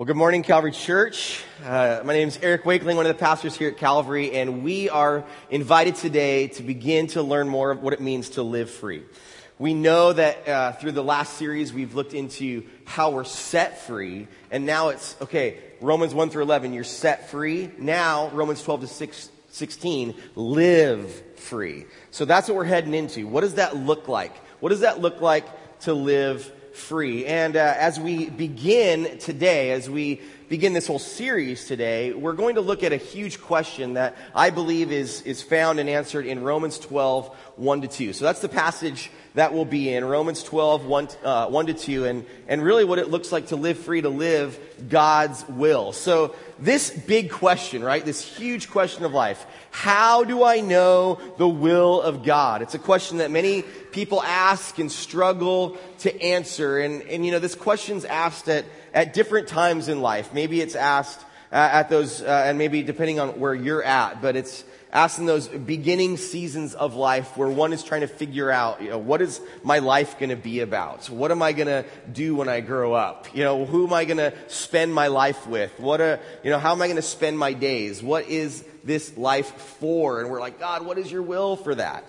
Well, 0.00 0.06
good 0.06 0.16
morning, 0.16 0.42
Calvary 0.42 0.72
Church. 0.72 1.44
Uh, 1.62 2.00
my 2.06 2.14
name 2.14 2.28
is 2.28 2.38
Eric 2.40 2.64
Wakeling, 2.64 2.96
one 2.96 3.04
of 3.04 3.14
the 3.14 3.20
pastors 3.20 3.54
here 3.54 3.68
at 3.68 3.76
Calvary, 3.76 4.32
and 4.32 4.64
we 4.64 4.88
are 4.88 5.26
invited 5.50 5.94
today 5.96 6.48
to 6.48 6.62
begin 6.62 7.08
to 7.08 7.22
learn 7.22 7.50
more 7.50 7.70
of 7.70 7.82
what 7.82 7.92
it 7.92 8.00
means 8.00 8.30
to 8.30 8.42
live 8.42 8.70
free. 8.70 9.02
We 9.58 9.74
know 9.74 10.14
that 10.14 10.48
uh, 10.48 10.72
through 10.72 10.92
the 10.92 11.04
last 11.04 11.36
series 11.36 11.74
we've 11.74 11.94
looked 11.94 12.14
into 12.14 12.64
how 12.86 13.10
we're 13.10 13.24
set 13.24 13.82
free, 13.82 14.26
and 14.50 14.64
now 14.64 14.88
it's 14.88 15.16
okay. 15.20 15.58
Romans 15.82 16.14
one 16.14 16.30
through 16.30 16.44
eleven, 16.44 16.72
you're 16.72 16.82
set 16.82 17.28
free. 17.28 17.70
Now 17.76 18.28
Romans 18.30 18.62
twelve 18.62 18.80
to 18.80 18.86
6, 18.86 19.30
16, 19.50 20.14
live 20.34 21.12
free. 21.36 21.84
So 22.10 22.24
that's 22.24 22.48
what 22.48 22.56
we're 22.56 22.64
heading 22.64 22.94
into. 22.94 23.26
What 23.26 23.42
does 23.42 23.56
that 23.56 23.76
look 23.76 24.08
like? 24.08 24.34
What 24.60 24.70
does 24.70 24.80
that 24.80 24.98
look 25.02 25.20
like 25.20 25.44
to 25.80 25.92
live 25.92 26.50
free. 26.72 27.26
And 27.26 27.56
uh, 27.56 27.74
as 27.76 27.98
we 27.98 28.28
begin 28.30 29.18
today, 29.18 29.72
as 29.72 29.88
we 29.88 30.20
begin 30.48 30.72
this 30.72 30.86
whole 30.86 30.98
series 30.98 31.66
today, 31.66 32.12
we're 32.12 32.32
going 32.32 32.56
to 32.56 32.60
look 32.60 32.82
at 32.82 32.92
a 32.92 32.96
huge 32.96 33.40
question 33.40 33.94
that 33.94 34.16
I 34.34 34.50
believe 34.50 34.90
is, 34.90 35.22
is 35.22 35.42
found 35.42 35.78
and 35.78 35.88
answered 35.88 36.26
in 36.26 36.42
Romans 36.42 36.78
12, 36.78 37.28
1 37.56 37.80
to 37.82 37.88
2. 37.88 38.12
So 38.12 38.24
that's 38.24 38.40
the 38.40 38.48
passage 38.48 39.10
that 39.34 39.52
will 39.52 39.64
be 39.64 39.94
in 39.94 40.04
Romans 40.04 40.42
12, 40.42 40.86
1, 40.86 41.08
uh, 41.22 41.46
1 41.46 41.66
to 41.66 41.74
2, 41.74 42.04
and, 42.04 42.26
and 42.48 42.62
really 42.62 42.84
what 42.84 42.98
it 42.98 43.10
looks 43.10 43.30
like 43.30 43.48
to 43.48 43.56
live 43.56 43.78
free, 43.78 44.00
to 44.00 44.08
live 44.08 44.58
God's 44.88 45.48
will. 45.48 45.92
So 45.92 46.34
this 46.58 46.90
big 46.90 47.30
question, 47.30 47.84
right? 47.84 48.04
This 48.04 48.24
huge 48.24 48.70
question 48.70 49.04
of 49.04 49.12
life. 49.12 49.46
How 49.70 50.24
do 50.24 50.42
I 50.42 50.60
know 50.60 51.20
the 51.38 51.48
will 51.48 52.02
of 52.02 52.24
God? 52.24 52.60
It's 52.62 52.74
a 52.74 52.78
question 52.78 53.18
that 53.18 53.30
many 53.30 53.62
people 53.92 54.22
ask 54.22 54.78
and 54.78 54.90
struggle 54.90 55.76
to 56.00 56.22
answer. 56.22 56.78
And, 56.78 57.02
and 57.02 57.24
you 57.24 57.32
know, 57.32 57.38
this 57.38 57.54
question's 57.54 58.04
asked 58.04 58.48
at, 58.48 58.64
at 58.94 59.12
different 59.12 59.48
times 59.48 59.88
in 59.88 60.00
life. 60.00 60.32
Maybe 60.32 60.60
it's 60.60 60.74
asked 60.74 61.20
uh, 61.52 61.56
at 61.56 61.88
those, 61.88 62.22
uh, 62.22 62.44
and 62.46 62.58
maybe 62.58 62.82
depending 62.82 63.20
on 63.20 63.40
where 63.40 63.54
you're 63.54 63.82
at, 63.82 64.22
but 64.22 64.36
it's, 64.36 64.64
asked 64.92 65.18
in 65.18 65.26
those 65.26 65.46
beginning 65.48 66.16
seasons 66.16 66.74
of 66.74 66.94
life 66.94 67.36
where 67.36 67.48
one 67.48 67.72
is 67.72 67.82
trying 67.82 68.00
to 68.00 68.08
figure 68.08 68.50
out, 68.50 68.82
you 68.82 68.90
know, 68.90 68.98
what 68.98 69.22
is 69.22 69.40
my 69.62 69.78
life 69.78 70.18
going 70.18 70.30
to 70.30 70.36
be 70.36 70.60
about? 70.60 71.08
What 71.08 71.30
am 71.30 71.42
I 71.42 71.52
going 71.52 71.68
to 71.68 71.84
do 72.12 72.34
when 72.34 72.48
I 72.48 72.60
grow 72.60 72.92
up? 72.92 73.34
You 73.34 73.44
know, 73.44 73.64
who 73.64 73.86
am 73.86 73.92
I 73.92 74.04
going 74.04 74.18
to 74.18 74.34
spend 74.48 74.92
my 74.92 75.06
life 75.06 75.46
with? 75.46 75.78
What 75.78 76.00
a, 76.00 76.18
you 76.42 76.50
know, 76.50 76.58
how 76.58 76.72
am 76.72 76.82
I 76.82 76.86
going 76.86 76.96
to 76.96 77.02
spend 77.02 77.38
my 77.38 77.52
days? 77.52 78.02
What 78.02 78.28
is 78.28 78.64
this 78.82 79.16
life 79.16 79.52
for? 79.78 80.20
And 80.20 80.30
we're 80.30 80.40
like, 80.40 80.58
God, 80.58 80.84
what 80.84 80.98
is 80.98 81.10
your 81.10 81.22
will 81.22 81.56
for 81.56 81.74
that? 81.74 82.04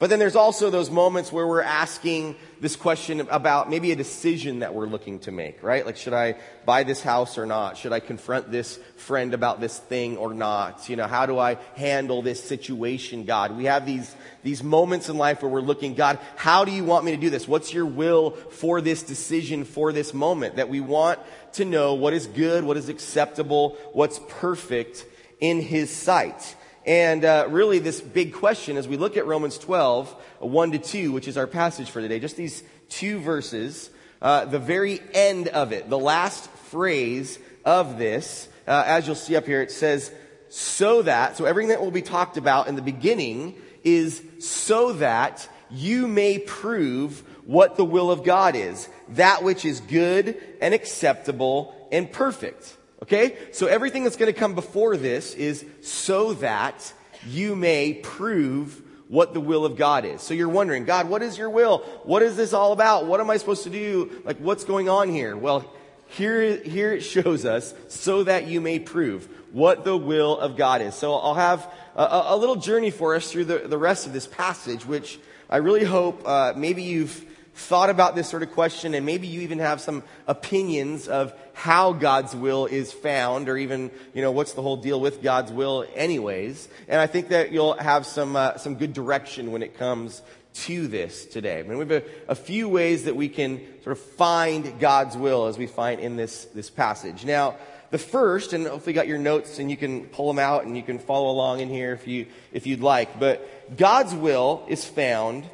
But 0.00 0.10
then 0.10 0.18
there's 0.18 0.34
also 0.34 0.70
those 0.70 0.90
moments 0.90 1.30
where 1.30 1.46
we're 1.46 1.62
asking 1.62 2.34
this 2.60 2.74
question 2.74 3.20
about 3.20 3.70
maybe 3.70 3.92
a 3.92 3.96
decision 3.96 4.58
that 4.58 4.74
we're 4.74 4.86
looking 4.86 5.20
to 5.20 5.30
make, 5.30 5.62
right? 5.62 5.86
Like, 5.86 5.96
should 5.96 6.12
I 6.12 6.34
buy 6.66 6.82
this 6.82 7.00
house 7.00 7.38
or 7.38 7.46
not? 7.46 7.76
Should 7.76 7.92
I 7.92 8.00
confront 8.00 8.50
this 8.50 8.80
friend 8.96 9.34
about 9.34 9.60
this 9.60 9.78
thing 9.78 10.16
or 10.16 10.34
not? 10.34 10.88
You 10.88 10.96
know, 10.96 11.06
how 11.06 11.26
do 11.26 11.38
I 11.38 11.58
handle 11.76 12.22
this 12.22 12.42
situation, 12.42 13.24
God? 13.24 13.56
We 13.56 13.66
have 13.66 13.86
these, 13.86 14.12
these 14.42 14.64
moments 14.64 15.08
in 15.08 15.16
life 15.16 15.42
where 15.42 15.50
we're 15.50 15.60
looking, 15.60 15.94
God, 15.94 16.18
how 16.34 16.64
do 16.64 16.72
you 16.72 16.82
want 16.82 17.04
me 17.04 17.12
to 17.12 17.16
do 17.16 17.30
this? 17.30 17.46
What's 17.46 17.72
your 17.72 17.86
will 17.86 18.32
for 18.32 18.80
this 18.80 19.04
decision, 19.04 19.64
for 19.64 19.92
this 19.92 20.12
moment? 20.12 20.56
That 20.56 20.68
we 20.68 20.80
want 20.80 21.20
to 21.52 21.64
know 21.64 21.94
what 21.94 22.14
is 22.14 22.26
good, 22.26 22.64
what 22.64 22.76
is 22.76 22.88
acceptable, 22.88 23.78
what's 23.92 24.18
perfect 24.28 25.06
in 25.38 25.60
His 25.60 25.88
sight. 25.88 26.56
And 26.86 27.24
uh, 27.24 27.46
really, 27.48 27.78
this 27.78 28.00
big 28.00 28.34
question 28.34 28.76
as 28.76 28.86
we 28.86 28.96
look 28.96 29.16
at 29.16 29.26
Romans 29.26 29.56
12, 29.56 30.10
1 30.40 30.72
to 30.72 30.78
2, 30.78 31.12
which 31.12 31.28
is 31.28 31.38
our 31.38 31.46
passage 31.46 31.90
for 31.90 32.02
today, 32.02 32.20
just 32.20 32.36
these 32.36 32.62
two 32.90 33.18
verses, 33.20 33.90
uh, 34.20 34.44
the 34.44 34.58
very 34.58 35.00
end 35.14 35.48
of 35.48 35.72
it, 35.72 35.88
the 35.88 35.98
last 35.98 36.50
phrase 36.50 37.38
of 37.64 37.96
this, 37.96 38.48
uh, 38.66 38.84
as 38.86 39.06
you'll 39.06 39.16
see 39.16 39.34
up 39.34 39.46
here, 39.46 39.62
it 39.62 39.70
says, 39.70 40.12
so 40.50 41.02
that, 41.02 41.36
so 41.36 41.46
everything 41.46 41.70
that 41.70 41.80
will 41.80 41.90
be 41.90 42.02
talked 42.02 42.36
about 42.36 42.68
in 42.68 42.76
the 42.76 42.82
beginning 42.82 43.54
is 43.82 44.22
so 44.40 44.92
that 44.94 45.48
you 45.70 46.06
may 46.06 46.38
prove 46.38 47.22
what 47.46 47.76
the 47.76 47.84
will 47.84 48.10
of 48.10 48.24
God 48.24 48.56
is, 48.56 48.88
that 49.10 49.42
which 49.42 49.64
is 49.64 49.80
good 49.80 50.40
and 50.60 50.74
acceptable 50.74 51.74
and 51.90 52.10
perfect. 52.10 52.76
Okay? 53.04 53.36
So 53.52 53.66
everything 53.66 54.04
that's 54.04 54.16
going 54.16 54.32
to 54.32 54.38
come 54.38 54.54
before 54.54 54.96
this 54.96 55.34
is 55.34 55.64
so 55.82 56.32
that 56.34 56.92
you 57.26 57.54
may 57.54 57.92
prove 57.94 58.82
what 59.08 59.34
the 59.34 59.40
will 59.40 59.66
of 59.66 59.76
God 59.76 60.06
is. 60.06 60.22
So 60.22 60.32
you're 60.32 60.48
wondering, 60.48 60.86
God, 60.86 61.10
what 61.10 61.22
is 61.22 61.36
your 61.36 61.50
will? 61.50 61.78
What 62.04 62.22
is 62.22 62.34
this 62.36 62.54
all 62.54 62.72
about? 62.72 63.06
What 63.06 63.20
am 63.20 63.28
I 63.28 63.36
supposed 63.36 63.64
to 63.64 63.70
do? 63.70 64.22
Like, 64.24 64.38
what's 64.38 64.64
going 64.64 64.88
on 64.88 65.10
here? 65.10 65.36
Well, 65.36 65.70
here, 66.06 66.56
here 66.56 66.94
it 66.94 67.02
shows 67.02 67.44
us 67.44 67.74
so 67.88 68.24
that 68.24 68.46
you 68.46 68.62
may 68.62 68.78
prove 68.78 69.28
what 69.52 69.84
the 69.84 69.96
will 69.96 70.38
of 70.38 70.56
God 70.56 70.80
is. 70.80 70.94
So 70.94 71.14
I'll 71.14 71.34
have 71.34 71.70
a, 71.94 72.22
a 72.28 72.36
little 72.36 72.56
journey 72.56 72.90
for 72.90 73.14
us 73.14 73.30
through 73.30 73.44
the, 73.44 73.58
the 73.58 73.78
rest 73.78 74.06
of 74.06 74.14
this 74.14 74.26
passage, 74.26 74.86
which 74.86 75.18
I 75.50 75.58
really 75.58 75.84
hope 75.84 76.26
uh, 76.26 76.54
maybe 76.56 76.82
you've 76.82 77.22
thought 77.54 77.88
about 77.88 78.14
this 78.16 78.28
sort 78.28 78.42
of 78.42 78.52
question 78.52 78.94
and 78.94 79.06
maybe 79.06 79.26
you 79.26 79.42
even 79.42 79.60
have 79.60 79.80
some 79.80 80.02
opinions 80.26 81.06
of 81.06 81.32
how 81.52 81.92
God's 81.92 82.34
will 82.34 82.66
is 82.66 82.92
found 82.92 83.48
or 83.48 83.56
even, 83.56 83.92
you 84.12 84.22
know, 84.22 84.32
what's 84.32 84.54
the 84.54 84.62
whole 84.62 84.76
deal 84.76 85.00
with 85.00 85.22
God's 85.22 85.52
will 85.52 85.86
anyways. 85.94 86.68
And 86.88 87.00
I 87.00 87.06
think 87.06 87.28
that 87.28 87.52
you'll 87.52 87.74
have 87.74 88.06
some, 88.06 88.34
uh, 88.34 88.56
some 88.58 88.74
good 88.74 88.92
direction 88.92 89.52
when 89.52 89.62
it 89.62 89.78
comes 89.78 90.20
to 90.54 90.88
this 90.88 91.26
today. 91.26 91.60
I 91.60 91.62
mean, 91.62 91.78
we 91.78 91.86
have 91.86 91.90
a, 91.90 92.04
a, 92.28 92.34
few 92.34 92.68
ways 92.68 93.04
that 93.04 93.16
we 93.16 93.28
can 93.28 93.60
sort 93.82 93.96
of 93.96 94.02
find 94.02 94.78
God's 94.78 95.16
will 95.16 95.46
as 95.46 95.58
we 95.58 95.66
find 95.66 96.00
in 96.00 96.16
this, 96.16 96.44
this 96.46 96.70
passage. 96.70 97.24
Now, 97.24 97.56
the 97.90 97.98
first, 97.98 98.52
and 98.52 98.66
hopefully 98.66 98.92
you 98.92 98.94
got 98.94 99.08
your 99.08 99.18
notes 99.18 99.58
and 99.58 99.70
you 99.70 99.76
can 99.76 100.06
pull 100.06 100.26
them 100.28 100.38
out 100.38 100.64
and 100.64 100.76
you 100.76 100.82
can 100.82 100.98
follow 100.98 101.30
along 101.30 101.60
in 101.60 101.68
here 101.68 101.92
if 101.92 102.08
you, 102.08 102.26
if 102.52 102.66
you'd 102.66 102.80
like, 102.80 103.20
but 103.20 103.76
God's 103.76 104.14
will 104.14 104.64
is 104.68 104.84
found 104.84 105.44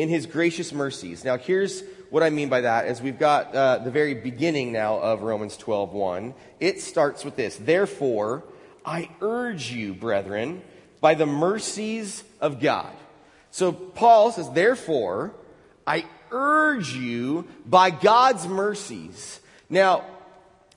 in 0.00 0.08
his 0.08 0.24
gracious 0.24 0.72
mercies. 0.72 1.26
Now, 1.26 1.36
here's 1.36 1.82
what 2.08 2.22
I 2.22 2.30
mean 2.30 2.48
by 2.48 2.62
that 2.62 2.86
is 2.86 3.02
we've 3.02 3.18
got 3.18 3.54
uh, 3.54 3.78
the 3.84 3.90
very 3.90 4.14
beginning 4.14 4.72
now 4.72 4.98
of 4.98 5.20
Romans 5.20 5.58
12:1. 5.58 6.32
It 6.58 6.80
starts 6.80 7.22
with 7.22 7.36
this: 7.36 7.56
"Therefore, 7.56 8.42
I 8.82 9.10
urge 9.20 9.70
you, 9.70 9.92
brethren, 9.92 10.62
by 11.02 11.12
the 11.12 11.26
mercies 11.26 12.24
of 12.40 12.60
God." 12.60 12.90
So 13.50 13.72
Paul 13.72 14.32
says, 14.32 14.48
"Therefore, 14.48 15.32
I 15.86 16.06
urge 16.30 16.94
you 16.94 17.46
by 17.66 17.90
God's 17.90 18.48
mercies." 18.48 19.38
Now, 19.68 20.06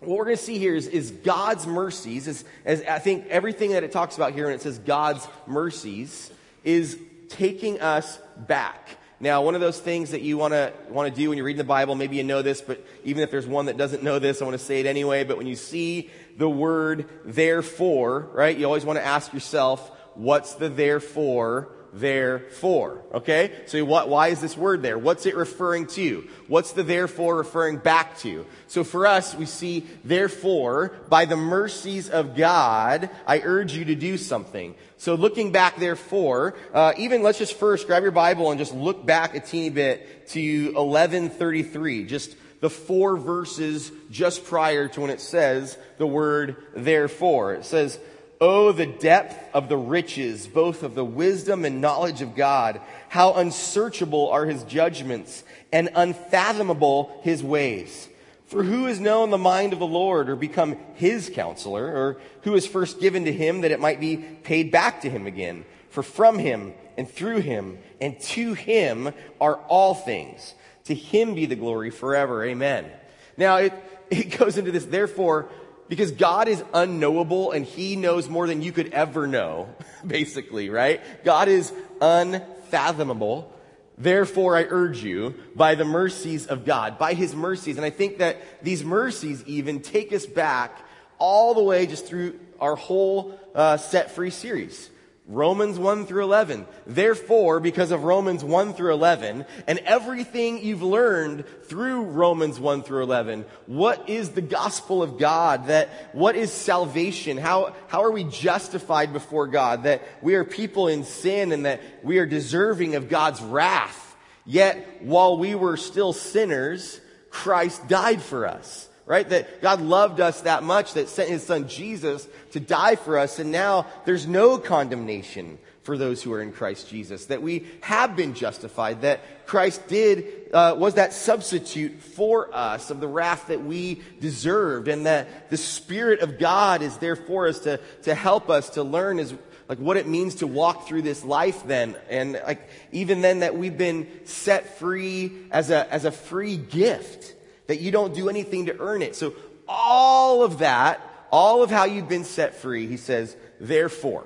what 0.02 0.18
we're 0.18 0.26
going 0.26 0.36
to 0.36 0.44
see 0.44 0.58
here 0.58 0.76
is, 0.76 0.88
is 0.88 1.12
God's 1.12 1.66
mercies, 1.66 2.28
is, 2.28 2.44
as 2.66 2.82
I 2.82 3.00
think 3.00 3.28
everything 3.28 3.72
that 3.72 3.86
it 3.86 3.94
talks 3.94 4.18
about 4.18 4.34
here 4.34 4.48
when 4.48 4.54
it 4.54 4.62
says 4.62 4.80
God's 4.80 5.26
mercies, 5.48 6.30
is 6.66 7.00
taking 7.30 7.80
us 7.80 8.20
back. 8.38 8.98
Now, 9.24 9.42
one 9.42 9.56
of 9.56 9.62
those 9.62 9.80
things 9.80 10.12
that 10.12 10.22
you 10.22 10.38
want 10.38 10.54
to 10.54 10.74
want 10.90 11.10
to 11.10 11.18
do 11.18 11.30
when 11.30 11.38
you're 11.38 11.46
reading 11.46 11.58
the 11.58 11.64
Bible, 11.64 11.96
maybe 11.96 12.18
you 12.18 12.26
know 12.26 12.42
this, 12.42 12.60
but 12.60 12.86
even 13.06 13.24
if 13.24 13.32
there's 13.32 13.48
one 13.48 13.68
that 13.68 13.78
doesn't 13.78 14.04
know 14.04 14.20
this, 14.20 14.42
I 14.42 14.44
want 14.44 14.60
to 14.60 14.66
say 14.66 14.82
it 14.82 14.86
anyway. 14.86 15.24
But 15.24 15.38
when 15.38 15.48
you 15.48 15.56
see 15.56 16.10
the 16.38 16.50
word 16.50 17.08
therefore, 17.24 18.28
right, 18.34 18.58
you 18.58 18.66
always 18.66 18.84
want 18.84 19.00
to 19.00 19.06
ask 19.06 19.32
yourself, 19.32 19.90
what's 20.16 20.56
the 20.56 20.68
therefore 20.68 21.70
therefore. 21.94 23.04
Okay? 23.14 23.52
So 23.68 23.84
what, 23.86 24.10
why 24.10 24.30
is 24.30 24.42
this 24.42 24.58
word 24.58 24.82
there? 24.82 24.98
What's 24.98 25.26
it 25.26 25.36
referring 25.36 25.88
to? 25.88 26.28
What's 26.48 26.74
the 26.74 26.84
therefore 26.84 27.38
referring 27.38 27.78
back 27.78 28.18
to? 28.20 28.46
So 28.68 28.84
for 28.84 29.06
us, 29.06 29.36
we 29.36 29.46
see 29.46 29.86
therefore, 30.04 30.94
by 31.10 31.26
the 31.26 31.38
mercies 31.38 32.10
of 32.10 32.36
God, 32.36 33.10
I 33.28 33.42
urge 33.42 33.74
you 33.74 33.86
to 33.86 33.96
do 33.96 34.18
something. 34.18 34.76
So 34.98 35.16
looking 35.16 35.52
back 35.52 35.78
therefore, 35.78 36.56
uh, 36.74 36.94
even 36.98 37.22
let's 37.22 37.38
just 37.38 37.56
first 37.56 37.88
grab 37.88 38.04
your 38.04 38.12
Bible 38.12 38.50
and 38.50 38.60
just 38.60 38.74
look 38.74 39.06
back 39.06 39.36
a 39.36 39.40
teeny 39.40 39.70
bit 39.70 40.28
to 40.30 40.74
1133. 40.74 42.06
Just 42.06 42.36
the 42.62 42.70
four 42.70 43.18
verses 43.18 43.92
just 44.10 44.46
prior 44.46 44.88
to 44.88 45.02
when 45.02 45.10
it 45.10 45.20
says 45.20 45.78
the 45.98 46.08
word 46.08 46.56
therefore. 46.74 47.54
It 47.56 47.66
says, 47.66 48.00
Oh, 48.46 48.74
the 48.74 48.86
depth 48.86 49.56
of 49.56 49.70
the 49.70 49.78
riches, 49.78 50.48
both 50.48 50.84
of 50.84 50.96
the 50.96 51.06
wisdom 51.06 51.64
and 51.64 51.80
knowledge 51.80 52.22
of 52.22 52.36
God. 52.36 52.82
How 53.08 53.36
unsearchable 53.36 54.32
are 54.32 54.46
his 54.46 54.66
judgments 54.66 55.46
and 55.72 55.90
unfathomable 55.96 57.22
his 57.24 57.42
ways. 57.42 58.10
For 58.48 58.62
who 58.62 58.84
has 58.88 59.00
known 59.00 59.30
the 59.30 59.38
mind 59.38 59.72
of 59.72 59.80
the 59.80 59.88
Lord 59.88 60.30
or 60.30 60.36
become 60.36 60.76
his 60.96 61.32
counselor 61.34 61.86
or 61.86 62.22
who 62.42 62.54
is 62.56 62.68
first 62.68 63.00
given 63.00 63.24
to 63.24 63.32
him 63.32 63.62
that 63.62 63.72
it 63.72 63.80
might 63.80 64.02
be 64.02 64.18
paid 64.18 64.72
back 64.72 65.04
to 65.04 65.10
him 65.10 65.26
again? 65.26 65.64
For 65.90 66.04
from 66.04 66.38
him 66.38 66.74
and 66.98 67.10
through 67.10 67.40
him 67.40 67.78
and 68.02 68.20
to 68.20 68.56
him 68.56 69.14
are 69.40 69.56
all 69.70 69.96
things. 69.96 70.54
To 70.88 70.94
him 70.94 71.34
be 71.34 71.46
the 71.46 71.56
glory 71.56 71.92
forever. 71.92 72.44
Amen. 72.44 72.92
Now 73.38 73.56
it, 73.56 73.74
it 74.10 74.38
goes 74.38 74.58
into 74.58 74.74
this, 74.74 74.84
therefore, 74.84 75.48
because 75.94 76.12
God 76.12 76.48
is 76.48 76.64
unknowable 76.74 77.52
and 77.52 77.64
He 77.64 77.96
knows 77.96 78.28
more 78.28 78.48
than 78.48 78.64
you 78.64 78.72
could 78.72 78.92
ever 78.94 79.28
know, 79.28 79.70
basically, 80.08 80.72
right? 80.72 81.00
God 81.24 81.50
is 81.50 81.72
unfathomable. 82.02 83.54
Therefore, 83.96 84.58
I 84.58 84.66
urge 84.68 85.04
you, 85.04 85.36
by 85.56 85.76
the 85.76 85.86
mercies 85.86 86.48
of 86.48 86.66
God, 86.66 86.98
by 86.98 87.14
His 87.14 87.36
mercies. 87.36 87.78
And 87.78 87.86
I 87.86 87.92
think 87.92 88.18
that 88.18 88.42
these 88.64 88.84
mercies 88.84 89.44
even 89.46 89.82
take 89.82 90.12
us 90.12 90.26
back 90.26 90.84
all 91.20 91.54
the 91.54 91.62
way 91.62 91.86
just 91.86 92.08
through 92.08 92.40
our 92.60 92.76
whole 92.76 93.40
uh, 93.54 93.78
set 93.78 94.10
free 94.10 94.32
series. 94.32 94.90
Romans 95.26 95.80
1 95.80 96.06
through 96.06 96.24
11. 96.24 96.66
Therefore, 96.86 97.62
because 97.62 97.92
of 97.92 98.04
Romans 98.04 98.44
1 98.44 98.74
through 98.74 98.94
11 98.94 99.46
and 99.68 99.80
everything 99.80 100.64
you've 100.64 100.84
learned 100.84 101.46
through 101.64 102.04
Romans 102.04 102.60
1 102.60 102.84
through 102.84 103.04
11, 103.04 103.46
what 103.66 104.10
is 104.10 104.32
the 104.32 104.42
gospel 104.42 105.02
of 105.02 105.18
God? 105.18 105.68
That, 105.68 105.90
what 106.12 106.36
is 106.36 106.52
salvation? 106.52 107.38
How, 107.38 107.74
how 107.88 108.04
are 108.04 108.12
we 108.12 108.26
justified 108.26 109.14
before 109.14 109.48
God? 109.48 109.84
That 109.84 110.02
we 110.22 110.36
are 110.36 110.44
people 110.44 110.90
in 110.90 111.06
sin 111.06 111.54
and 111.54 111.66
that 111.66 111.82
we 112.04 112.18
are 112.18 112.26
deserving 112.26 112.96
of 112.96 113.08
God's 113.08 113.42
wrath. 113.42 114.18
Yet, 114.46 115.04
while 115.04 115.38
we 115.38 115.56
were 115.56 115.78
still 115.78 116.12
sinners, 116.12 117.00
Christ 117.30 117.88
died 117.88 118.22
for 118.22 118.46
us 118.46 118.90
right? 119.06 119.28
That 119.28 119.62
God 119.62 119.82
loved 119.82 120.20
us 120.20 120.42
that 120.42 120.64
much 120.64 120.94
that 120.94 121.10
sent 121.10 121.30
his 121.30 121.44
son 121.44 121.68
Jesus 121.68 122.28
to 122.52 122.60
die 122.60 122.96
for 122.96 123.18
us. 123.18 123.40
And 123.40 123.52
now 123.52 123.88
there's 124.06 124.28
no 124.28 124.58
condemnation 124.58 125.58
for 125.84 125.98
those 125.98 126.24
who 126.24 126.32
are 126.32 126.42
in 126.42 126.54
Christ 126.54 126.90
Jesus. 126.90 127.26
That 127.26 127.42
we 127.42 127.68
have 127.82 128.16
been 128.16 128.34
justified. 128.34 129.02
That 129.02 129.46
Christ 129.46 129.88
did, 129.88 130.52
uh, 130.54 130.76
was 130.78 130.94
that 130.94 131.12
substitute 131.12 132.02
for 132.02 132.54
us 132.56 132.90
of 132.90 133.02
the 133.02 133.08
wrath 133.08 133.48
that 133.48 133.64
we 133.64 134.02
deserved. 134.22 134.88
And 134.88 135.06
that 135.06 135.50
the 135.50 135.58
Spirit 135.58 136.22
of 136.22 136.40
God 136.40 136.82
is 136.82 136.98
there 136.98 137.18
for 137.18 137.48
us 137.48 137.60
to, 137.60 137.80
to 138.04 138.16
help 138.16 138.50
us 138.50 138.72
to 138.72 138.84
learn 138.84 139.20
as, 139.20 139.34
like 139.68 139.80
what 139.80 139.98
it 139.98 140.08
means 140.08 140.36
to 140.36 140.48
walk 140.48 140.88
through 140.88 141.02
this 141.02 141.26
life 141.26 141.64
then. 141.68 141.98
And 142.10 142.34
like 142.34 142.70
even 142.94 143.20
then 143.20 143.42
that 143.42 143.58
we've 143.58 143.78
been 143.78 144.08
set 144.24 144.78
free 144.78 145.34
as 145.52 145.70
a, 145.70 145.92
as 145.94 146.06
a 146.06 146.12
free 146.12 146.56
gift 146.56 147.33
that 147.68 147.80
you 147.80 147.92
don't 147.92 148.14
do 148.14 148.30
anything 148.30 148.68
to 148.68 148.80
earn 148.80 149.02
it. 149.02 149.16
So 149.16 149.34
all 149.68 150.44
of 150.44 150.60
that, 150.60 151.02
all 151.32 151.64
of 151.64 151.72
how 151.72 151.86
you've 151.86 152.10
been 152.10 152.26
set 152.26 152.56
free, 152.56 152.88
he 152.88 152.98
says, 152.98 153.36
therefore. 153.60 154.26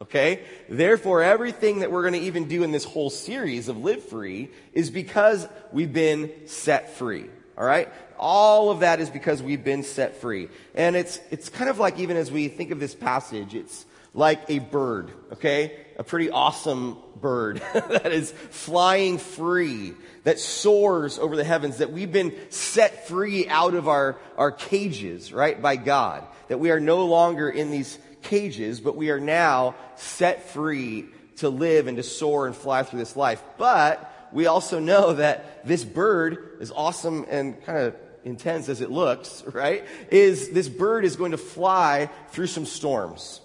Okay? 0.00 0.42
Therefore, 0.68 1.22
everything 1.22 1.80
that 1.80 1.90
we're 1.90 2.02
going 2.02 2.20
to 2.20 2.26
even 2.26 2.46
do 2.48 2.62
in 2.62 2.70
this 2.70 2.84
whole 2.84 3.10
series 3.10 3.68
of 3.68 3.78
Live 3.78 4.04
Free 4.04 4.50
is 4.72 4.90
because 4.90 5.46
we've 5.72 5.92
been 5.92 6.30
set 6.46 6.96
free. 6.96 7.26
All 7.56 7.64
right? 7.64 7.88
All 8.18 8.70
of 8.70 8.80
that 8.80 9.00
is 9.00 9.10
because 9.10 9.42
we've 9.42 9.64
been 9.64 9.82
set 9.82 10.20
free. 10.20 10.48
And 10.74 10.96
it's, 10.96 11.20
it's 11.30 11.48
kind 11.48 11.68
of 11.68 11.78
like 11.78 11.98
even 11.98 12.16
as 12.16 12.30
we 12.30 12.48
think 12.48 12.70
of 12.70 12.80
this 12.80 12.94
passage, 12.94 13.54
it's 13.54 13.84
like 14.18 14.50
a 14.50 14.58
bird. 14.58 15.12
Okay? 15.32 15.76
A 15.96 16.04
pretty 16.04 16.30
awesome 16.30 16.98
bird 17.20 17.62
that 17.72 18.12
is 18.12 18.32
flying 18.32 19.18
free 19.18 19.94
that 20.24 20.38
soars 20.38 21.18
over 21.18 21.36
the 21.36 21.44
heavens, 21.44 21.78
that 21.78 21.92
we've 21.92 22.12
been 22.12 22.34
set 22.50 23.08
free 23.08 23.48
out 23.48 23.74
of 23.74 23.88
our, 23.88 24.18
our 24.36 24.52
cages, 24.52 25.32
right, 25.32 25.60
by 25.60 25.76
God. 25.76 26.26
That 26.48 26.58
we 26.58 26.70
are 26.70 26.80
no 26.80 27.06
longer 27.06 27.48
in 27.48 27.70
these 27.70 27.98
cages, 28.22 28.80
but 28.80 28.96
we 28.96 29.10
are 29.10 29.20
now 29.20 29.74
set 29.96 30.50
free 30.50 31.06
to 31.36 31.48
live 31.48 31.86
and 31.86 31.96
to 31.96 32.02
soar 32.02 32.46
and 32.46 32.54
fly 32.54 32.82
through 32.82 32.98
this 32.98 33.16
life. 33.16 33.42
But 33.56 34.28
we 34.32 34.46
also 34.46 34.80
know 34.80 35.14
that 35.14 35.66
this 35.66 35.84
bird, 35.84 36.58
as 36.60 36.72
awesome 36.72 37.24
and 37.30 37.62
kind 37.64 37.78
of 37.78 37.96
intense 38.24 38.68
as 38.68 38.80
it 38.80 38.90
looks, 38.90 39.44
right, 39.52 39.84
is 40.10 40.50
this 40.50 40.68
bird 40.68 41.04
is 41.04 41.16
going 41.16 41.30
to 41.30 41.38
fly 41.38 42.10
through 42.30 42.48
some 42.48 42.66
storms. 42.66 43.40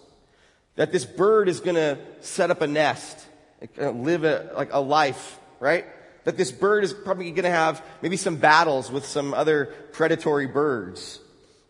That 0.75 0.91
this 0.91 1.05
bird 1.05 1.49
is 1.49 1.59
going 1.59 1.75
to 1.75 1.97
set 2.21 2.51
up 2.51 2.61
a 2.61 2.67
nest, 2.67 3.25
uh, 3.79 3.91
live 3.91 4.23
a, 4.23 4.51
like 4.55 4.73
a 4.73 4.79
life, 4.79 5.39
right? 5.59 5.85
that 6.23 6.37
this 6.37 6.51
bird 6.51 6.83
is 6.83 6.93
probably 6.93 7.31
going 7.31 7.43
to 7.43 7.49
have 7.49 7.83
maybe 8.01 8.17
some 8.17 8.37
battles 8.37 8.91
with 8.91 9.05
some 9.05 9.33
other 9.33 9.65
predatory 9.91 10.47
birds. 10.47 11.19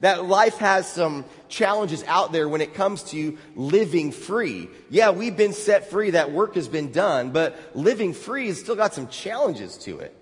That 0.01 0.25
life 0.25 0.57
has 0.57 0.91
some 0.91 1.25
challenges 1.47 2.03
out 2.07 2.31
there 2.33 2.49
when 2.49 2.61
it 2.61 2.73
comes 2.73 3.03
to 3.11 3.37
living 3.55 4.11
free. 4.11 4.67
Yeah, 4.89 5.11
we've 5.11 5.37
been 5.37 5.53
set 5.53 5.89
free. 5.89 6.11
That 6.11 6.31
work 6.31 6.55
has 6.55 6.67
been 6.67 6.91
done, 6.91 7.31
but 7.31 7.57
living 7.73 8.13
free 8.13 8.47
has 8.47 8.59
still 8.59 8.75
got 8.75 8.93
some 8.93 9.07
challenges 9.07 9.77
to 9.79 9.99
it. 9.99 10.15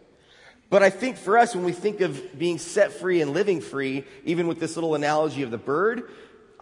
But 0.70 0.84
I 0.84 0.90
think 0.90 1.18
for 1.18 1.38
us, 1.38 1.56
when 1.56 1.66
we 1.66 1.74
think 1.74 2.00
of 2.00 2.38
being 2.38 2.60
set 2.60 2.94
free 2.94 3.22
and 3.22 3.34
living 3.34 3.60
free, 3.60 4.06
even 4.24 4.48
with 4.48 4.60
this 4.60 4.78
little 4.78 4.96
analogy 4.96 5.42
of 5.42 5.52
the 5.52 5.58
bird, 5.58 6.10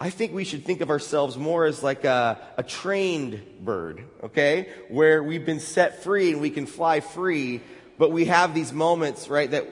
I 0.01 0.09
think 0.09 0.33
we 0.33 0.45
should 0.45 0.63
think 0.63 0.79
of 0.79 0.89
ourselves 0.89 1.37
more 1.37 1.65
as 1.65 1.83
like 1.83 2.05
a, 2.05 2.39
a, 2.55 2.63
trained 2.63 3.41
bird, 3.59 4.01
okay? 4.23 4.69
Where 4.87 5.21
we've 5.21 5.45
been 5.45 5.59
set 5.59 6.03
free 6.03 6.31
and 6.31 6.39
we 6.39 6.51
can 6.51 6.67
fly 6.67 7.01
free, 7.01 7.59
but 7.97 8.09
we 8.09 8.25
have 8.25 8.53
these 8.53 8.71
moments, 8.71 9.27
right, 9.27 9.51
that 9.51 9.67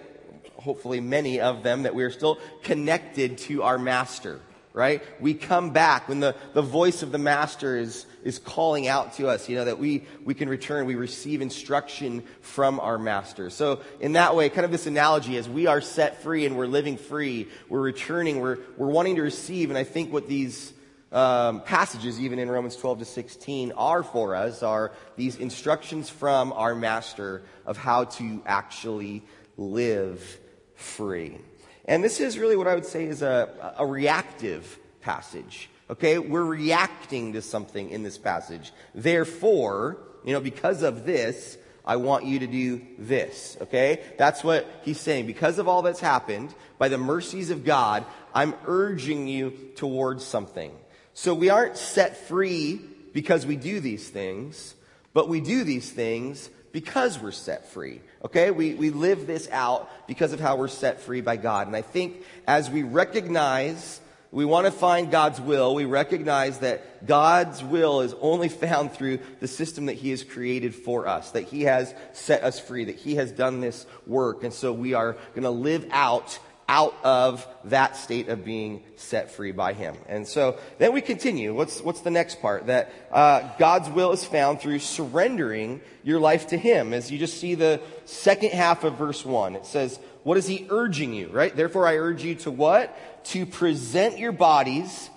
hopefully 0.56 1.00
many 1.00 1.40
of 1.40 1.64
them, 1.64 1.84
that 1.84 1.96
we 1.96 2.04
are 2.04 2.12
still 2.12 2.40
connected 2.64 3.38
to 3.38 3.64
our 3.64 3.78
master, 3.78 4.42
right? 4.78 5.02
We 5.20 5.34
come 5.34 5.72
back 5.72 6.08
when 6.08 6.20
the, 6.20 6.36
the 6.54 6.62
voice 6.62 7.02
of 7.02 7.12
the 7.12 7.18
master 7.18 7.76
is, 7.76 8.06
is 8.24 8.38
calling 8.38 8.88
out 8.88 9.16
to 9.16 9.28
us, 9.28 9.50
you 9.50 9.56
know, 9.56 9.66
that 9.66 9.80
we, 9.80 10.06
we 10.24 10.36
can 10.36 10.48
return, 10.48 10.86
we 10.86 10.94
receive 10.94 11.42
instruction 11.42 12.24
from 12.42 12.80
our 12.80 13.00
master. 13.00 13.50
So 13.50 13.82
in 14.00 14.14
that 14.14 14.36
way, 14.36 14.50
kind 14.50 14.66
of 14.66 14.72
this 14.72 14.86
analogy 14.86 15.36
as 15.38 15.50
we 15.50 15.66
are 15.66 15.82
set 15.82 16.22
free 16.22 16.46
and 16.46 16.56
we're 16.56 16.68
living 16.68 16.98
free, 16.98 17.48
we're 17.68 17.82
returning, 17.82 18.40
we're, 18.40 18.60
we're 18.78 18.88
wanting 18.88 19.16
to 19.16 19.24
receive. 19.24 19.72
And 19.72 19.80
I 19.80 19.84
think 19.84 20.14
what 20.14 20.28
these 20.28 20.74
um, 21.12 21.62
passages, 21.62 22.20
even 22.20 22.38
in 22.38 22.52
Romans 22.52 22.76
12 22.76 23.00
to 23.00 23.06
16, 23.06 23.72
are 23.72 24.04
for 24.04 24.36
us 24.36 24.62
are 24.62 24.92
these 25.16 25.38
instructions 25.38 26.08
from 26.08 26.54
our 26.54 26.76
master 26.76 27.42
of 27.66 27.78
how 27.78 28.04
to 28.04 28.44
actually 28.46 29.24
live 29.58 30.40
free. 30.76 31.40
And 31.88 32.04
this 32.04 32.20
is 32.20 32.38
really 32.38 32.56
what 32.56 32.68
I 32.68 32.76
would 32.76 32.86
say 32.86 33.06
is 33.06 33.22
a, 33.22 33.76
a 33.78 33.86
reactive 33.86 34.78
passage. 35.02 35.70
Okay, 35.90 36.20
we're 36.20 36.44
reacting 36.44 37.34
to 37.34 37.42
something 37.42 37.90
in 37.90 38.04
this 38.04 38.18
passage. 38.18 38.74
Therefore, 38.94 39.98
you 40.26 40.34
know, 40.34 40.42
because 40.42 40.84
of 40.84 41.06
this, 41.06 41.58
I 41.86 41.96
want 41.96 42.26
you 42.26 42.40
to 42.40 42.48
do 42.48 42.82
this. 43.00 43.58
Okay? 43.62 44.04
That's 44.18 44.44
what 44.44 44.70
he's 44.84 45.00
saying. 45.00 45.26
Because 45.26 45.58
of 45.58 45.70
all 45.70 45.82
that's 45.82 46.02
happened, 46.02 46.54
by 46.78 46.90
the 46.90 46.98
mercies 46.98 47.50
of 47.50 47.64
God, 47.64 48.06
I'm 48.36 48.54
urging 48.66 49.28
you 49.28 49.52
towards 49.78 50.26
something. 50.26 50.74
So 51.14 51.34
we 51.34 51.50
aren't 51.50 51.78
set 51.78 52.18
free 52.28 52.82
because 53.14 53.46
we 53.46 53.56
do 53.56 53.80
these 53.80 54.10
things, 54.10 54.76
but 55.14 55.30
we 55.30 55.40
do 55.40 55.64
these 55.64 55.90
things 55.90 56.50
because 56.72 57.20
we're 57.20 57.32
set 57.32 57.70
free. 57.70 58.02
Okay? 58.24 58.52
We, 58.52 58.74
we 58.76 58.90
live 58.90 59.28
this 59.28 59.50
out 59.52 59.90
because 60.08 60.34
of 60.34 60.40
how 60.40 60.56
we're 60.56 60.68
set 60.68 61.02
free 61.02 61.22
by 61.22 61.38
God. 61.38 61.68
And 61.68 61.76
I 61.76 61.82
think 61.82 62.24
as 62.48 62.70
we 62.70 62.84
recognize 62.84 64.02
we 64.32 64.44
want 64.44 64.66
to 64.66 64.72
find 64.72 65.10
God's 65.10 65.40
will. 65.40 65.74
We 65.74 65.86
recognize 65.86 66.60
that 66.60 67.08
God's 67.08 67.64
will 67.64 68.02
is 68.02 68.14
only 68.20 68.50
found 68.50 68.92
through 68.92 69.20
the 69.40 69.48
system 69.48 69.86
that 69.86 69.94
He 69.94 70.10
has 70.10 70.24
created 70.24 70.76
for 70.76 71.08
us, 71.08 71.32
that 71.32 71.44
He 71.44 71.64
has 71.64 71.94
set 72.12 72.44
us 72.44 72.60
free, 72.60 72.86
that 72.86 72.98
He 72.98 73.16
has 73.16 73.32
done 73.32 73.62
this 73.62 73.86
work. 74.06 74.44
And 74.44 74.54
so 74.54 74.74
we 74.74 74.94
are 74.94 75.14
going 75.34 75.44
to 75.44 75.50
live 75.50 75.88
out 75.92 76.40
out 76.70 76.96
of 77.04 77.48
that 77.66 77.96
state 77.96 78.28
of 78.28 78.44
being 78.44 78.84
set 78.98 79.32
free 79.32 79.52
by 79.52 79.74
Him. 79.74 79.96
And 80.08 80.28
so 80.28 80.60
then 80.80 80.94
we 80.94 81.02
continue. 81.02 81.54
What's, 81.54 81.82
what's 81.82 82.02
the 82.02 82.12
next 82.12 82.42
part? 82.42 82.68
That 82.68 82.92
uh, 83.12 83.50
God's 83.58 83.90
will 83.90 84.12
is 84.12 84.26
found 84.26 84.60
through 84.60 84.80
surrendering 84.80 85.82
your 86.04 86.20
life 86.20 86.48
to 86.48 86.58
Him. 86.58 86.94
As 86.94 87.10
you 87.10 87.18
just 87.18 87.40
see 87.40 87.56
the 87.56 87.82
second 88.06 88.52
half 88.52 88.84
of 88.84 88.98
verse 88.98 89.24
1, 89.26 89.56
it 89.56 89.66
says, 89.66 89.98
What 90.24 90.38
is 90.38 90.46
He 90.48 90.68
urging 90.70 91.14
you, 91.14 91.30
right? 91.30 91.56
Therefore, 91.56 91.88
I 91.88 91.98
urge 91.98 92.24
you 92.24 92.36
to 92.36 92.52
what? 92.52 92.98
to 93.28 93.46
present 93.46 94.18
your 94.18 94.32
bodies 94.32 95.10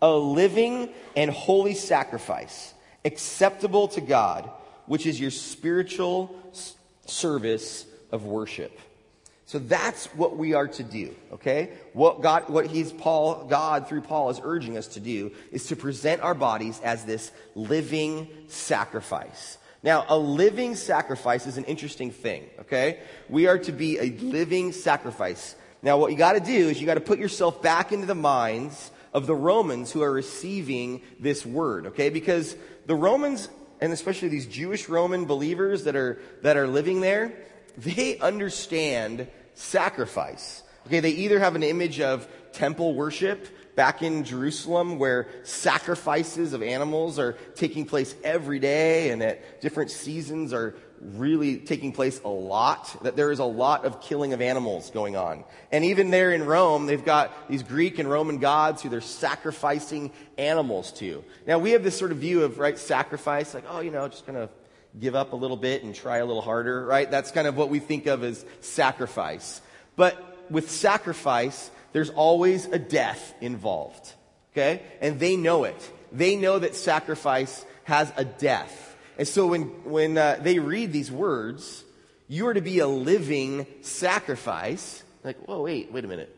a 0.00 0.10
living 0.10 0.88
and 1.16 1.30
holy 1.30 1.74
sacrifice, 1.74 2.72
acceptable 3.04 3.88
to 3.88 4.00
God, 4.00 4.48
which 4.86 5.06
is 5.06 5.20
your 5.20 5.32
spiritual 5.32 6.36
service 7.06 7.86
of 8.12 8.24
worship. 8.24 8.78
So 9.46 9.60
that's 9.60 10.06
what 10.06 10.36
we 10.36 10.54
are 10.54 10.66
to 10.66 10.82
do, 10.82 11.14
okay? 11.34 11.70
What 11.92 12.20
God, 12.20 12.48
what 12.48 12.66
he's 12.66 12.92
Paul, 12.92 13.44
God 13.44 13.88
through 13.88 14.00
Paul 14.00 14.28
is 14.30 14.40
urging 14.42 14.76
us 14.76 14.88
to 14.88 15.00
do 15.00 15.30
is 15.52 15.66
to 15.66 15.76
present 15.76 16.20
our 16.20 16.34
bodies 16.34 16.80
as 16.82 17.04
this 17.04 17.30
living 17.54 18.26
sacrifice. 18.48 19.56
Now, 19.84 20.04
a 20.08 20.18
living 20.18 20.74
sacrifice 20.74 21.46
is 21.46 21.58
an 21.58 21.64
interesting 21.64 22.10
thing, 22.10 22.42
okay? 22.62 22.98
We 23.28 23.46
are 23.46 23.58
to 23.58 23.70
be 23.70 23.98
a 24.00 24.10
living 24.18 24.72
sacrifice. 24.72 25.54
Now, 25.80 25.96
what 25.98 26.10
you 26.10 26.18
got 26.18 26.32
to 26.32 26.40
do 26.40 26.68
is 26.68 26.80
you 26.80 26.86
got 26.86 26.94
to 26.94 27.00
put 27.00 27.20
yourself 27.20 27.62
back 27.62 27.92
into 27.92 28.06
the 28.06 28.16
minds 28.16 28.90
of 29.14 29.28
the 29.28 29.34
Romans 29.36 29.92
who 29.92 30.02
are 30.02 30.10
receiving 30.10 31.02
this 31.20 31.46
word, 31.46 31.86
okay? 31.86 32.08
Because 32.10 32.56
the 32.86 32.96
Romans, 32.96 33.48
and 33.80 33.92
especially 33.92 34.26
these 34.26 34.46
Jewish 34.46 34.88
Roman 34.88 35.24
believers 35.24 35.84
that 35.84 35.94
are, 35.94 36.18
that 36.42 36.56
are 36.56 36.66
living 36.66 37.00
there, 37.00 37.32
they 37.76 38.18
understand 38.18 39.28
sacrifice. 39.54 40.62
Okay, 40.86 41.00
they 41.00 41.10
either 41.10 41.38
have 41.38 41.56
an 41.56 41.62
image 41.62 42.00
of 42.00 42.28
temple 42.52 42.94
worship 42.94 43.48
back 43.76 44.02
in 44.02 44.24
Jerusalem 44.24 44.98
where 44.98 45.28
sacrifices 45.42 46.54
of 46.54 46.62
animals 46.62 47.18
are 47.18 47.32
taking 47.54 47.84
place 47.84 48.14
every 48.24 48.58
day 48.58 49.10
and 49.10 49.22
at 49.22 49.60
different 49.60 49.90
seasons 49.90 50.52
are 50.52 50.74
really 51.00 51.58
taking 51.58 51.92
place 51.92 52.20
a 52.24 52.28
lot, 52.28 53.02
that 53.02 53.16
there 53.16 53.30
is 53.30 53.38
a 53.38 53.44
lot 53.44 53.84
of 53.84 54.00
killing 54.00 54.32
of 54.32 54.40
animals 54.40 54.90
going 54.90 55.14
on. 55.14 55.44
And 55.70 55.84
even 55.84 56.10
there 56.10 56.32
in 56.32 56.46
Rome, 56.46 56.86
they've 56.86 57.04
got 57.04 57.48
these 57.48 57.62
Greek 57.62 57.98
and 57.98 58.08
Roman 58.08 58.38
gods 58.38 58.82
who 58.82 58.88
they're 58.88 59.02
sacrificing 59.02 60.10
animals 60.38 60.92
to. 60.92 61.22
Now 61.46 61.58
we 61.58 61.72
have 61.72 61.84
this 61.84 61.98
sort 61.98 62.12
of 62.12 62.18
view 62.18 62.44
of, 62.44 62.58
right, 62.58 62.78
sacrifice, 62.78 63.52
like, 63.52 63.64
oh, 63.68 63.80
you 63.80 63.90
know, 63.90 64.08
just 64.08 64.24
kind 64.24 64.38
of 64.38 64.48
give 64.98 65.14
up 65.14 65.32
a 65.32 65.36
little 65.36 65.56
bit 65.56 65.82
and 65.82 65.94
try 65.94 66.18
a 66.18 66.26
little 66.26 66.42
harder, 66.42 66.84
right? 66.84 67.10
That's 67.10 67.30
kind 67.30 67.46
of 67.46 67.56
what 67.56 67.68
we 67.68 67.78
think 67.78 68.06
of 68.06 68.24
as 68.24 68.44
sacrifice. 68.60 69.60
But 69.96 70.50
with 70.50 70.70
sacrifice, 70.70 71.70
there's 71.92 72.10
always 72.10 72.66
a 72.66 72.78
death 72.78 73.34
involved. 73.40 74.12
Okay? 74.52 74.82
And 75.00 75.20
they 75.20 75.36
know 75.36 75.64
it. 75.64 75.92
They 76.12 76.36
know 76.36 76.58
that 76.58 76.74
sacrifice 76.74 77.64
has 77.84 78.12
a 78.16 78.24
death. 78.24 78.96
And 79.18 79.26
so 79.26 79.46
when, 79.46 79.62
when 79.84 80.16
uh, 80.18 80.38
they 80.40 80.58
read 80.58 80.92
these 80.92 81.10
words, 81.10 81.84
you 82.28 82.46
are 82.48 82.54
to 82.54 82.60
be 82.60 82.78
a 82.80 82.86
living 82.86 83.66
sacrifice. 83.82 85.02
Like, 85.24 85.38
whoa, 85.46 85.62
wait, 85.62 85.92
wait 85.92 86.04
a 86.04 86.08
minute. 86.08 86.34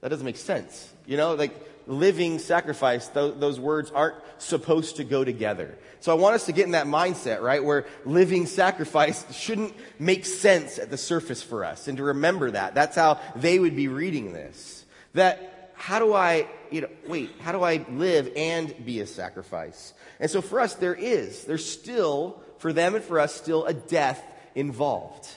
That 0.00 0.08
doesn't 0.08 0.24
make 0.24 0.36
sense. 0.36 0.92
You 1.06 1.16
know, 1.16 1.34
like 1.34 1.71
living 1.86 2.38
sacrifice, 2.38 3.08
th- 3.08 3.34
those 3.38 3.58
words 3.58 3.90
aren't 3.90 4.16
supposed 4.38 4.96
to 4.96 5.04
go 5.04 5.24
together. 5.24 5.76
So 6.00 6.10
I 6.10 6.16
want 6.16 6.34
us 6.34 6.46
to 6.46 6.52
get 6.52 6.66
in 6.66 6.72
that 6.72 6.86
mindset, 6.86 7.42
right? 7.42 7.62
Where 7.62 7.86
living 8.04 8.46
sacrifice 8.46 9.24
shouldn't 9.32 9.74
make 9.98 10.26
sense 10.26 10.78
at 10.78 10.90
the 10.90 10.96
surface 10.96 11.42
for 11.42 11.64
us. 11.64 11.86
And 11.86 11.96
to 11.98 12.04
remember 12.04 12.50
that. 12.50 12.74
That's 12.74 12.96
how 12.96 13.20
they 13.36 13.58
would 13.58 13.76
be 13.76 13.88
reading 13.88 14.32
this. 14.32 14.84
That 15.14 15.72
how 15.74 15.98
do 15.98 16.12
I, 16.12 16.48
you 16.70 16.82
know, 16.82 16.88
wait, 17.06 17.30
how 17.40 17.52
do 17.52 17.62
I 17.62 17.84
live 17.90 18.30
and 18.36 18.84
be 18.84 19.00
a 19.00 19.06
sacrifice? 19.06 19.92
And 20.20 20.30
so 20.30 20.40
for 20.40 20.60
us, 20.60 20.74
there 20.74 20.94
is, 20.94 21.44
there's 21.44 21.68
still, 21.68 22.40
for 22.58 22.72
them 22.72 22.94
and 22.94 23.04
for 23.04 23.18
us, 23.18 23.34
still 23.34 23.64
a 23.66 23.74
death 23.74 24.22
involved. 24.54 25.28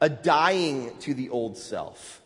A 0.00 0.08
dying 0.08 0.96
to 1.00 1.14
the 1.14 1.30
old 1.30 1.56
self. 1.56 2.20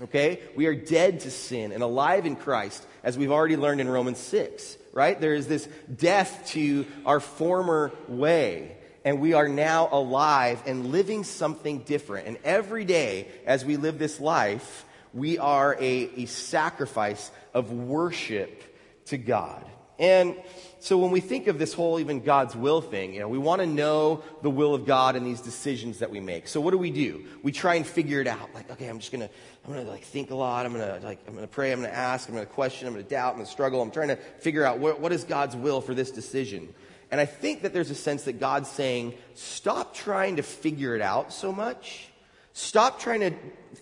Okay? 0.00 0.40
We 0.56 0.66
are 0.66 0.74
dead 0.74 1.20
to 1.20 1.30
sin 1.30 1.70
and 1.70 1.82
alive 1.82 2.26
in 2.26 2.34
Christ, 2.34 2.84
as 3.02 3.18
we've 3.18 3.32
already 3.32 3.56
learned 3.56 3.80
in 3.80 3.88
Romans 3.88 4.18
6 4.18 4.78
right? 4.92 5.20
There 5.20 5.34
is 5.34 5.48
this 5.48 5.68
death 5.94 6.48
to 6.48 6.86
our 7.04 7.20
former 7.20 7.92
way. 8.08 8.76
And 9.04 9.20
we 9.20 9.32
are 9.32 9.48
now 9.48 9.88
alive 9.90 10.62
and 10.64 10.92
living 10.92 11.24
something 11.24 11.80
different. 11.80 12.28
And 12.28 12.38
every 12.44 12.84
day, 12.84 13.26
as 13.46 13.64
we 13.64 13.76
live 13.76 13.98
this 13.98 14.20
life, 14.20 14.84
we 15.12 15.38
are 15.38 15.74
a, 15.74 16.10
a 16.16 16.26
sacrifice 16.26 17.30
of 17.52 17.72
worship 17.72 18.62
to 19.06 19.18
God. 19.18 19.64
And 19.98 20.36
so 20.82 20.98
when 20.98 21.12
we 21.12 21.20
think 21.20 21.46
of 21.46 21.60
this 21.60 21.72
whole 21.72 22.00
even 22.00 22.22
God's 22.22 22.56
will 22.56 22.80
thing, 22.80 23.14
you 23.14 23.20
know, 23.20 23.28
we 23.28 23.38
want 23.38 23.60
to 23.60 23.68
know 23.68 24.24
the 24.42 24.50
will 24.50 24.74
of 24.74 24.84
God 24.84 25.14
in 25.14 25.22
these 25.22 25.40
decisions 25.40 26.00
that 26.00 26.10
we 26.10 26.18
make. 26.18 26.48
So 26.48 26.60
what 26.60 26.72
do 26.72 26.78
we 26.78 26.90
do? 26.90 27.24
We 27.44 27.52
try 27.52 27.76
and 27.76 27.86
figure 27.86 28.20
it 28.20 28.26
out. 28.26 28.52
Like, 28.52 28.68
okay, 28.68 28.88
I'm 28.88 28.98
just 28.98 29.12
gonna, 29.12 29.30
I'm 29.64 29.72
gonna 29.72 29.88
like 29.88 30.02
think 30.02 30.32
a 30.32 30.34
lot. 30.34 30.66
I'm 30.66 30.72
gonna 30.72 30.98
like, 31.04 31.20
I'm 31.28 31.36
gonna 31.36 31.46
pray. 31.46 31.70
I'm 31.70 31.80
gonna 31.82 31.92
ask. 31.92 32.28
I'm 32.28 32.34
gonna 32.34 32.46
question. 32.46 32.88
I'm 32.88 32.94
gonna 32.94 33.04
doubt. 33.04 33.34
I'm 33.34 33.36
gonna 33.36 33.46
struggle. 33.46 33.80
I'm 33.80 33.92
trying 33.92 34.08
to 34.08 34.16
figure 34.16 34.64
out 34.64 34.80
what, 34.80 34.98
what 34.98 35.12
is 35.12 35.22
God's 35.22 35.54
will 35.54 35.80
for 35.80 35.94
this 35.94 36.10
decision. 36.10 36.74
And 37.12 37.20
I 37.20 37.26
think 37.26 37.62
that 37.62 37.72
there's 37.72 37.90
a 37.90 37.94
sense 37.94 38.24
that 38.24 38.40
God's 38.40 38.68
saying, 38.68 39.14
stop 39.34 39.94
trying 39.94 40.34
to 40.34 40.42
figure 40.42 40.96
it 40.96 41.00
out 41.00 41.32
so 41.32 41.52
much. 41.52 42.08
Stop 42.54 42.98
trying 42.98 43.20
to 43.20 43.32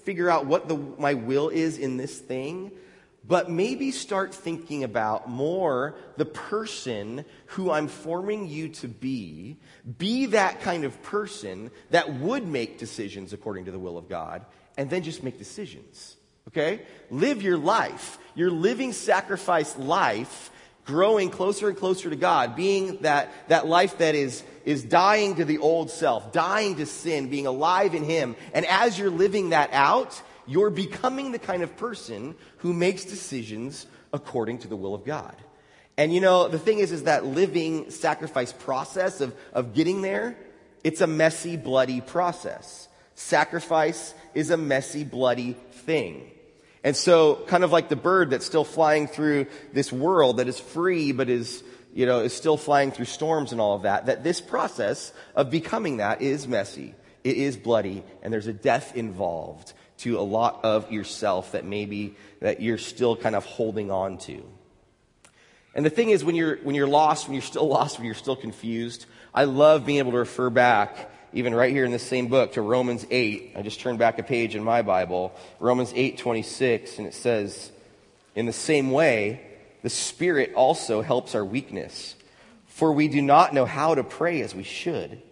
figure 0.03 0.29
out 0.29 0.45
what 0.45 0.69
the, 0.69 0.77
my 0.77 1.15
will 1.15 1.49
is 1.49 1.79
in 1.79 1.97
this 1.97 2.19
thing 2.19 2.73
but 3.31 3.49
maybe 3.49 3.93
start 3.93 4.35
thinking 4.35 4.83
about 4.83 5.31
more 5.31 5.95
the 6.17 6.25
person 6.25 7.25
who 7.47 7.71
I'm 7.71 7.87
forming 7.87 8.49
you 8.49 8.71
to 8.71 8.89
be. 8.89 9.57
Be 9.99 10.27
that 10.27 10.63
kind 10.63 10.83
of 10.83 11.01
person 11.05 11.71
that 11.91 12.13
would 12.15 12.45
make 12.45 12.79
decisions 12.79 13.33
according 13.33 13.67
to 13.67 13.71
the 13.71 13.79
will 13.79 13.97
of 13.97 14.09
God, 14.09 14.45
and 14.77 14.91
then 14.91 15.05
just 15.05 15.23
make 15.23 15.39
decisions. 15.39 16.17
Okay? 16.49 16.81
Live 17.09 17.41
your 17.41 17.57
life, 17.57 18.19
your 18.35 18.51
living 18.51 18.93
sacrifice 18.93 19.79
life, 19.79 20.51
growing 20.85 21.31
closer 21.31 21.69
and 21.69 21.79
closer 21.79 22.11
to 22.11 22.17
God, 22.17 22.57
being 22.57 22.97
that, 23.03 23.31
that 23.47 23.65
life 23.65 23.99
that 23.99 24.17
is, 24.17 24.43
is 24.65 24.83
dying 24.83 25.37
to 25.37 25.45
the 25.45 25.59
old 25.59 25.93
self, 25.93 26.33
dying 26.33 26.75
to 26.79 26.87
sin, 26.87 27.31
being 27.31 27.47
alive 27.47 27.95
in 27.95 28.03
Him. 28.03 28.35
And 28.53 28.67
as 28.67 28.99
you're 28.99 29.09
living 29.09 29.51
that 29.51 29.71
out, 29.73 30.21
you're 30.47 30.71
becoming 30.71 31.33
the 31.33 31.39
kind 31.39 31.63
of 31.63 31.77
person 31.77 32.35
who 32.59 32.73
makes 32.73 33.05
decisions 33.05 33.87
according 34.13 34.59
to 34.59 34.69
the 34.69 34.77
will 34.77 34.95
of 34.95 35.05
God. 35.05 35.37
And 35.97 36.15
you 36.15 36.21
know, 36.21 36.49
the 36.49 36.59
thing 36.59 36.79
is, 36.79 36.93
is 36.93 37.05
that 37.05 37.27
living 37.27 37.91
sacrifice 37.91 38.53
process 38.53 39.21
of, 39.21 39.35
of 39.53 39.75
getting 39.75 40.03
there, 40.03 40.37
it's 40.83 41.01
a 41.01 41.07
messy, 41.07 41.57
bloody 41.57 42.01
process. 42.01 42.89
Sacrifice 43.15 44.15
is 44.35 44.51
a 44.51 44.57
messy, 44.57 45.05
bloody 45.05 45.57
thing. 45.73 46.31
And 46.83 46.97
so, 46.97 47.45
kind 47.47 47.63
of 47.63 47.73
like 47.73 47.91
the 47.91 47.97
bird 47.97 48.31
that's 48.31 48.47
still 48.47 48.65
flying 48.65 49.07
through 49.07 49.47
this 49.75 49.93
world 49.93 50.39
that 50.39 50.49
is 50.49 50.59
free, 50.59 51.13
but 51.13 51.29
is, 51.29 51.63
you 51.93 52.07
know, 52.07 52.21
is 52.21 52.33
still 52.33 52.57
flying 52.57 52.91
through 52.91 53.05
storms 53.05 53.53
and 53.53 53.61
all 53.61 53.77
of 53.77 53.83
that, 53.83 54.07
that 54.07 54.25
this 54.25 54.41
process 54.41 55.13
of 55.37 55.51
becoming 55.51 55.99
that 55.99 56.23
is 56.23 56.49
messy. 56.49 56.95
It 57.23 57.37
is 57.37 57.59
bloody, 57.59 58.03
and 58.23 58.33
there's 58.33 58.47
a 58.47 58.55
death 58.55 58.97
involved 58.97 59.75
to 60.01 60.19
a 60.19 60.23
lot 60.23 60.61
of 60.65 60.91
yourself 60.91 61.53
that 61.53 61.65
maybe 61.65 62.15
that 62.41 62.61
you're 62.61 62.79
still 62.79 63.17
kind 63.17 63.35
of 63.35 63.45
holding 63.45 63.91
on 63.91 64.19
to. 64.19 64.43
And 65.75 65.87
the 65.87 65.91
thing 65.91 66.11
is, 66.11 66.25
when 66.25 66.35
you're, 66.35 66.57
when 66.57 66.75
you're 66.75 66.89
lost, 66.89 67.29
when 67.29 67.35
you're 67.35 67.43
still 67.43 67.69
lost, 67.69 67.99
when 67.99 68.07
you're 68.07 68.15
still 68.15 68.37
confused, 68.37 69.07
I 69.33 69.45
love 69.45 69.87
being 69.87 69.99
able 69.99 70.13
to 70.13 70.19
refer 70.19 70.51
back, 70.51 71.11
even 71.33 71.55
right 71.55 71.71
here 71.71 71.85
in 71.85 71.93
the 71.93 71.99
same 71.99 72.27
book, 72.27 72.55
to 72.55 72.63
Romans 72.63 73.07
8. 73.11 73.53
I 73.57 73.63
just 73.63 73.81
turned 73.81 73.99
back 73.99 74.19
a 74.19 74.23
page 74.23 74.57
in 74.57 74.65
my 74.65 74.83
Bible, 74.83 75.33
Romans 75.61 75.93
8, 75.95 76.19
26, 76.19 76.99
and 76.99 77.07
it 77.07 77.15
says, 77.15 77.71
In 78.35 78.47
the 78.47 78.53
same 78.53 78.91
way, 78.91 79.43
the 79.83 79.91
Spirit 79.91 80.55
also 80.55 81.03
helps 81.03 81.35
our 81.35 81.45
weakness. 81.45 82.17
For 82.67 82.93
we 82.93 83.09
do 83.09 83.23
not 83.23 83.55
know 83.55 83.67
how 83.67 83.95
to 83.95 84.03
pray 84.03 84.41
as 84.41 84.55
we 84.55 84.63
should, 84.63 85.23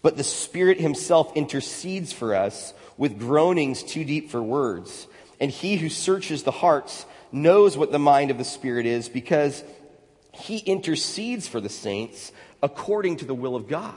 but 0.00 0.16
the 0.16 0.24
Spirit 0.24 0.80
Himself 0.80 1.36
intercedes 1.36 2.12
for 2.12 2.34
us 2.34 2.72
with 2.96 3.18
groanings 3.18 3.82
too 3.82 4.04
deep 4.04 4.30
for 4.30 4.42
words. 4.42 5.06
And 5.40 5.50
he 5.50 5.76
who 5.76 5.88
searches 5.88 6.42
the 6.42 6.50
hearts 6.50 7.06
knows 7.32 7.76
what 7.76 7.90
the 7.92 7.98
mind 7.98 8.30
of 8.30 8.38
the 8.38 8.44
Spirit 8.44 8.86
is 8.86 9.08
because 9.08 9.64
he 10.32 10.58
intercedes 10.58 11.48
for 11.48 11.60
the 11.60 11.68
saints 11.68 12.32
according 12.62 13.16
to 13.18 13.24
the 13.24 13.34
will 13.34 13.56
of 13.56 13.68
God. 13.68 13.94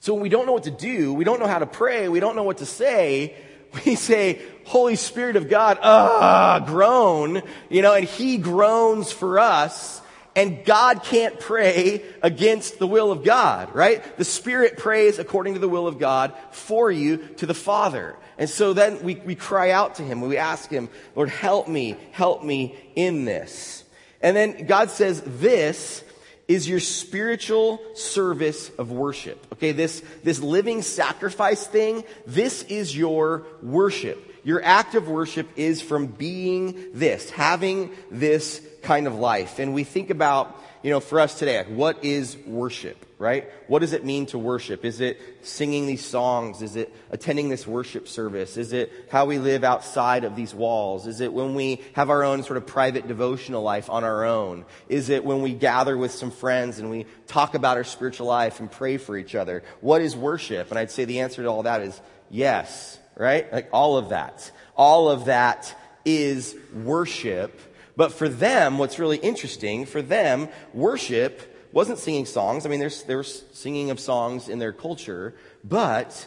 So 0.00 0.12
when 0.12 0.22
we 0.22 0.28
don't 0.28 0.46
know 0.46 0.52
what 0.52 0.64
to 0.64 0.70
do, 0.70 1.14
we 1.14 1.24
don't 1.24 1.40
know 1.40 1.46
how 1.46 1.58
to 1.58 1.66
pray, 1.66 2.08
we 2.08 2.20
don't 2.20 2.36
know 2.36 2.42
what 2.42 2.58
to 2.58 2.66
say, 2.66 3.34
we 3.86 3.94
say, 3.94 4.40
Holy 4.64 4.96
Spirit 4.96 5.36
of 5.36 5.48
God, 5.48 5.78
ah, 5.82 6.62
groan, 6.64 7.42
you 7.70 7.82
know, 7.82 7.94
and 7.94 8.04
he 8.04 8.36
groans 8.38 9.10
for 9.10 9.38
us 9.38 10.00
and 10.36 10.64
God 10.64 11.04
can't 11.04 11.38
pray 11.38 12.02
against 12.22 12.78
the 12.78 12.86
will 12.86 13.12
of 13.12 13.24
God, 13.24 13.74
right? 13.74 14.16
The 14.16 14.24
Spirit 14.24 14.76
prays 14.76 15.18
according 15.18 15.54
to 15.54 15.60
the 15.60 15.68
will 15.68 15.86
of 15.86 15.98
God 15.98 16.34
for 16.50 16.90
you 16.90 17.18
to 17.36 17.46
the 17.46 17.54
Father. 17.54 18.16
And 18.36 18.50
so 18.50 18.72
then 18.72 19.02
we, 19.02 19.16
we 19.16 19.34
cry 19.36 19.70
out 19.70 19.96
to 19.96 20.02
Him. 20.02 20.20
We 20.20 20.36
ask 20.36 20.68
Him, 20.68 20.88
Lord, 21.14 21.28
help 21.28 21.68
me, 21.68 21.96
help 22.10 22.42
me 22.42 22.76
in 22.96 23.24
this. 23.24 23.84
And 24.20 24.36
then 24.36 24.66
God 24.66 24.90
says, 24.90 25.22
this 25.24 26.02
is 26.48 26.68
your 26.68 26.80
spiritual 26.80 27.80
service 27.94 28.70
of 28.70 28.90
worship. 28.90 29.46
Okay, 29.54 29.72
this, 29.72 30.02
this 30.22 30.40
living 30.40 30.82
sacrifice 30.82 31.66
thing, 31.66 32.04
this 32.26 32.62
is 32.64 32.96
your 32.96 33.46
worship. 33.62 34.32
Your 34.44 34.62
act 34.62 34.94
of 34.94 35.08
worship 35.08 35.48
is 35.56 35.80
from 35.80 36.06
being 36.06 36.90
this, 36.92 37.30
having 37.30 37.92
this 38.10 38.60
kind 38.84 39.06
of 39.06 39.14
life. 39.14 39.58
And 39.58 39.74
we 39.74 39.82
think 39.82 40.10
about, 40.10 40.62
you 40.82 40.90
know, 40.90 41.00
for 41.00 41.18
us 41.18 41.38
today, 41.38 41.58
like, 41.58 41.68
what 41.68 42.04
is 42.04 42.36
worship, 42.46 43.04
right? 43.18 43.50
What 43.66 43.80
does 43.80 43.92
it 43.92 44.04
mean 44.04 44.26
to 44.26 44.38
worship? 44.38 44.84
Is 44.84 45.00
it 45.00 45.20
singing 45.42 45.86
these 45.86 46.04
songs? 46.04 46.62
Is 46.62 46.76
it 46.76 46.94
attending 47.10 47.48
this 47.48 47.66
worship 47.66 48.06
service? 48.06 48.56
Is 48.56 48.72
it 48.72 48.92
how 49.10 49.24
we 49.24 49.38
live 49.38 49.64
outside 49.64 50.24
of 50.24 50.36
these 50.36 50.54
walls? 50.54 51.06
Is 51.06 51.20
it 51.20 51.32
when 51.32 51.54
we 51.54 51.82
have 51.94 52.10
our 52.10 52.22
own 52.22 52.42
sort 52.42 52.58
of 52.58 52.66
private 52.66 53.08
devotional 53.08 53.62
life 53.62 53.90
on 53.90 54.04
our 54.04 54.24
own? 54.24 54.64
Is 54.88 55.08
it 55.08 55.24
when 55.24 55.42
we 55.42 55.54
gather 55.54 55.96
with 55.96 56.12
some 56.12 56.30
friends 56.30 56.78
and 56.78 56.90
we 56.90 57.06
talk 57.26 57.54
about 57.54 57.76
our 57.76 57.84
spiritual 57.84 58.26
life 58.26 58.60
and 58.60 58.70
pray 58.70 58.98
for 58.98 59.16
each 59.16 59.34
other? 59.34 59.64
What 59.80 60.02
is 60.02 60.14
worship? 60.14 60.70
And 60.70 60.78
I'd 60.78 60.90
say 60.90 61.04
the 61.04 61.20
answer 61.20 61.42
to 61.42 61.48
all 61.48 61.62
that 61.64 61.80
is 61.80 62.00
yes, 62.30 62.98
right? 63.16 63.50
Like 63.52 63.70
all 63.72 63.96
of 63.96 64.10
that. 64.10 64.52
All 64.76 65.08
of 65.08 65.24
that 65.24 65.74
is 66.04 66.54
worship 66.74 67.58
but 67.96 68.12
for 68.12 68.28
them, 68.28 68.78
what's 68.78 68.98
really 68.98 69.18
interesting, 69.18 69.86
for 69.86 70.02
them, 70.02 70.48
worship 70.72 71.54
wasn't 71.72 71.98
singing 71.98 72.26
songs. 72.26 72.64
I 72.64 72.68
mean, 72.68 72.80
there's, 72.80 73.02
there 73.02 73.18
was 73.18 73.44
singing 73.52 73.90
of 73.90 73.98
songs 73.98 74.48
in 74.48 74.58
their 74.58 74.72
culture, 74.72 75.34
but 75.62 76.26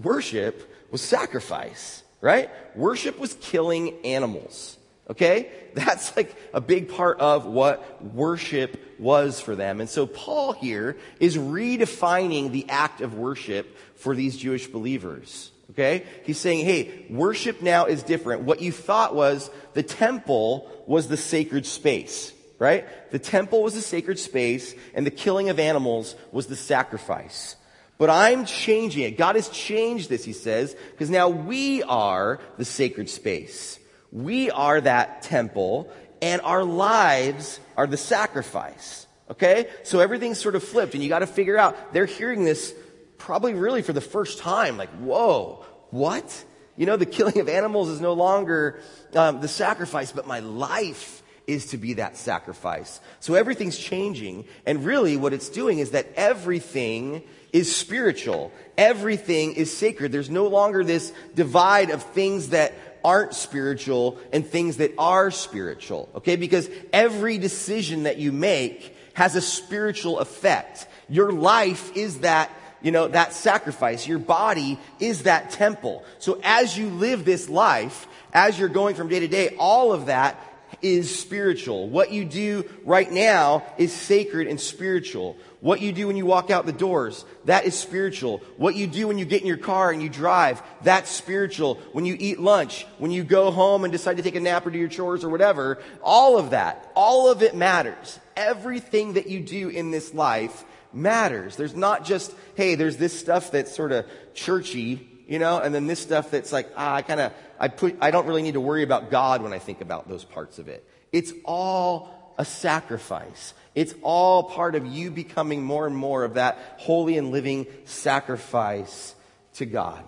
worship 0.00 0.72
was 0.90 1.00
sacrifice, 1.00 2.02
right? 2.20 2.50
Worship 2.76 3.18
was 3.18 3.34
killing 3.34 4.04
animals. 4.04 4.76
Okay? 5.08 5.50
That's 5.74 6.16
like 6.16 6.34
a 6.52 6.60
big 6.60 6.88
part 6.88 7.20
of 7.20 7.46
what 7.46 8.02
worship 8.02 8.80
was 8.98 9.40
for 9.40 9.56
them. 9.56 9.80
And 9.80 9.88
so 9.88 10.06
Paul 10.06 10.52
here 10.52 10.96
is 11.18 11.36
redefining 11.36 12.52
the 12.52 12.66
act 12.68 13.00
of 13.00 13.14
worship 13.14 13.76
for 13.96 14.14
these 14.14 14.36
Jewish 14.36 14.66
believers. 14.66 15.50
Okay? 15.70 16.04
He's 16.24 16.38
saying, 16.38 16.64
hey, 16.64 17.06
worship 17.08 17.62
now 17.62 17.86
is 17.86 18.02
different. 18.02 18.42
What 18.42 18.60
you 18.60 18.72
thought 18.72 19.14
was 19.14 19.50
the 19.74 19.82
temple 19.82 20.70
was 20.86 21.08
the 21.08 21.16
sacred 21.16 21.64
space, 21.64 22.32
right? 22.58 22.86
The 23.12 23.18
temple 23.18 23.62
was 23.62 23.74
the 23.74 23.80
sacred 23.80 24.18
space 24.18 24.74
and 24.94 25.06
the 25.06 25.10
killing 25.10 25.48
of 25.48 25.58
animals 25.60 26.16
was 26.32 26.48
the 26.48 26.56
sacrifice. 26.56 27.56
But 27.98 28.10
I'm 28.10 28.46
changing 28.46 29.04
it. 29.04 29.18
God 29.18 29.36
has 29.36 29.48
changed 29.50 30.08
this, 30.08 30.24
he 30.24 30.32
says, 30.32 30.74
because 30.90 31.10
now 31.10 31.28
we 31.28 31.82
are 31.82 32.40
the 32.56 32.64
sacred 32.64 33.10
space. 33.10 33.78
We 34.10 34.50
are 34.50 34.80
that 34.80 35.22
temple 35.22 35.90
and 36.22 36.40
our 36.42 36.64
lives 36.64 37.60
are 37.76 37.86
the 37.86 37.96
sacrifice. 37.96 39.06
Okay? 39.30 39.68
So 39.84 40.00
everything's 40.00 40.40
sort 40.40 40.56
of 40.56 40.64
flipped 40.64 40.94
and 40.94 41.02
you 41.02 41.08
gotta 41.08 41.26
figure 41.26 41.56
out, 41.56 41.92
they're 41.92 42.06
hearing 42.06 42.44
this 42.44 42.74
probably 43.20 43.54
really 43.54 43.82
for 43.82 43.92
the 43.92 44.00
first 44.00 44.38
time, 44.38 44.76
like, 44.76 44.90
whoa, 44.90 45.64
what? 45.90 46.44
You 46.76 46.86
know, 46.86 46.96
the 46.96 47.06
killing 47.06 47.38
of 47.38 47.48
animals 47.48 47.88
is 47.88 48.00
no 48.00 48.14
longer 48.14 48.80
um, 49.14 49.40
the 49.40 49.48
sacrifice, 49.48 50.12
but 50.12 50.26
my 50.26 50.40
life 50.40 51.22
is 51.46 51.66
to 51.66 51.76
be 51.76 51.94
that 51.94 52.16
sacrifice. 52.16 53.00
So 53.20 53.34
everything's 53.34 53.78
changing, 53.78 54.44
and 54.66 54.84
really 54.84 55.16
what 55.16 55.32
it's 55.32 55.48
doing 55.48 55.78
is 55.78 55.90
that 55.90 56.06
everything 56.16 57.22
is 57.52 57.74
spiritual. 57.74 58.52
Everything 58.78 59.54
is 59.54 59.76
sacred. 59.76 60.12
There's 60.12 60.30
no 60.30 60.46
longer 60.46 60.84
this 60.84 61.12
divide 61.34 61.90
of 61.90 62.02
things 62.02 62.50
that 62.50 62.72
aren't 63.04 63.34
spiritual 63.34 64.18
and 64.32 64.46
things 64.46 64.76
that 64.76 64.92
are 64.98 65.30
spiritual. 65.30 66.08
Okay? 66.16 66.36
Because 66.36 66.68
every 66.92 67.38
decision 67.38 68.04
that 68.04 68.18
you 68.18 68.30
make 68.32 68.96
has 69.14 69.36
a 69.36 69.40
spiritual 69.40 70.20
effect. 70.20 70.86
Your 71.08 71.32
life 71.32 71.96
is 71.96 72.20
that 72.20 72.50
you 72.82 72.92
know, 72.92 73.08
that 73.08 73.32
sacrifice. 73.32 74.06
Your 74.06 74.18
body 74.18 74.78
is 74.98 75.24
that 75.24 75.50
temple. 75.50 76.04
So 76.18 76.40
as 76.42 76.76
you 76.76 76.88
live 76.88 77.24
this 77.24 77.48
life, 77.48 78.06
as 78.32 78.58
you're 78.58 78.68
going 78.68 78.94
from 78.94 79.08
day 79.08 79.20
to 79.20 79.28
day, 79.28 79.56
all 79.58 79.92
of 79.92 80.06
that 80.06 80.38
is 80.82 81.18
spiritual. 81.18 81.88
What 81.88 82.12
you 82.12 82.24
do 82.24 82.64
right 82.84 83.10
now 83.10 83.64
is 83.76 83.92
sacred 83.92 84.46
and 84.46 84.60
spiritual. 84.60 85.36
What 85.60 85.82
you 85.82 85.92
do 85.92 86.06
when 86.06 86.16
you 86.16 86.24
walk 86.24 86.50
out 86.50 86.64
the 86.64 86.72
doors, 86.72 87.24
that 87.44 87.66
is 87.66 87.78
spiritual. 87.78 88.38
What 88.56 88.76
you 88.76 88.86
do 88.86 89.08
when 89.08 89.18
you 89.18 89.24
get 89.24 89.42
in 89.42 89.46
your 89.46 89.58
car 89.58 89.90
and 89.90 90.02
you 90.02 90.08
drive, 90.08 90.62
that's 90.82 91.10
spiritual. 91.10 91.74
When 91.92 92.06
you 92.06 92.16
eat 92.18 92.40
lunch, 92.40 92.86
when 92.98 93.10
you 93.10 93.24
go 93.24 93.50
home 93.50 93.84
and 93.84 93.92
decide 93.92 94.16
to 94.16 94.22
take 94.22 94.36
a 94.36 94.40
nap 94.40 94.66
or 94.66 94.70
do 94.70 94.78
your 94.78 94.88
chores 94.88 95.22
or 95.22 95.28
whatever, 95.28 95.78
all 96.02 96.38
of 96.38 96.50
that, 96.50 96.90
all 96.94 97.30
of 97.30 97.42
it 97.42 97.54
matters. 97.54 98.18
Everything 98.36 99.14
that 99.14 99.26
you 99.26 99.40
do 99.40 99.68
in 99.68 99.90
this 99.90 100.14
life 100.14 100.64
matters. 100.92 101.56
There's 101.56 101.74
not 101.74 102.04
just, 102.04 102.32
hey, 102.54 102.74
there's 102.74 102.96
this 102.96 103.18
stuff 103.18 103.50
that's 103.50 103.74
sort 103.74 103.92
of 103.92 104.06
churchy, 104.34 105.08
you 105.28 105.38
know, 105.38 105.58
and 105.58 105.74
then 105.74 105.86
this 105.86 106.00
stuff 106.00 106.30
that's 106.30 106.52
like, 106.52 106.70
ah, 106.76 106.94
I 106.94 107.02
kind 107.02 107.20
of, 107.20 107.32
I 107.58 107.68
put, 107.68 107.96
I 108.00 108.10
don't 108.10 108.26
really 108.26 108.42
need 108.42 108.54
to 108.54 108.60
worry 108.60 108.82
about 108.82 109.10
God 109.10 109.42
when 109.42 109.52
I 109.52 109.58
think 109.58 109.80
about 109.80 110.08
those 110.08 110.24
parts 110.24 110.58
of 110.58 110.68
it. 110.68 110.86
It's 111.12 111.32
all 111.44 112.34
a 112.38 112.44
sacrifice. 112.44 113.54
It's 113.74 113.94
all 114.02 114.44
part 114.44 114.74
of 114.74 114.86
you 114.86 115.10
becoming 115.10 115.62
more 115.62 115.86
and 115.86 115.96
more 115.96 116.24
of 116.24 116.34
that 116.34 116.58
holy 116.78 117.16
and 117.16 117.30
living 117.30 117.66
sacrifice 117.84 119.14
to 119.54 119.66
God. 119.66 120.02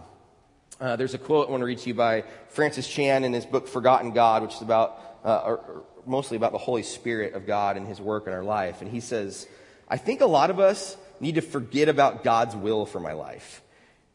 Uh, 0.81 0.97
there's 0.97 1.15
a 1.15 1.19
quote 1.19 1.47
I 1.47 1.51
want 1.53 1.61
to 1.61 1.67
read 1.67 1.79
to 1.79 1.89
you 1.89 1.95
by 1.95 2.25
Francis 2.49 2.89
Chan 2.89 3.23
in 3.23 3.33
his 3.33 3.47
book 3.47 3.69
Forgotten 3.69 4.13
God, 4.13 4.43
which 4.43 4.55
is 4.55 4.63
about, 4.63 4.99
uh, 5.25 5.43
or, 5.45 5.57
or 5.59 5.83
mostly 6.07 6.37
about 6.37 6.51
the 6.51 6.59
Holy 6.59 6.83
Spirit 6.83 7.35
of 7.35 7.47
God 7.47 7.77
and 7.77 7.87
his 7.87 8.01
work 8.01 8.27
in 8.27 8.33
our 8.33 8.43
life. 8.43 8.83
And 8.83 8.91
he 8.91 8.99
says, 8.99 9.47
I 9.93 9.99
think 9.99 10.23
a 10.23 10.27
lot 10.27 10.49
of 10.49 10.59
us 10.59 10.97
need 11.21 11.35
to 11.35 11.43
forget 11.43 11.91
about 11.91 12.25
God's 12.25 12.57
will 12.57 12.87
for 12.87 12.99
my 12.99 13.13
life. 13.13 13.61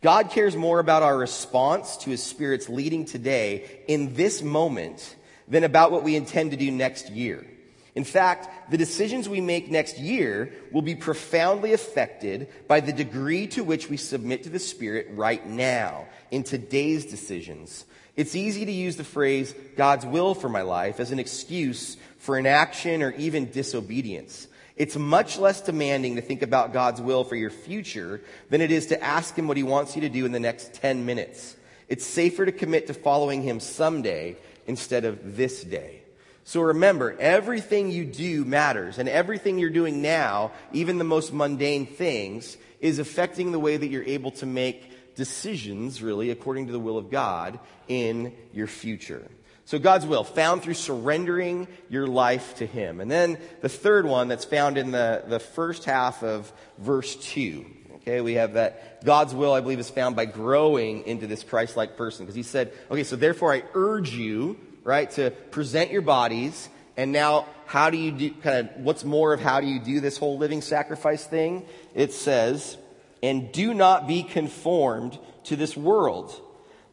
God 0.01 0.31
cares 0.31 0.55
more 0.55 0.79
about 0.79 1.03
our 1.03 1.15
response 1.15 1.97
to 1.97 2.09
his 2.09 2.23
spirit's 2.23 2.67
leading 2.67 3.05
today 3.05 3.83
in 3.87 4.15
this 4.15 4.41
moment 4.41 5.15
than 5.47 5.63
about 5.63 5.91
what 5.91 6.01
we 6.01 6.15
intend 6.15 6.49
to 6.49 6.57
do 6.57 6.71
next 6.71 7.11
year. 7.11 7.45
In 7.93 8.05
fact, 8.05 8.71
the 8.71 8.77
decisions 8.79 9.29
we 9.29 9.39
make 9.39 9.69
next 9.69 9.99
year 9.99 10.51
will 10.71 10.81
be 10.81 10.95
profoundly 10.95 11.73
affected 11.73 12.47
by 12.67 12.79
the 12.79 12.91
degree 12.91 13.45
to 13.49 13.63
which 13.63 13.87
we 13.87 13.97
submit 13.97 14.43
to 14.43 14.49
the 14.49 14.57
Spirit 14.57 15.09
right 15.11 15.45
now 15.47 16.07
in 16.31 16.41
today's 16.41 17.05
decisions. 17.05 17.85
It's 18.15 18.35
easy 18.35 18.65
to 18.65 18.71
use 18.71 18.95
the 18.95 19.03
phrase 19.03 19.53
God's 19.75 20.07
will 20.07 20.33
for 20.33 20.49
my 20.49 20.63
life 20.63 20.99
as 20.99 21.11
an 21.11 21.19
excuse 21.19 21.97
for 22.17 22.35
inaction 22.35 23.03
or 23.03 23.11
even 23.11 23.51
disobedience. 23.51 24.47
It's 24.77 24.95
much 24.95 25.39
less 25.39 25.61
demanding 25.61 26.15
to 26.15 26.21
think 26.21 26.43
about 26.43 26.71
God's 26.71 27.01
will 27.01 27.23
for 27.23 27.35
your 27.35 27.49
future 27.49 28.21
than 28.49 28.61
it 28.61 28.71
is 28.71 28.87
to 28.87 29.03
ask 29.03 29.35
Him 29.35 29.47
what 29.47 29.57
He 29.57 29.63
wants 29.63 29.95
you 29.95 30.01
to 30.01 30.09
do 30.09 30.25
in 30.25 30.31
the 30.31 30.39
next 30.39 30.73
10 30.75 31.05
minutes. 31.05 31.55
It's 31.87 32.05
safer 32.05 32.45
to 32.45 32.51
commit 32.51 32.87
to 32.87 32.93
following 32.93 33.41
Him 33.41 33.59
someday 33.59 34.37
instead 34.67 35.03
of 35.03 35.35
this 35.35 35.63
day. 35.63 36.01
So 36.43 36.61
remember, 36.61 37.17
everything 37.19 37.91
you 37.91 38.05
do 38.05 38.45
matters, 38.45 38.99
and 38.99 39.09
everything 39.09 39.57
you're 39.59 39.69
doing 39.69 40.01
now, 40.01 40.51
even 40.71 40.97
the 40.97 41.03
most 41.03 41.33
mundane 41.33 41.85
things, 41.85 42.55
is 42.79 42.99
affecting 42.99 43.51
the 43.51 43.59
way 43.59 43.75
that 43.75 43.87
you're 43.87 44.03
able 44.03 44.31
to 44.31 44.45
make 44.45 45.15
decisions, 45.15 46.01
really, 46.01 46.29
according 46.29 46.67
to 46.67 46.71
the 46.71 46.79
will 46.79 46.97
of 46.97 47.09
God 47.09 47.59
in 47.87 48.33
your 48.53 48.67
future. 48.67 49.27
So 49.67 49.77
God's 49.77 50.05
will, 50.05 50.23
found 50.23 50.63
through 50.63 50.75
surrendering 50.75 51.67
your 51.89 52.07
life 52.07 52.55
to 52.55 52.65
Him. 52.65 53.01
And 53.01 53.11
then 53.11 53.37
the 53.59 53.67
third 53.67 54.05
one 54.05 54.29
that's 54.29 54.45
found 54.45 54.77
in 54.77 54.91
the, 54.91 55.25
the 55.27 55.41
first 55.41 55.83
half 55.83 56.23
of 56.23 56.53
verse 56.77 57.17
2. 57.17 57.65
Okay, 57.95 58.21
we 58.21 58.35
have 58.35 58.53
that 58.53 59.03
God's 59.03 59.35
will, 59.35 59.51
I 59.51 59.59
believe, 59.59 59.79
is 59.79 59.89
found 59.89 60.15
by 60.15 60.23
growing 60.23 61.05
into 61.05 61.27
this 61.27 61.43
Christ 61.43 61.75
like 61.75 61.97
person. 61.97 62.25
Because 62.25 62.37
He 62.37 62.43
said, 62.43 62.71
okay, 62.89 63.03
so 63.03 63.17
therefore 63.17 63.53
I 63.53 63.63
urge 63.73 64.11
you, 64.11 64.57
right, 64.85 65.11
to 65.11 65.31
present 65.31 65.91
your 65.91 66.01
bodies. 66.01 66.69
And 66.95 67.11
now, 67.11 67.45
how 67.65 67.89
do 67.89 67.97
you 67.97 68.13
do, 68.13 68.31
kind 68.35 68.69
of, 68.69 68.77
what's 68.77 69.03
more 69.03 69.33
of 69.33 69.41
how 69.41 69.59
do 69.59 69.67
you 69.67 69.81
do 69.81 69.99
this 69.99 70.17
whole 70.17 70.37
living 70.37 70.61
sacrifice 70.61 71.25
thing? 71.25 71.65
It 71.93 72.13
says, 72.13 72.77
and 73.21 73.51
do 73.51 73.73
not 73.73 74.07
be 74.07 74.23
conformed 74.23 75.19
to 75.43 75.57
this 75.57 75.75
world, 75.75 76.33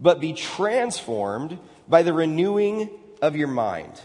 but 0.00 0.18
be 0.18 0.32
transformed 0.32 1.60
by 1.88 2.02
the 2.02 2.12
renewing 2.12 2.90
of 3.20 3.36
your 3.36 3.48
mind. 3.48 4.00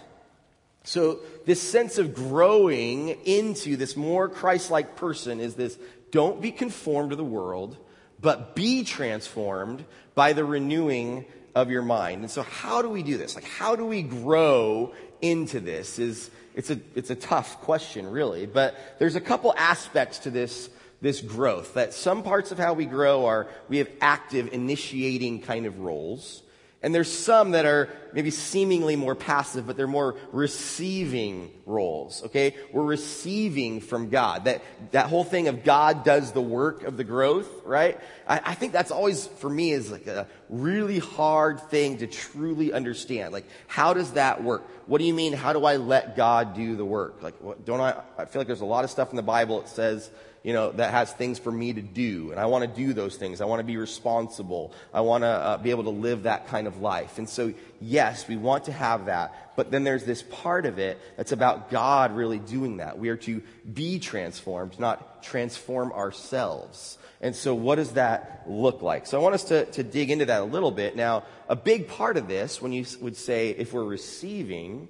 So, 0.84 1.20
this 1.46 1.62
sense 1.62 1.98
of 1.98 2.14
growing 2.14 3.10
into 3.10 3.76
this 3.76 3.96
more 3.96 4.30
Christ 4.30 4.72
like 4.72 4.96
person 4.96 5.40
is 5.40 5.56
this 5.56 5.78
don't 6.12 6.42
be 6.42 6.52
conformed 6.52 7.12
to 7.12 7.16
the 7.16 7.24
world, 7.24 7.78
but 8.20 8.56
be 8.56 8.84
transformed 8.84 9.84
by 10.16 10.34
the 10.34 10.44
renewing 10.44 11.26
of 11.56 11.70
your 11.70 11.82
mind. 11.82 12.22
And 12.22 12.32
so, 12.32 12.44
how 12.44 12.82
do 12.82 12.90
we 12.90 13.04
do 13.04 13.18
this? 13.18 13.36
Like, 13.36 13.46
how 13.46 13.76
do 13.76 13.86
we 13.86 14.02
grow 14.02 14.94
into 15.22 15.60
this? 15.60 16.00
Is 16.00 16.32
it's 16.56 16.70
a 16.70 16.80
it's 16.96 17.10
a 17.10 17.16
tough 17.16 17.62
question, 17.62 18.10
really. 18.10 18.46
But 18.46 18.76
there's 19.00 19.16
a 19.16 19.22
couple 19.22 19.54
aspects 19.58 20.20
to 20.20 20.32
this 20.32 20.70
this 21.02 21.22
growth. 21.22 21.76
That 21.76 21.94
some 21.94 22.24
parts 22.24 22.52
of 22.52 22.58
how 22.58 22.74
we 22.74 22.86
grow 22.86 23.26
are 23.26 23.48
we 23.68 23.78
have 23.78 23.90
active, 24.02 24.54
initiating 24.54 25.42
kind 25.42 25.66
of 25.66 25.80
roles. 25.80 26.42
And 26.82 26.96
there's 26.96 27.12
some 27.12 27.52
that 27.52 27.66
are 27.66 27.90
maybe 28.14 28.32
seemingly 28.32 28.96
more 28.96 29.14
passive, 29.14 29.68
but 29.68 29.76
they're 29.76 29.86
more 29.86 30.16
receiving 30.32 31.52
roles, 31.66 32.24
okay? 32.24 32.56
We're 32.72 32.86
receiving 32.86 33.82
from 33.82 34.10
God. 34.10 34.46
That, 34.46 34.64
that 34.92 35.08
whole 35.08 35.26
thing 35.26 35.50
of 35.50 35.66
God 35.66 36.06
does 36.06 36.32
the 36.32 36.42
work 36.42 36.84
of 36.84 36.96
the 36.96 37.04
growth, 37.04 37.50
right? 37.66 38.00
I, 38.26 38.42
I 38.46 38.54
think 38.56 38.72
that's 38.72 38.92
always, 38.92 39.28
for 39.28 39.50
me, 39.50 39.72
is 39.72 39.92
like 39.92 40.08
a 40.08 40.28
really 40.48 41.00
hard 41.00 41.60
thing 41.70 41.98
to 41.98 42.08
truly 42.08 42.72
understand. 42.72 43.34
Like, 43.34 43.46
how 43.68 43.94
does 43.94 44.14
that 44.14 44.42
work? 44.42 44.66
What 44.88 45.00
do 45.00 45.04
you 45.04 45.14
mean, 45.14 45.34
how 45.34 45.52
do 45.52 45.66
I 45.66 45.76
let 45.76 46.16
God 46.16 46.56
do 46.56 46.78
the 46.78 46.86
work? 46.86 47.22
Like, 47.22 47.36
what, 47.42 47.66
don't 47.66 47.82
I, 47.82 48.02
I 48.18 48.24
feel 48.24 48.40
like 48.40 48.48
there's 48.48 48.62
a 48.62 48.66
lot 48.66 48.86
of 48.86 48.90
stuff 48.90 49.10
in 49.10 49.18
the 49.18 49.22
Bible 49.22 49.60
that 49.60 49.70
says, 49.70 50.10
you 50.44 50.54
know, 50.54 50.72
that 50.72 50.92
has 50.92 51.12
things 51.12 51.38
for 51.38 51.52
me 51.52 51.74
to 51.74 51.82
do. 51.82 52.32
And 52.32 52.40
I 52.40 52.46
want 52.46 52.64
to 52.64 52.68
do 52.68 52.94
those 52.94 53.18
things. 53.18 53.42
I 53.42 53.46
want 53.46 53.60
to 53.60 53.66
be 53.66 53.78
responsible. 53.78 54.74
I 54.94 55.02
want 55.02 55.24
to 55.24 55.28
uh, 55.28 55.58
be 55.58 55.72
able 55.72 55.84
to 55.84 55.90
live 55.90 56.24
that 56.24 56.48
kind 56.48 56.66
of 56.66 56.82
life. 56.82 57.18
And 57.18 57.28
so, 57.28 57.54
yes, 57.82 58.28
we 58.28 58.38
want 58.38 58.66
to 58.66 58.72
have 58.72 59.08
that. 59.08 59.56
But 59.56 59.72
then 59.72 59.84
there's 59.84 60.06
this 60.06 60.24
part 60.24 60.66
of 60.66 60.80
it 60.80 60.98
that's 61.18 61.34
about 61.34 61.70
God 61.70 62.16
really 62.16 62.40
doing 62.40 62.78
that. 62.78 62.98
We 62.98 63.10
are 63.10 63.18
to 63.18 63.42
be 63.72 64.00
transformed, 64.00 64.80
not 64.80 65.22
transform 65.24 65.92
ourselves. 65.92 66.98
And 67.22 67.36
so 67.36 67.54
what 67.54 67.76
does 67.76 67.92
that 67.92 68.44
look 68.48 68.82
like? 68.82 69.06
So 69.06 69.20
I 69.20 69.22
want 69.22 69.36
us 69.36 69.44
to, 69.46 69.66
to 69.66 69.84
dig 69.84 70.10
into 70.10 70.26
that 70.26 70.42
a 70.42 70.46
little 70.46 70.72
bit. 70.72 70.96
Now, 70.96 71.24
a 71.50 71.56
big 71.56 71.90
part 71.90 72.16
of 72.16 72.30
this, 72.30 72.62
when 72.62 72.72
you 72.72 72.86
would 73.02 73.18
say 73.18 73.50
if 73.50 73.74
we're 73.74 73.84
receiving, 73.84 74.88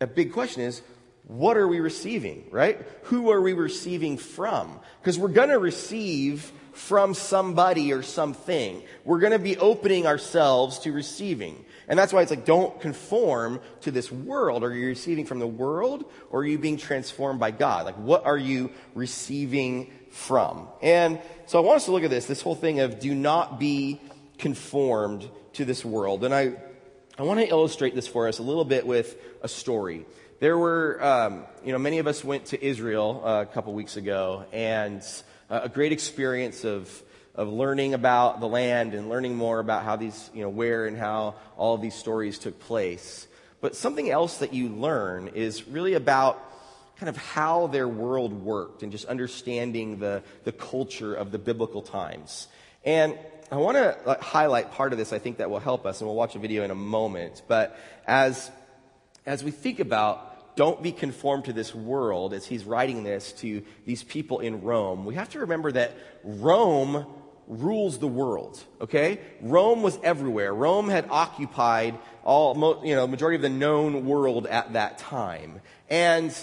a 0.00 0.06
big 0.06 0.32
question 0.32 0.62
is, 0.62 0.80
what 1.28 1.56
are 1.56 1.68
we 1.68 1.80
receiving, 1.80 2.46
right? 2.50 2.80
Who 3.04 3.30
are 3.30 3.40
we 3.40 3.52
receiving 3.52 4.16
from? 4.16 4.80
Because 5.00 5.18
we're 5.18 5.28
going 5.28 5.50
to 5.50 5.58
receive 5.58 6.50
from 6.72 7.12
somebody 7.12 7.92
or 7.92 8.02
something. 8.02 8.82
We're 9.04 9.18
going 9.18 9.32
to 9.32 9.38
be 9.38 9.58
opening 9.58 10.06
ourselves 10.06 10.78
to 10.80 10.92
receiving. 10.92 11.64
And 11.86 11.98
that's 11.98 12.12
why 12.12 12.22
it's 12.22 12.30
like, 12.30 12.46
don't 12.46 12.80
conform 12.80 13.60
to 13.82 13.90
this 13.90 14.10
world. 14.10 14.64
Are 14.64 14.72
you 14.72 14.86
receiving 14.86 15.26
from 15.26 15.38
the 15.38 15.46
world 15.46 16.04
or 16.30 16.40
are 16.40 16.46
you 16.46 16.58
being 16.58 16.76
transformed 16.76 17.40
by 17.40 17.50
God? 17.50 17.84
Like, 17.84 17.96
what 17.96 18.24
are 18.24 18.38
you 18.38 18.70
receiving 18.94 19.92
from? 20.10 20.68
And 20.80 21.20
so 21.46 21.58
I 21.58 21.62
want 21.62 21.76
us 21.76 21.86
to 21.86 21.92
look 21.92 22.04
at 22.04 22.10
this, 22.10 22.26
this 22.26 22.40
whole 22.40 22.54
thing 22.54 22.80
of 22.80 23.00
do 23.00 23.14
not 23.14 23.58
be 23.58 24.00
conformed 24.38 25.28
to 25.54 25.64
this 25.64 25.84
world. 25.84 26.24
And 26.24 26.34
I, 26.34 26.54
I 27.18 27.22
want 27.22 27.40
to 27.40 27.46
illustrate 27.46 27.94
this 27.94 28.06
for 28.06 28.28
us 28.28 28.38
a 28.38 28.42
little 28.42 28.64
bit 28.64 28.86
with 28.86 29.16
a 29.42 29.48
story. 29.48 30.06
There 30.40 30.56
were, 30.56 31.04
um, 31.04 31.44
you 31.64 31.72
know, 31.72 31.80
many 31.80 31.98
of 31.98 32.06
us 32.06 32.22
went 32.22 32.46
to 32.46 32.64
Israel 32.64 33.22
uh, 33.24 33.42
a 33.42 33.46
couple 33.46 33.72
weeks 33.74 33.96
ago, 33.96 34.44
and 34.52 35.02
uh, 35.50 35.62
a 35.64 35.68
great 35.68 35.90
experience 35.90 36.64
of 36.64 36.88
of 37.34 37.48
learning 37.48 37.94
about 37.94 38.38
the 38.38 38.46
land 38.46 38.94
and 38.94 39.08
learning 39.08 39.36
more 39.36 39.58
about 39.58 39.84
how 39.84 39.96
these, 39.96 40.30
you 40.34 40.42
know, 40.42 40.48
where 40.48 40.86
and 40.86 40.96
how 40.96 41.34
all 41.56 41.74
of 41.74 41.80
these 41.80 41.94
stories 41.94 42.38
took 42.38 42.58
place. 42.60 43.26
But 43.60 43.74
something 43.74 44.10
else 44.10 44.38
that 44.38 44.52
you 44.52 44.68
learn 44.68 45.28
is 45.28 45.66
really 45.66 45.94
about 45.94 46.40
kind 46.98 47.08
of 47.08 47.16
how 47.16 47.68
their 47.68 47.88
world 47.88 48.32
worked 48.32 48.82
and 48.82 48.90
just 48.90 49.06
understanding 49.06 49.98
the, 49.98 50.22
the 50.44 50.52
culture 50.52 51.14
of 51.14 51.30
the 51.32 51.38
biblical 51.38 51.82
times. 51.82 52.48
And 52.84 53.16
I 53.52 53.56
want 53.56 53.76
to 53.76 54.18
highlight 54.20 54.72
part 54.72 54.92
of 54.92 54.98
this 54.98 55.12
I 55.12 55.18
think 55.18 55.38
that 55.38 55.48
will 55.48 55.60
help 55.60 55.86
us, 55.86 56.00
and 56.00 56.08
we'll 56.08 56.16
watch 56.16 56.34
a 56.34 56.40
video 56.40 56.64
in 56.64 56.70
a 56.70 56.76
moment. 56.76 57.42
But 57.46 57.78
as, 58.06 58.50
as 59.26 59.44
we 59.44 59.52
think 59.52 59.78
about 59.78 60.27
don't 60.58 60.82
be 60.82 60.90
conformed 60.90 61.44
to 61.44 61.52
this 61.52 61.72
world, 61.72 62.34
as 62.34 62.44
he's 62.44 62.64
writing 62.64 63.04
this 63.04 63.30
to 63.30 63.62
these 63.86 64.02
people 64.02 64.40
in 64.40 64.60
Rome, 64.60 65.04
we 65.04 65.14
have 65.14 65.28
to 65.28 65.38
remember 65.38 65.70
that 65.70 65.96
Rome 66.24 67.06
rules 67.46 68.00
the 68.00 68.08
world, 68.08 68.60
okay? 68.80 69.20
Rome 69.40 69.82
was 69.82 69.96
everywhere. 70.02 70.52
Rome 70.52 70.88
had 70.88 71.06
occupied 71.10 71.96
all, 72.24 72.82
you 72.84 72.96
know, 72.96 73.06
majority 73.06 73.36
of 73.36 73.42
the 73.42 73.48
known 73.48 74.04
world 74.04 74.48
at 74.48 74.72
that 74.72 74.98
time. 74.98 75.60
And 75.88 76.36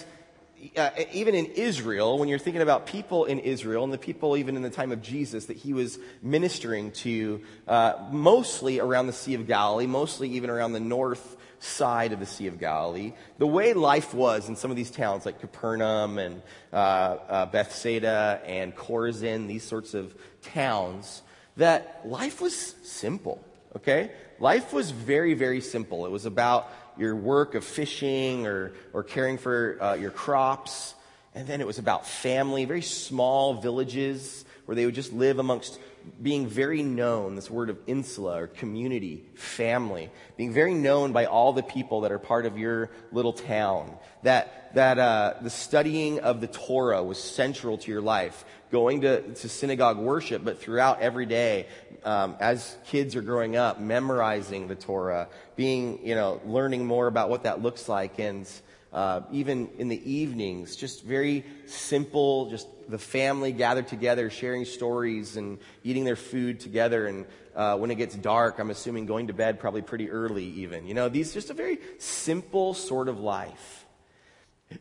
uh, 0.77 0.91
even 1.11 1.35
in 1.35 1.47
Israel, 1.47 2.17
when 2.17 2.29
you're 2.29 2.39
thinking 2.39 2.61
about 2.61 2.85
people 2.85 3.25
in 3.25 3.39
Israel 3.39 3.83
and 3.83 3.91
the 3.91 3.97
people 3.97 4.37
even 4.37 4.55
in 4.55 4.61
the 4.61 4.69
time 4.69 4.93
of 4.93 5.01
Jesus 5.01 5.47
that 5.47 5.57
he 5.57 5.73
was 5.73 5.99
ministering 6.21 6.91
to, 6.91 7.41
uh, 7.67 7.95
mostly 8.11 8.79
around 8.79 9.07
the 9.07 9.13
Sea 9.13 9.33
of 9.33 9.45
Galilee, 9.45 9.87
mostly 9.87 10.29
even 10.29 10.49
around 10.49 10.71
the 10.71 10.79
north 10.79 11.35
side 11.65 12.13
of 12.13 12.19
the 12.19 12.25
Sea 12.25 12.47
of 12.47 12.59
Galilee, 12.59 13.13
the 13.37 13.47
way 13.47 13.73
life 13.73 14.13
was 14.13 14.47
in 14.47 14.55
some 14.55 14.71
of 14.71 14.77
these 14.77 14.91
towns 14.91 15.25
like 15.25 15.39
Capernaum 15.39 16.17
and 16.17 16.41
uh, 16.71 16.75
uh, 16.75 17.45
Bethsaida 17.47 18.41
and 18.45 18.75
Chorazin, 18.75 19.47
these 19.47 19.63
sorts 19.63 19.93
of 19.93 20.15
towns, 20.41 21.21
that 21.57 22.01
life 22.05 22.41
was 22.41 22.55
simple, 22.83 23.43
okay? 23.75 24.11
Life 24.39 24.73
was 24.73 24.91
very, 24.91 25.33
very 25.33 25.61
simple. 25.61 26.05
It 26.05 26.11
was 26.11 26.25
about 26.25 26.71
your 26.97 27.15
work 27.15 27.55
of 27.55 27.63
fishing 27.63 28.45
or, 28.45 28.73
or 28.93 29.03
caring 29.03 29.37
for 29.37 29.77
uh, 29.81 29.93
your 29.95 30.11
crops. 30.11 30.93
And 31.33 31.47
then 31.47 31.59
it 31.61 31.67
was 31.67 31.79
about 31.79 32.07
family, 32.07 32.65
very 32.65 32.81
small 32.81 33.55
villages 33.55 34.45
where 34.65 34.75
they 34.75 34.85
would 34.85 34.95
just 34.95 35.13
live 35.13 35.39
amongst 35.39 35.79
being 36.21 36.47
very 36.47 36.83
known, 36.83 37.35
this 37.35 37.49
word 37.49 37.69
of 37.69 37.77
insula 37.87 38.41
or 38.43 38.47
community, 38.47 39.23
family, 39.35 40.09
being 40.37 40.53
very 40.53 40.73
known 40.73 41.11
by 41.11 41.25
all 41.25 41.53
the 41.53 41.63
people 41.63 42.01
that 42.01 42.11
are 42.11 42.19
part 42.19 42.45
of 42.45 42.57
your 42.57 42.89
little 43.11 43.33
town. 43.33 43.95
That, 44.23 44.73
that 44.75 44.97
uh, 44.97 45.33
the 45.41 45.49
studying 45.49 46.19
of 46.19 46.41
the 46.41 46.47
Torah 46.47 47.03
was 47.03 47.21
central 47.21 47.77
to 47.79 47.91
your 47.91 48.01
life. 48.01 48.45
Going 48.71 49.01
to, 49.01 49.21
to 49.21 49.49
synagogue 49.49 49.97
worship, 49.97 50.43
but 50.43 50.59
throughout 50.59 51.01
every 51.01 51.25
day, 51.25 51.67
um, 52.03 52.35
as 52.39 52.75
kids 52.87 53.15
are 53.15 53.21
growing 53.21 53.55
up, 53.55 53.79
memorizing 53.79 54.67
the 54.67 54.75
Torah, 54.75 55.27
being, 55.55 56.05
you 56.05 56.15
know, 56.15 56.41
learning 56.45 56.85
more 56.85 57.07
about 57.07 57.29
what 57.29 57.43
that 57.43 57.61
looks 57.61 57.87
like, 57.87 58.19
and 58.19 58.47
uh, 58.93 59.21
even 59.31 59.69
in 59.77 59.87
the 59.89 60.11
evenings, 60.11 60.75
just 60.75 61.03
very 61.03 61.43
simple, 61.65 62.49
just 62.49 62.67
the 62.87 62.97
family 62.97 63.51
gathered 63.51 63.87
together, 63.87 64.29
sharing 64.29 64.65
stories 64.65 65.37
and 65.37 65.57
eating 65.83 66.05
their 66.05 66.15
food 66.15 66.59
together. 66.59 67.07
And 67.07 67.25
uh, 67.55 67.77
when 67.77 67.91
it 67.91 67.95
gets 67.95 68.15
dark, 68.15 68.59
I'm 68.59 68.69
assuming 68.69 69.05
going 69.05 69.27
to 69.27 69.33
bed 69.33 69.59
probably 69.59 69.81
pretty 69.81 70.09
early, 70.09 70.45
even. 70.45 70.87
You 70.87 70.93
know, 70.93 71.09
these 71.09 71.33
just 71.33 71.49
a 71.49 71.53
very 71.53 71.79
simple 71.97 72.73
sort 72.73 73.09
of 73.09 73.19
life. 73.19 73.85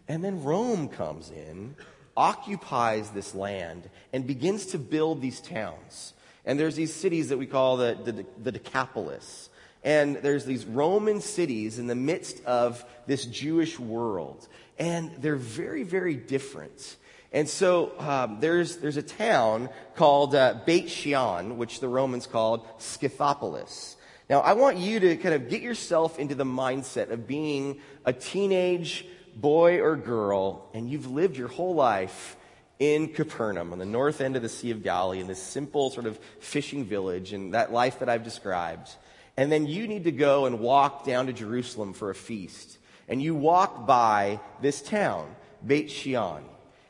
And 0.09 0.25
then 0.25 0.45
Rome 0.45 0.88
comes 0.88 1.31
in, 1.31 1.75
occupies 2.17 3.11
this 3.11 3.35
land, 3.35 3.88
and 4.12 4.27
begins 4.27 4.67
to 4.67 4.79
build 4.79 5.21
these 5.21 5.40
towns. 5.40 6.14
And 6.45 6.61
there's 6.61 6.77
these 6.77 6.95
cities 6.95 7.31
that 7.31 7.38
we 7.38 7.47
call 7.47 7.79
the, 7.79 7.99
the, 8.05 8.27
the 8.43 8.53
Decapolis. 8.53 9.49
And 9.85 10.16
there's 10.16 10.47
these 10.47 10.64
Roman 10.64 11.20
cities 11.20 11.79
in 11.79 11.87
the 11.87 11.94
midst 11.94 12.42
of 12.44 12.85
this 13.07 13.27
Jewish 13.27 13.79
world. 13.79 14.49
And 14.79 15.11
they're 15.18 15.37
very, 15.37 15.83
very 15.83 16.16
different. 16.16 16.97
And 17.33 17.49
so 17.49 17.92
um, 17.99 18.38
there's, 18.40 18.79
there's 18.79 18.97
a 18.97 19.03
town 19.03 19.68
called 19.97 20.35
uh, 20.35 20.55
Beit 20.64 20.88
Shean, 20.88 21.59
which 21.59 21.81
the 21.81 21.88
Romans 21.88 22.27
called 22.27 22.66
Scythopolis. 22.79 23.97
Now, 24.31 24.40
I 24.40 24.55
want 24.55 24.79
you 24.79 25.01
to 25.01 25.16
kind 25.16 25.35
of 25.35 25.51
get 25.51 25.61
yourself 25.61 26.18
into 26.18 26.35
the 26.35 26.44
mindset 26.44 27.11
of 27.11 27.27
being 27.27 27.81
a 28.07 28.12
teenage 28.12 29.05
boy 29.37 29.81
or 29.81 29.97
girl, 29.97 30.70
and 30.73 30.88
you've 30.88 31.11
lived 31.11 31.37
your 31.37 31.49
whole 31.49 31.75
life 31.75 32.37
in 32.79 33.09
Capernaum 33.09 33.73
on 33.73 33.79
the 33.79 33.85
north 33.85 34.20
end 34.20 34.37
of 34.37 34.42
the 34.42 34.49
Sea 34.49 34.70
of 34.70 34.83
Galilee 34.83 35.20
in 35.20 35.27
this 35.27 35.42
simple 35.42 35.90
sort 35.90 36.07
of 36.07 36.18
fishing 36.40 36.85
village 36.85 37.33
and 37.33 37.55
that 37.55 37.73
life 37.73 37.99
that 37.99 38.09
I've 38.09 38.25
described. 38.25 38.88
And 39.37 39.51
then 39.51 39.66
you 39.66 39.88
need 39.88 40.05
to 40.05 40.12
go 40.12 40.47
and 40.47 40.61
walk 40.61 41.05
down 41.05 41.27
to 41.27 41.33
Jerusalem 41.33 41.92
for 41.92 42.11
a 42.11 42.14
feast. 42.14 42.79
And 43.09 43.20
you 43.23 43.35
walk 43.35 43.87
by 43.87 44.40
this 44.62 44.81
town, 44.81 45.35
Beit 45.66 45.90
Shean. 45.90 46.42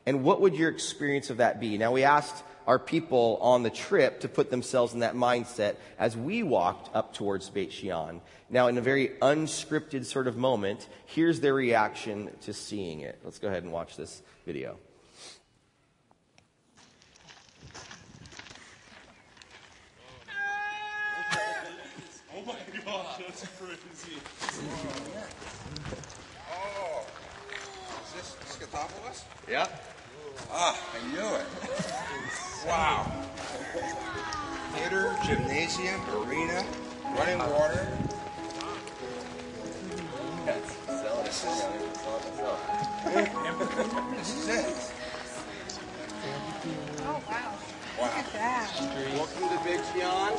And 0.07 0.23
what 0.23 0.41
would 0.43 0.55
your 0.55 0.69
experience 0.71 1.31
of 1.31 1.39
that 1.39 1.59
be? 1.61 1.79
Now, 1.79 1.93
we 1.93 2.05
asked 2.05 2.45
our 2.67 2.79
people 2.79 3.39
on 3.41 3.63
the 3.63 3.71
trip 3.71 4.21
to 4.21 4.29
put 4.29 4.51
themselves 4.51 4.95
in 4.95 5.01
that 5.01 5.15
mindset 5.15 5.77
as 5.99 6.17
we 6.17 6.43
walked 6.43 6.95
up 6.95 7.15
towards 7.15 7.49
Beit 7.51 7.73
Shean. 7.73 8.21
Now, 8.51 8.69
in 8.69 8.79
a 8.79 8.83
very 8.83 9.09
unscripted 9.23 10.05
sort 10.05 10.27
of 10.27 10.37
moment, 10.37 10.89
here's 11.07 11.41
their 11.41 11.55
reaction 11.55 12.31
to 12.43 12.53
seeing 12.53 13.01
it. 13.01 13.19
Let's 13.25 13.39
go 13.39 13.49
ahead 13.49 13.63
and 13.63 13.73
watch 13.73 13.97
this 13.97 14.23
video. 14.47 14.77
Oh 22.37 22.43
my 22.47 22.57
gosh, 22.85 23.17
that's 23.27 23.47
crazy. 24.05 24.21
Oh, 26.53 27.05
is 28.05 28.13
this 28.15 28.29
Scythopolis? 28.49 29.25
Yeah. 29.49 29.69
Ah, 30.51 30.77
I 30.95 30.99
knew 31.13 31.35
it. 31.37 31.47
Wow. 32.67 33.11
Theater, 34.75 35.17
gymnasium, 35.25 36.01
arena, 36.11 36.65
running 37.17 37.39
water. 37.39 37.89
That's 40.45 40.75
this 41.25 41.45
is, 41.45 41.59
this 44.17 44.31
is 44.37 44.49
it. 44.49 44.93
Oh, 47.07 47.23
wow. 47.29 47.53
Wow. 47.99 48.07
Look 48.07 48.17
at 48.17 48.33
that. 48.33 48.71
Welcome 49.15 49.49
to 49.49 49.65
Beit 49.65 49.81
Shean, 49.93 50.35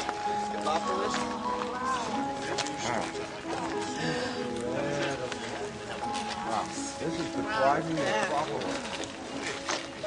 Scythopolis. 0.52 1.16
Wow. 6.46 6.66
This 7.00 7.20
is 7.20 7.32
the 7.36 7.44
thriving 7.44 7.98
Acropolis. 7.98 9.06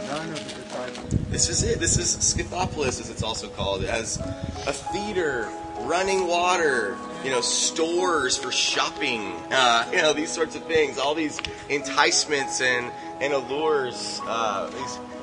None 0.06 0.28
of 0.30 0.36
the 0.36 0.62
disciples. 0.62 1.10
This 1.30 1.48
is 1.48 1.62
it. 1.62 1.80
This 1.80 1.96
is 1.96 2.16
Scythopolis, 2.16 3.00
as 3.00 3.08
it's 3.08 3.22
also 3.22 3.48
called. 3.48 3.82
It 3.82 3.88
has 3.88 4.18
a 4.66 4.72
theater, 4.72 5.48
running 5.80 6.26
water, 6.26 6.98
you 7.24 7.30
know, 7.30 7.40
stores 7.40 8.36
for 8.36 8.52
shopping, 8.52 9.32
uh, 9.50 9.88
you 9.92 10.02
know, 10.02 10.12
these 10.12 10.30
sorts 10.30 10.54
of 10.54 10.64
things. 10.64 10.98
All 10.98 11.14
these 11.14 11.40
enticements 11.70 12.60
and, 12.60 12.92
and 13.22 13.32
allures. 13.32 14.20
Uh, 14.24 14.66
these, 14.68 14.80
these, 14.80 14.98
like, 14.98 15.17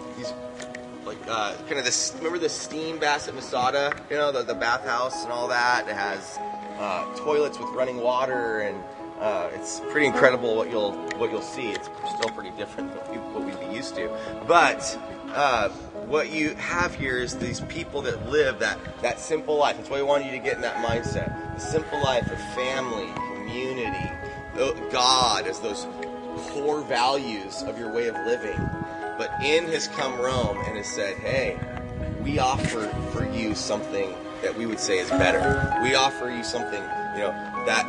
uh, 1.28 1.56
kind 1.68 1.80
of 1.80 1.86
this, 1.86 2.14
remember 2.18 2.40
the 2.40 2.50
steam 2.50 3.00
bath 3.00 3.28
at 3.28 3.36
Masada? 3.36 3.96
You 4.10 4.18
know, 4.18 4.32
the, 4.32 4.44
the 4.44 4.56
bathhouse 4.56 5.24
and 5.24 5.32
all 5.32 5.48
that. 5.48 5.88
It 5.88 5.96
has 5.96 6.40
uh, 6.78 7.16
toilets 7.16 7.60
with 7.60 7.70
running 7.70 7.98
water 7.98 8.60
and 8.60 8.84
uh, 9.20 9.50
it's 9.54 9.80
pretty 9.92 10.08
incredible 10.08 10.58
what 10.58 10.70
you'll 10.70 10.92
what 11.18 11.32
you'll 11.32 11.42
see. 11.42 11.72
It's 11.72 11.88
still 11.88 12.30
pretty 12.32 12.52
different 12.58 12.90
than 12.94 13.34
what, 13.34 13.46
we, 13.46 13.52
we'd 13.52 13.70
be 13.70 13.76
used 13.76 13.96
to, 13.96 14.10
but 14.46 15.00
uh, 15.30 15.70
what 16.06 16.32
you 16.32 16.54
have 16.56 16.94
here 16.94 17.18
is 17.20 17.38
these 17.38 17.62
people 17.62 18.02
that 18.02 18.30
live 18.30 18.60
that 18.60 18.78
that 19.02 19.20
simple 19.20 19.56
life. 19.58 19.78
That's 19.78 19.90
why 19.90 19.98
we 19.98 20.04
want 20.04 20.26
you 20.26 20.32
to 20.32 20.40
get 20.40 20.56
in 20.56 20.62
that 20.62 20.78
mindset. 20.86 21.56
The 21.56 21.62
simple 21.62 22.02
life 22.04 22.30
of 22.30 22.38
family, 22.56 23.08
community, 23.36 24.12
God 24.92 25.48
as 25.48 25.60
those 25.62 25.88
core 26.50 26.82
values 26.82 27.64
of 27.64 27.80
your 27.80 27.92
way 27.94 28.08
of 28.08 28.16
living. 28.26 28.60
But 29.18 29.32
in 29.44 29.66
has 29.68 29.88
come 29.90 30.20
Rome 30.20 30.58
and 30.66 30.78
has 30.78 30.88
said, 30.88 31.18
hey, 31.18 31.58
we 32.22 32.40
offer 32.40 32.88
for 33.12 33.26
you 33.30 33.56
something 33.56 34.14
that 34.42 34.56
we 34.56 34.66
would 34.66 34.80
say 34.80 35.00
is 35.00 35.10
better. 35.10 35.80
We 35.82 35.96
offer 35.96 36.30
you 36.30 36.44
something, 36.44 36.82
you 36.82 37.20
know, 37.20 37.32
that, 37.66 37.86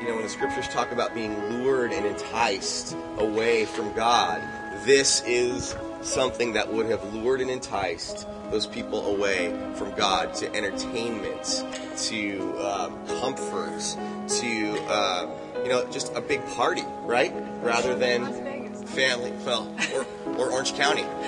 you 0.00 0.08
know, 0.08 0.14
when 0.14 0.22
the 0.22 0.28
scriptures 0.28 0.68
talk 0.68 0.92
about 0.92 1.14
being 1.14 1.38
lured 1.50 1.92
and 1.92 2.06
enticed 2.06 2.96
away 3.18 3.66
from 3.66 3.92
God, 3.92 4.40
this 4.84 5.22
is 5.26 5.76
something 6.00 6.52
that 6.54 6.72
would 6.72 6.86
have 6.86 7.14
lured 7.14 7.40
and 7.40 7.50
enticed 7.50 8.26
those 8.50 8.66
people 8.66 9.14
away 9.14 9.56
from 9.74 9.92
God 9.92 10.34
to 10.34 10.54
entertainment, 10.54 11.64
to 11.96 12.58
um, 12.58 13.06
comfort, 13.20 13.80
to 14.28 14.78
uh, 14.88 15.30
you 15.62 15.68
know 15.68 15.88
just 15.90 16.14
a 16.14 16.20
big 16.20 16.44
party, 16.48 16.84
right? 17.02 17.32
Rather 17.62 17.94
than 17.94 18.51
family, 18.92 19.32
well, 19.44 19.74
or, 19.94 20.06
or 20.36 20.50
Orange 20.50 20.74
County. 20.74 21.02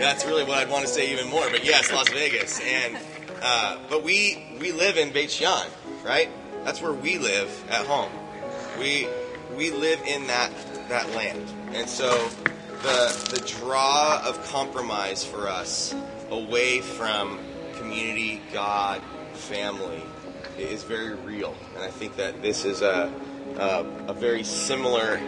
That's 0.00 0.24
really 0.24 0.44
what 0.44 0.58
I'd 0.58 0.70
want 0.70 0.84
to 0.84 0.90
say 0.90 1.12
even 1.12 1.28
more. 1.28 1.48
But 1.50 1.64
yes, 1.64 1.92
Las 1.92 2.08
Vegas, 2.10 2.60
and 2.60 2.96
uh, 3.42 3.78
but 3.88 4.02
we 4.02 4.56
we 4.60 4.72
live 4.72 4.96
in 4.96 5.12
Beit 5.12 5.30
Shean, 5.30 5.66
right? 6.04 6.28
That's 6.64 6.82
where 6.82 6.92
we 6.92 7.18
live 7.18 7.64
at 7.70 7.86
home. 7.86 8.10
We 8.78 9.08
we 9.56 9.70
live 9.70 10.00
in 10.06 10.26
that 10.26 10.50
that 10.88 11.08
land, 11.14 11.46
and 11.72 11.88
so 11.88 12.30
the, 12.82 13.30
the 13.34 13.40
draw 13.58 14.22
of 14.24 14.42
compromise 14.50 15.24
for 15.24 15.48
us 15.48 15.94
away 16.30 16.80
from 16.80 17.38
community, 17.76 18.40
God, 18.52 19.02
family 19.34 20.02
is 20.58 20.82
very 20.84 21.14
real. 21.14 21.54
And 21.74 21.84
I 21.84 21.88
think 21.88 22.16
that 22.16 22.40
this 22.42 22.64
is 22.64 22.82
a, 22.82 23.12
a, 23.58 23.84
a 24.08 24.14
very 24.14 24.42
similar 24.42 25.20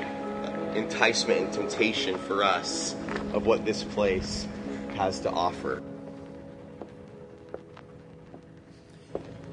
enticement 0.74 1.40
and 1.40 1.52
temptation 1.52 2.18
for 2.18 2.42
us 2.42 2.94
of 3.34 3.46
what 3.46 3.64
this 3.64 3.84
place 3.84 4.46
has 4.94 5.20
to 5.20 5.30
offer. 5.30 5.82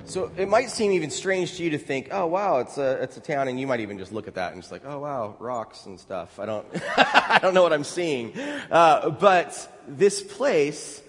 So 0.09 0.31
it 0.37 0.49
might 0.49 0.71
seem 0.71 0.91
even 0.93 1.11
strange 1.11 1.57
to 1.57 1.63
you 1.63 1.69
to 1.69 1.77
think, 1.77 2.07
oh 2.11 2.25
wow, 2.25 2.57
it's 2.57 2.79
a 2.79 2.93
it's 3.03 3.17
a 3.17 3.19
town, 3.19 3.47
and 3.47 3.59
you 3.59 3.67
might 3.67 3.79
even 3.79 3.99
just 3.99 4.11
look 4.11 4.27
at 4.27 4.33
that 4.35 4.53
and 4.53 4.61
just 4.61 4.71
like, 4.71 4.81
oh 4.83 4.97
wow, 4.97 5.35
rocks 5.37 5.85
and 5.85 5.99
stuff. 5.99 6.39
I 6.39 6.47
don't 6.47 6.65
I 6.97 7.37
don't 7.39 7.53
know 7.53 7.61
what 7.61 7.73
I'm 7.73 7.83
seeing, 7.83 8.35
uh, 8.71 9.11
but 9.11 9.71
this 9.87 10.23
place 10.23 10.99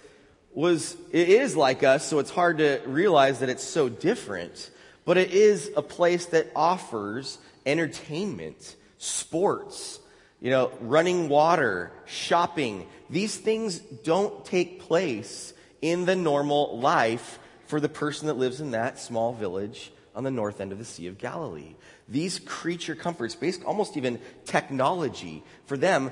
was 0.53 0.99
it 1.13 1.31
is 1.31 1.57
like 1.57 1.83
us, 1.83 2.07
so 2.07 2.19
it's 2.19 2.31
hard 2.31 2.59
to 2.59 2.83
realize 2.85 3.39
that 3.39 3.49
it's 3.49 3.65
so 3.65 3.89
different. 3.89 4.71
But 5.07 5.17
it 5.17 5.31
is 5.31 5.71
a 5.79 5.83
place 5.83 6.27
that 6.27 6.51
offers 6.55 7.39
entertainment, 7.65 8.77
sports, 8.99 10.00
you 10.41 10.51
know, 10.51 10.73
running 10.81 11.29
water, 11.29 11.93
shopping. 12.07 12.87
These 13.09 13.37
things 13.37 13.79
don't 13.79 14.45
take 14.45 14.81
place 14.81 15.53
in 15.83 16.07
the 16.07 16.17
normal 16.17 16.79
life 16.79 17.39
for 17.67 17.81
the 17.81 17.89
person 17.89 18.27
that 18.27 18.39
lives 18.39 18.61
in 18.61 18.73
that 18.73 18.99
small 18.99 19.33
village 19.33 19.93
on 20.15 20.25
the 20.25 20.31
north 20.31 20.61
end 20.61 20.73
of 20.73 20.79
the 20.79 20.85
Sea 20.85 21.07
of 21.07 21.19
Galilee. 21.19 21.75
These 22.09 22.41
creature 22.41 22.95
comforts, 22.95 23.35
based 23.35 23.65
almost 23.65 23.97
even 23.97 24.21
technology, 24.45 25.45
for 25.67 25.77
them, 25.77 26.11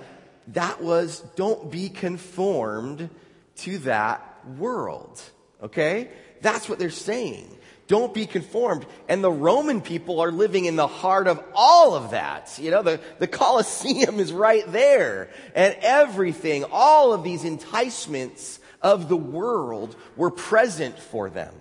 that 0.49 0.83
was 0.83 1.21
don't 1.37 1.71
be 1.71 1.89
conformed 1.89 3.11
to 3.57 3.79
that 3.79 4.23
world. 4.57 5.21
Okay? 5.63 6.11
That's 6.41 6.69
what 6.69 6.79
they're 6.79 6.91
saying. 6.91 7.58
Don't 7.89 8.13
be 8.13 8.27
conformed. 8.27 8.87
And 9.09 9.25
the 9.25 9.33
Roman 9.33 9.81
people 9.81 10.21
are 10.21 10.31
living 10.31 10.67
in 10.67 10.77
the 10.77 10.87
heart 10.87 11.27
of 11.27 11.43
all 11.55 11.95
of 11.95 12.11
that. 12.11 12.57
You 12.61 12.71
know, 12.71 12.83
the, 12.83 13.01
the 13.19 13.27
Colosseum 13.27 14.21
is 14.21 14.31
right 14.31 14.71
there. 14.71 15.31
And 15.55 15.75
everything, 15.81 16.65
all 16.71 17.15
of 17.15 17.25
these 17.25 17.45
enticements 17.45 18.61
of 18.83 19.09
the 19.09 19.17
world 19.17 19.97
were 20.17 20.31
present 20.31 20.99
for 20.99 21.31
them. 21.31 21.55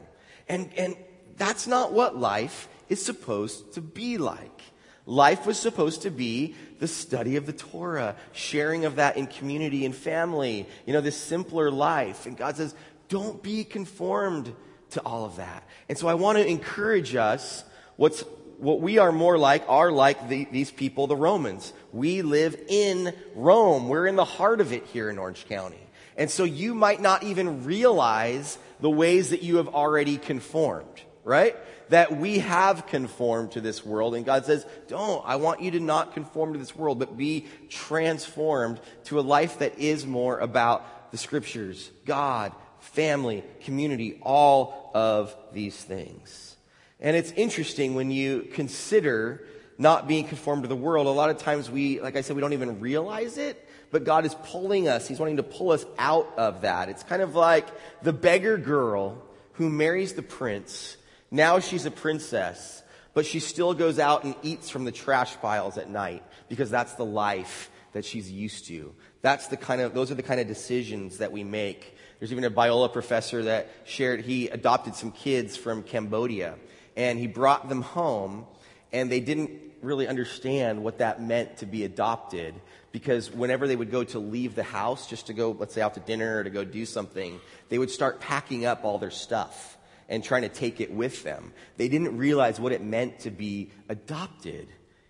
And, 0.50 0.70
and 0.78 0.98
that's 1.38 1.66
not 1.66 1.94
what 1.94 2.18
life 2.18 2.68
is 2.90 3.04
supposed 3.04 3.74
to 3.74 3.82
be 3.82 4.18
like. 4.18 4.62
Life 5.06 5.46
was 5.46 5.58
supposed 5.58 6.02
to 6.02 6.12
be 6.12 6.56
the 6.80 6.90
study 6.90 7.38
of 7.38 7.46
the 7.46 7.54
Torah, 7.54 8.18
sharing 8.34 8.84
of 8.84 8.98
that 8.98 9.16
in 9.16 9.28
community 9.28 9.86
and 9.86 9.96
family, 9.96 10.68
you 10.86 10.92
know, 10.92 11.00
this 11.00 11.16
simpler 11.16 11.72
life. 11.72 12.26
And 12.26 12.36
God 12.36 12.58
says, 12.58 12.76
don't 13.08 13.42
be 13.42 13.64
conformed 13.64 14.54
to 14.92 15.02
all 15.02 15.26
of 15.26 15.38
that. 15.38 15.64
And 15.90 15.98
so 15.98 16.08
I 16.08 16.14
want 16.14 16.38
to 16.38 16.48
encourage 16.48 17.16
us 17.16 17.64
what's 17.96 18.24
what 18.58 18.82
we 18.82 18.98
are 18.98 19.12
more 19.12 19.38
like 19.38 19.64
are 19.68 19.92
like 19.92 20.30
the, 20.30 20.46
these 20.52 20.72
people, 20.72 21.08
the 21.08 21.16
Romans. 21.16 21.74
We 21.94 22.22
live 22.24 22.60
in 22.68 23.14
Rome. 23.36 23.88
We're 23.88 24.08
in 24.08 24.16
the 24.16 24.26
heart 24.26 24.62
of 24.62 24.74
it 24.74 24.86
here 24.88 25.10
in 25.10 25.18
Orange 25.18 25.46
County. 25.48 25.80
And 26.18 26.30
so 26.32 26.44
you 26.44 26.74
might 26.74 27.00
not 27.00 27.24
even 27.24 27.64
realize 27.64 28.58
the 28.80 28.90
ways 28.90 29.30
that 29.30 29.44
you 29.44 29.58
have 29.58 29.68
already 29.68 30.18
conformed, 30.18 31.02
right? 31.24 31.56
That 31.90 32.18
we 32.18 32.40
have 32.40 32.88
conformed 32.88 33.52
to 33.52 33.62
this 33.62 33.86
world. 33.86 34.16
And 34.16 34.26
God 34.26 34.46
says, 34.46 34.66
don't, 34.88 35.24
I 35.26 35.36
want 35.36 35.62
you 35.62 35.72
to 35.72 35.80
not 35.80 36.14
conform 36.14 36.54
to 36.54 36.60
this 36.60 36.76
world, 36.76 36.98
but 36.98 37.16
be 37.16 37.46
transformed 37.70 38.80
to 39.06 39.20
a 39.20 39.22
life 39.22 39.60
that 39.60 39.78
is 39.78 40.06
more 40.06 40.40
about 40.40 41.12
the 41.12 41.18
scriptures, 41.18 41.92
God, 42.06 42.52
family, 42.88 43.44
community, 43.64 44.20
all 44.22 44.92
of 44.94 45.36
these 45.54 45.76
things. 45.76 46.56
And 47.00 47.16
it's 47.16 47.32
interesting 47.32 47.96
when 47.96 48.12
you 48.12 48.48
consider 48.54 49.46
not 49.78 50.08
being 50.08 50.26
conformed 50.26 50.64
to 50.64 50.68
the 50.68 50.76
world. 50.76 51.06
A 51.06 51.12
lot 51.12 51.30
of 51.30 51.38
times 51.38 51.70
we, 51.70 52.00
like 52.02 52.16
I 52.16 52.22
said, 52.22 52.36
we 52.36 52.42
don't 52.42 52.54
even 52.54 52.80
realize 52.80 53.38
it 53.38 53.68
but 53.92 54.04
God 54.04 54.26
is 54.26 54.36
pulling 54.44 54.88
us. 54.88 55.08
He's 55.08 55.20
wanting 55.20 55.38
to 55.38 55.44
pull 55.44 55.72
us 55.72 55.86
out 55.98 56.34
of 56.38 56.62
that. 56.62 56.90
It's 56.90 57.04
kind 57.04 57.22
of 57.22 57.36
like 57.36 57.68
the 58.02 58.14
beggar 58.14 58.58
girl 58.58 59.22
who 59.54 59.70
marries 59.70 60.14
the 60.14 60.22
prince. 60.22 60.98
Now 61.32 61.60
she's 61.60 61.86
a 61.86 61.92
princess, 61.92 62.84
but 63.14 63.26
she 63.26 63.40
still 63.40 63.74
goes 63.74 64.00
out 64.00 64.24
and 64.24 64.36
eats 64.44 64.70
from 64.70 64.86
the 64.86 64.92
trash 64.92 65.36
piles 65.38 65.78
at 65.78 65.90
night 65.90 66.24
because 66.50 66.70
that's 66.70 66.94
the 66.94 67.06
life 67.06 67.70
that 67.94 68.06
she's 68.06 68.32
used 68.32 68.68
to. 68.68 68.94
That's 69.22 69.48
the 69.48 69.58
kind 69.58 69.82
of, 69.82 69.94
those 69.94 70.12
are 70.12 70.16
the 70.16 70.24
kind 70.24 70.40
of 70.40 70.48
decisions 70.48 71.18
that 71.18 71.32
we 71.32 71.44
make. 71.44 71.96
There's 72.20 72.32
even 72.32 72.44
a 72.44 72.52
Biola 72.52 72.92
professor 72.92 73.44
that 73.44 73.70
shared, 73.86 74.22
he 74.22 74.48
adopted 74.48 74.96
some 74.96 75.12
kids 75.12 75.56
from 75.56 75.84
Cambodia 75.84 76.56
and 76.96 77.20
he 77.20 77.28
brought 77.28 77.70
them 77.70 77.82
home 77.82 78.46
and 78.92 79.12
they 79.12 79.20
didn't 79.20 79.52
really 79.82 80.08
understand 80.08 80.84
what 80.84 80.98
that 80.98 81.22
meant 81.22 81.58
to 81.58 81.66
be 81.66 81.84
adopted 81.84 82.56
because 82.92 83.32
whenever 83.32 83.68
they 83.68 83.76
would 83.76 83.92
go 83.92 84.04
to 84.04 84.20
leave 84.20 84.56
the 84.56 84.64
house 84.64 85.08
just 85.08 85.28
to 85.28 85.34
go, 85.34 85.52
let's 85.52 85.74
say, 85.74 85.82
out 85.82 85.94
to 85.94 86.00
dinner 86.00 86.40
or 86.40 86.44
to 86.44 86.50
go 86.50 86.64
do 86.64 86.86
something, 86.86 87.40
they 87.70 87.78
would 87.78 87.92
start 87.92 88.20
packing 88.20 88.66
up 88.66 88.84
all 88.84 88.98
their 88.98 89.12
stuff 89.12 89.78
and 90.10 90.24
trying 90.24 90.42
to 90.42 90.50
take 90.50 90.82
it 90.82 90.92
with 90.92 91.24
them. 91.24 91.54
They 91.76 91.90
didn't 91.90 92.18
realize 92.18 92.60
what 92.60 92.72
it 92.72 92.82
meant 92.82 93.20
to 93.20 93.32
be 93.32 93.70
adopted. 93.90 94.68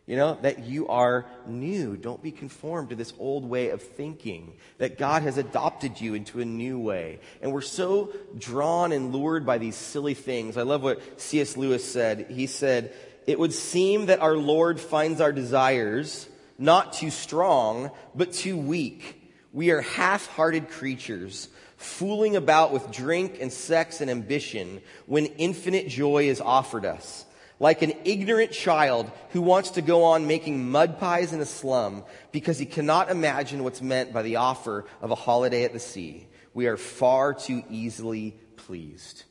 You 0.08 0.16
know, 0.16 0.38
that 0.42 0.60
you 0.60 0.88
are 0.88 1.26
new. 1.46 1.98
Don't 1.98 2.24
be 2.24 2.32
conformed 2.32 2.90
to 2.90 2.96
this 2.96 3.14
old 3.20 3.44
way 3.44 3.72
of 3.72 3.82
thinking. 3.82 4.54
That 4.78 4.98
God 4.98 5.22
has 5.24 5.38
adopted 5.38 6.00
you 6.00 6.14
into 6.14 6.40
a 6.40 6.46
new 6.46 6.80
way. 6.80 7.20
And 7.42 7.52
we're 7.52 7.60
so 7.60 8.14
drawn 8.38 8.94
and 8.94 9.14
lured 9.14 9.46
by 9.46 9.58
these 9.58 9.76
silly 9.76 10.14
things. 10.14 10.56
I 10.56 10.62
love 10.62 10.82
what 10.82 11.20
C.S. 11.20 11.58
Lewis 11.58 11.84
said. 11.84 12.28
He 12.30 12.48
said, 12.48 12.94
It 13.28 13.38
would 13.38 13.52
seem 13.54 14.06
that 14.06 14.22
our 14.22 14.38
Lord 14.38 14.80
finds 14.80 15.20
our 15.20 15.34
desires 15.34 16.30
not 16.58 16.94
too 16.94 17.12
strong, 17.12 17.92
but 18.16 18.32
too 18.32 18.58
weak. 18.58 19.30
We 19.52 19.72
are 19.72 19.82
half-hearted 19.82 20.70
creatures, 20.70 21.50
fooling 21.76 22.38
about 22.38 22.72
with 22.72 22.92
drink 22.92 23.40
and 23.42 23.52
sex 23.52 24.00
and 24.00 24.10
ambition 24.10 24.82
when 25.06 25.26
infinite 25.26 25.90
joy 25.90 26.30
is 26.30 26.40
offered 26.40 26.86
us. 26.86 27.26
Like 27.60 27.82
an 27.82 27.94
ignorant 28.06 28.52
child 28.52 29.12
who 29.30 29.42
wants 29.42 29.72
to 29.72 29.82
go 29.82 30.04
on 30.04 30.28
making 30.28 30.70
mud 30.70 31.00
pies 31.00 31.34
in 31.34 31.42
a 31.42 31.46
slum 31.46 32.04
because 32.32 32.60
he 32.60 32.66
cannot 32.66 33.10
imagine 33.10 33.64
what's 33.64 33.82
meant 33.82 34.14
by 34.14 34.22
the 34.22 34.36
offer 34.36 34.86
of 35.02 35.10
a 35.10 35.16
holiday 35.16 35.64
at 35.64 35.74
the 35.74 35.80
sea. 35.80 36.28
We 36.54 36.68
are 36.68 36.78
far 36.78 37.34
too 37.34 37.64
easily 37.70 38.38
pleased. 38.58 39.24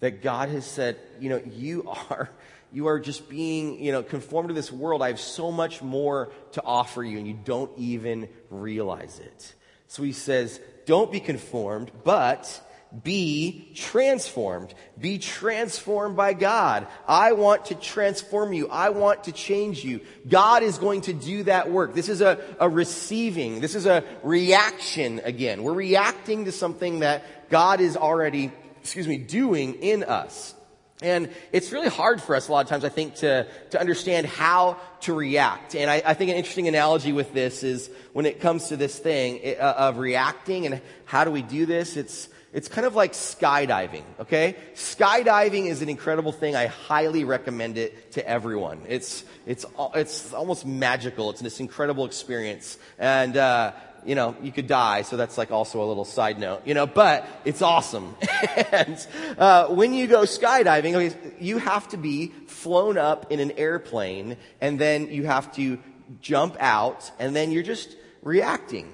That 0.00 0.22
God 0.22 0.48
has 0.48 0.64
said, 0.64 0.96
you 1.20 1.28
know, 1.28 1.42
you 1.44 1.86
are 2.10 2.30
you 2.72 2.86
are 2.86 3.00
just 3.00 3.28
being, 3.28 3.82
you 3.82 3.92
know, 3.92 4.02
conformed 4.02 4.48
to 4.48 4.54
this 4.54 4.70
world. 4.70 5.02
I 5.02 5.08
have 5.08 5.20
so 5.20 5.50
much 5.50 5.82
more 5.82 6.30
to 6.52 6.62
offer 6.62 7.02
you, 7.02 7.18
and 7.18 7.26
you 7.26 7.34
don't 7.34 7.70
even 7.76 8.28
realize 8.48 9.18
it. 9.18 9.54
So 9.88 10.02
he 10.02 10.12
says, 10.12 10.60
don't 10.86 11.10
be 11.10 11.20
conformed, 11.20 11.90
but 12.04 12.60
be 13.04 13.70
transformed. 13.74 14.74
Be 14.98 15.18
transformed 15.18 16.16
by 16.16 16.32
God. 16.32 16.86
I 17.06 17.32
want 17.32 17.66
to 17.66 17.74
transform 17.74 18.52
you. 18.52 18.68
I 18.68 18.90
want 18.90 19.24
to 19.24 19.32
change 19.32 19.84
you. 19.84 20.00
God 20.28 20.62
is 20.62 20.78
going 20.78 21.02
to 21.02 21.12
do 21.12 21.44
that 21.44 21.70
work. 21.70 21.94
This 21.94 22.08
is 22.08 22.20
a, 22.20 22.38
a 22.58 22.68
receiving. 22.68 23.60
This 23.60 23.74
is 23.74 23.86
a 23.86 24.04
reaction 24.22 25.20
again. 25.24 25.62
We're 25.62 25.72
reacting 25.72 26.46
to 26.46 26.52
something 26.52 27.00
that 27.00 27.48
God 27.48 27.80
is 27.80 27.96
already, 27.96 28.52
excuse 28.80 29.06
me, 29.06 29.18
doing 29.18 29.74
in 29.74 30.02
us. 30.02 30.54
And 31.02 31.30
it's 31.50 31.72
really 31.72 31.88
hard 31.88 32.20
for 32.20 32.34
us 32.34 32.48
a 32.48 32.52
lot 32.52 32.64
of 32.64 32.68
times, 32.68 32.84
I 32.84 32.90
think, 32.90 33.14
to, 33.16 33.46
to 33.70 33.80
understand 33.80 34.26
how 34.26 34.78
to 35.02 35.14
react. 35.14 35.74
And 35.74 35.90
I, 35.90 36.02
I 36.04 36.14
think 36.14 36.30
an 36.30 36.36
interesting 36.36 36.68
analogy 36.68 37.12
with 37.12 37.32
this 37.32 37.62
is 37.62 37.88
when 38.12 38.26
it 38.26 38.40
comes 38.40 38.68
to 38.68 38.76
this 38.76 38.98
thing 38.98 39.40
uh, 39.58 39.62
of 39.62 39.96
reacting 39.96 40.66
and 40.66 40.82
how 41.06 41.24
do 41.24 41.30
we 41.30 41.40
do 41.40 41.64
this, 41.64 41.96
it's, 41.96 42.28
it's 42.52 42.68
kind 42.68 42.86
of 42.86 42.96
like 42.96 43.12
skydiving, 43.12 44.02
okay? 44.18 44.56
Skydiving 44.74 45.66
is 45.66 45.82
an 45.82 45.88
incredible 45.88 46.32
thing. 46.32 46.56
I 46.56 46.66
highly 46.66 47.24
recommend 47.24 47.78
it 47.78 48.12
to 48.12 48.28
everyone. 48.28 48.80
It's, 48.88 49.24
it's, 49.46 49.64
it's 49.94 50.32
almost 50.32 50.66
magical. 50.66 51.30
It's 51.30 51.40
this 51.40 51.60
incredible 51.60 52.06
experience. 52.06 52.76
And, 52.98 53.36
uh, 53.36 53.72
you 54.04 54.14
know, 54.14 54.34
you 54.42 54.50
could 54.50 54.66
die, 54.66 55.02
so 55.02 55.16
that's 55.16 55.38
like 55.38 55.50
also 55.50 55.82
a 55.82 55.86
little 55.86 56.04
side 56.04 56.38
note, 56.38 56.62
you 56.64 56.74
know, 56.74 56.86
but 56.86 57.26
it's 57.44 57.62
awesome. 57.62 58.16
and 58.72 59.06
uh, 59.38 59.68
when 59.68 59.92
you 59.94 60.06
go 60.06 60.22
skydiving, 60.22 61.14
you 61.40 61.58
have 61.58 61.88
to 61.88 61.96
be 61.96 62.28
flown 62.46 62.98
up 62.98 63.30
in 63.30 63.40
an 63.40 63.52
airplane, 63.52 64.36
and 64.60 64.78
then 64.78 65.08
you 65.08 65.24
have 65.26 65.52
to 65.54 65.78
jump 66.20 66.56
out, 66.58 67.10
and 67.18 67.36
then 67.36 67.52
you're 67.52 67.62
just 67.62 67.94
reacting. 68.22 68.90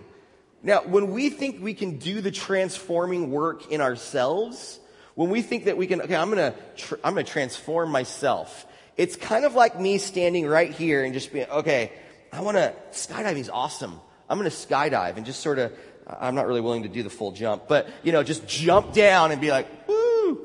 Now, 0.63 0.83
when 0.83 1.13
we 1.13 1.31
think 1.31 1.63
we 1.63 1.75
can 1.75 1.99
do 1.99 2.21
the 2.21 2.31
transforming 2.31 3.31
work 3.31 3.71
in 3.71 3.81
ourselves, 3.81 4.81
when 5.15 5.31
we 5.31 5.43
think 5.43 5.67
that 5.67 5.77
we 5.77 5.87
can, 5.87 6.03
okay, 6.03 6.17
I'm 6.17 6.29
gonna, 6.29 6.55
tr- 6.77 6.97
I'm 7.05 7.15
gonna 7.15 7.25
transform 7.25 7.91
myself. 7.91 8.67
It's 8.97 9.17
kind 9.17 9.45
of 9.45 9.55
like 9.55 9.79
me 9.79 9.99
standing 9.99 10.47
right 10.47 10.71
here 10.71 11.05
and 11.05 11.15
just 11.15 11.33
being, 11.33 11.47
okay, 11.51 11.93
I 12.33 12.41
wanna, 12.41 12.75
skydiving 12.93 13.39
is 13.39 13.51
awesome. 13.51 14.01
I'm 14.29 14.39
to 14.43 14.45
skydive 14.47 15.17
and 15.17 15.25
just 15.25 15.41
sort 15.41 15.59
of, 15.59 15.73
I'm 16.07 16.35
not 16.35 16.47
really 16.47 16.61
willing 16.61 16.83
to 16.83 16.89
do 16.89 17.03
the 17.03 17.11
full 17.11 17.33
jump, 17.33 17.69
but, 17.69 17.89
you 18.03 18.13
know, 18.13 18.23
just 18.23 18.47
jump 18.47 18.93
down 18.93 19.33
and 19.33 19.41
be 19.41 19.51
like, 19.51 19.67
woo, 19.89 20.41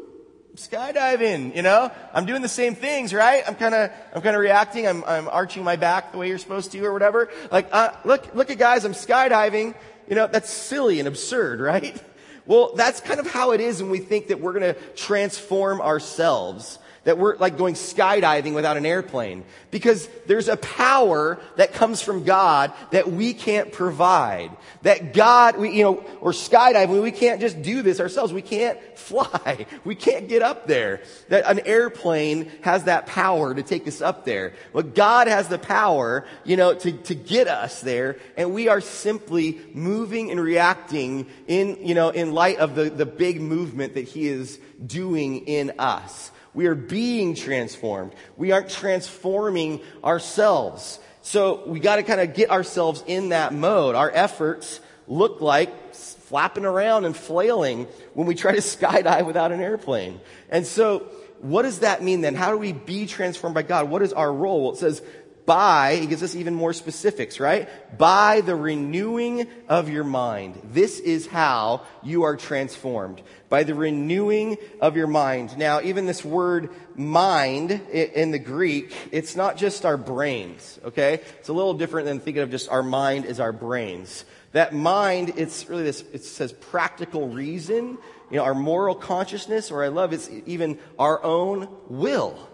skydiving, 0.55 1.55
you 1.55 1.61
know? 1.61 1.91
I'm 2.13 2.25
doing 2.25 2.41
the 2.41 2.49
same 2.49 2.75
things, 2.75 3.13
right? 3.13 3.43
I'm 3.47 3.55
kind 3.55 3.73
of, 3.73 3.91
I'm 4.13 4.21
kind 4.21 4.35
of 4.35 4.41
reacting. 4.41 4.87
I'm, 4.87 5.03
I'm 5.05 5.27
arching 5.27 5.63
my 5.63 5.75
back 5.75 6.11
the 6.11 6.17
way 6.17 6.27
you're 6.27 6.37
supposed 6.37 6.71
to 6.73 6.83
or 6.83 6.93
whatever. 6.93 7.29
Like, 7.51 7.69
uh, 7.71 7.91
look, 8.05 8.35
look 8.35 8.49
at 8.49 8.57
guys, 8.57 8.85
I'm 8.85 8.93
skydiving. 8.93 9.75
You 10.11 10.17
know, 10.17 10.27
that's 10.27 10.49
silly 10.49 10.99
and 10.99 11.07
absurd, 11.07 11.61
right? 11.61 12.03
Well, 12.45 12.73
that's 12.75 12.99
kind 12.99 13.21
of 13.21 13.27
how 13.31 13.51
it 13.51 13.61
is 13.61 13.81
when 13.81 13.89
we 13.89 13.99
think 13.99 14.27
that 14.27 14.41
we're 14.41 14.51
going 14.51 14.73
to 14.73 14.79
transform 14.93 15.79
ourselves 15.79 16.79
that 17.03 17.17
we're 17.17 17.35
like 17.37 17.57
going 17.57 17.73
skydiving 17.73 18.53
without 18.53 18.77
an 18.77 18.85
airplane. 18.85 19.43
Because 19.71 20.07
there's 20.27 20.47
a 20.47 20.57
power 20.57 21.39
that 21.55 21.73
comes 21.73 22.01
from 22.01 22.23
God 22.23 22.71
that 22.91 23.11
we 23.11 23.33
can't 23.33 23.71
provide. 23.71 24.51
That 24.83 25.13
God, 25.13 25.57
we, 25.57 25.71
you 25.71 25.83
know, 25.83 26.03
or 26.21 26.31
skydiving, 26.31 27.01
we 27.01 27.11
can't 27.11 27.41
just 27.41 27.61
do 27.61 27.81
this 27.81 27.99
ourselves. 27.99 28.31
We 28.31 28.43
can't 28.43 28.79
fly. 28.95 29.65
We 29.83 29.95
can't 29.95 30.27
get 30.27 30.43
up 30.43 30.67
there. 30.67 31.01
That 31.29 31.49
an 31.49 31.61
airplane 31.65 32.51
has 32.61 32.83
that 32.83 33.07
power 33.07 33.55
to 33.55 33.63
take 33.63 33.87
us 33.87 33.99
up 34.01 34.23
there. 34.23 34.53
But 34.71 34.93
God 34.93 35.27
has 35.27 35.47
the 35.47 35.57
power, 35.57 36.25
you 36.43 36.55
know, 36.55 36.75
to, 36.75 36.91
to 36.91 37.15
get 37.15 37.47
us 37.47 37.81
there. 37.81 38.17
And 38.37 38.53
we 38.53 38.67
are 38.67 38.81
simply 38.81 39.59
moving 39.73 40.29
and 40.29 40.39
reacting 40.39 41.25
in, 41.47 41.79
you 41.81 41.95
know, 41.95 42.09
in 42.09 42.31
light 42.31 42.59
of 42.59 42.75
the, 42.75 42.91
the 42.91 43.07
big 43.07 43.41
movement 43.41 43.95
that 43.95 44.07
He 44.07 44.27
is 44.27 44.59
doing 44.85 45.47
in 45.47 45.73
us. 45.79 46.31
We 46.53 46.67
are 46.67 46.75
being 46.75 47.35
transformed. 47.35 48.13
We 48.37 48.51
aren't 48.51 48.69
transforming 48.69 49.81
ourselves. 50.03 50.99
So 51.21 51.63
we 51.67 51.79
got 51.79 51.97
to 51.97 52.03
kind 52.03 52.19
of 52.19 52.33
get 52.33 52.49
ourselves 52.49 53.03
in 53.07 53.29
that 53.29 53.53
mode. 53.53 53.95
Our 53.95 54.11
efforts 54.13 54.79
look 55.07 55.41
like 55.41 55.93
flapping 55.93 56.65
around 56.65 57.05
and 57.05 57.15
flailing 57.15 57.87
when 58.13 58.27
we 58.27 58.35
try 58.35 58.53
to 58.53 58.57
skydive 58.61 59.25
without 59.25 59.51
an 59.51 59.61
airplane. 59.61 60.19
And 60.49 60.65
so 60.65 60.99
what 61.41 61.63
does 61.63 61.79
that 61.79 62.03
mean 62.03 62.21
then? 62.21 62.35
How 62.35 62.51
do 62.51 62.57
we 62.57 62.71
be 62.71 63.05
transformed 63.05 63.53
by 63.53 63.63
God? 63.63 63.89
What 63.89 64.01
is 64.01 64.13
our 64.13 64.31
role? 64.31 64.63
Well, 64.63 64.73
it 64.73 64.77
says, 64.77 65.01
by, 65.45 65.95
he 65.95 66.05
gives 66.05 66.23
us 66.23 66.35
even 66.35 66.53
more 66.53 66.71
specifics, 66.71 67.39
right? 67.39 67.67
By 67.97 68.41
the 68.41 68.55
renewing 68.55 69.47
of 69.67 69.89
your 69.89 70.03
mind. 70.03 70.61
This 70.63 70.99
is 70.99 71.27
how 71.27 71.81
you 72.03 72.23
are 72.23 72.37
transformed. 72.37 73.21
By 73.51 73.63
the 73.63 73.75
renewing 73.75 74.57
of 74.79 74.97
your 74.97 75.05
mind. 75.05 75.57
Now, 75.57 75.81
even 75.81 76.07
this 76.07 76.25
word 76.25 76.69
mind 76.95 77.71
in 77.91 78.31
the 78.31 78.39
Greek, 78.39 78.95
it's 79.11 79.35
not 79.35 79.57
just 79.57 79.85
our 79.85 79.97
brains, 79.97 80.79
okay? 80.85 81.21
It's 81.39 81.49
a 81.49 81.53
little 81.53 81.75
different 81.75 82.07
than 82.07 82.19
thinking 82.19 82.41
of 82.41 82.49
just 82.49 82.69
our 82.69 82.81
mind 82.81 83.27
as 83.27 83.39
our 83.39 83.51
brains. 83.51 84.25
That 84.53 84.73
mind, 84.73 85.33
it's 85.35 85.69
really 85.69 85.83
this, 85.83 86.01
it 86.13 86.23
says 86.23 86.51
practical 86.51 87.27
reason, 87.27 87.99
you 88.31 88.37
know, 88.37 88.43
our 88.43 88.55
moral 88.55 88.95
consciousness, 88.95 89.69
or 89.69 89.83
I 89.83 89.89
love 89.89 90.13
it's 90.13 90.29
even 90.47 90.79
our 90.97 91.23
own 91.23 91.67
will 91.89 92.47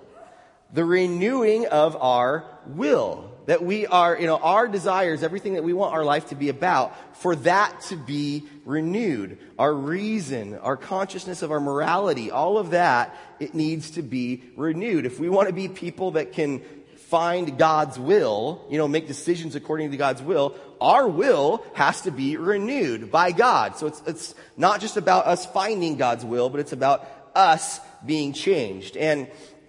the 0.73 0.85
renewing 0.85 1.67
of 1.67 1.95
our 1.95 2.45
will. 2.67 3.31
That 3.47 3.63
we 3.63 3.87
are, 3.87 4.17
you 4.19 4.27
know, 4.27 4.37
our 4.37 4.67
desires, 4.67 5.23
everything 5.23 5.55
that 5.55 5.63
we 5.63 5.73
want 5.73 5.93
our 5.93 6.05
life 6.05 6.29
to 6.29 6.35
be 6.35 6.49
about, 6.49 6.95
for 7.17 7.35
that 7.37 7.81
to 7.89 7.95
be 7.95 8.43
renewed. 8.65 9.39
Our 9.57 9.73
reason, 9.73 10.57
our 10.59 10.77
consciousness 10.77 11.41
of 11.41 11.51
our 11.51 11.59
morality, 11.59 12.29
all 12.29 12.57
of 12.57 12.71
that, 12.71 13.17
it 13.39 13.55
needs 13.55 13.91
to 13.91 14.01
be 14.01 14.43
renewed. 14.55 15.05
If 15.05 15.19
we 15.19 15.29
want 15.29 15.47
to 15.47 15.53
be 15.53 15.67
people 15.67 16.11
that 16.11 16.33
can 16.33 16.61
find 17.07 17.57
God's 17.57 17.97
will, 17.97 18.65
you 18.69 18.77
know, 18.77 18.87
make 18.87 19.07
decisions 19.07 19.55
according 19.55 19.91
to 19.91 19.97
God's 19.97 20.21
will, 20.21 20.55
our 20.79 21.07
will 21.07 21.65
has 21.73 22.01
to 22.01 22.11
be 22.11 22.37
renewed 22.37 23.11
by 23.11 23.31
God. 23.31 23.77
So 23.77 23.87
it's, 23.87 24.01
it's 24.05 24.35
not 24.55 24.81
just 24.81 24.97
about 24.97 25.25
us 25.25 25.45
finding 25.45 25.95
God's 25.95 26.23
will, 26.23 26.49
but 26.49 26.59
it's 26.59 26.73
about 26.73 27.09
us 27.33 27.79
being 28.05 28.33
changed. 28.33 28.97
And 28.97 29.27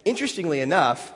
Interestingly 0.09 0.61
enough, 0.61 1.13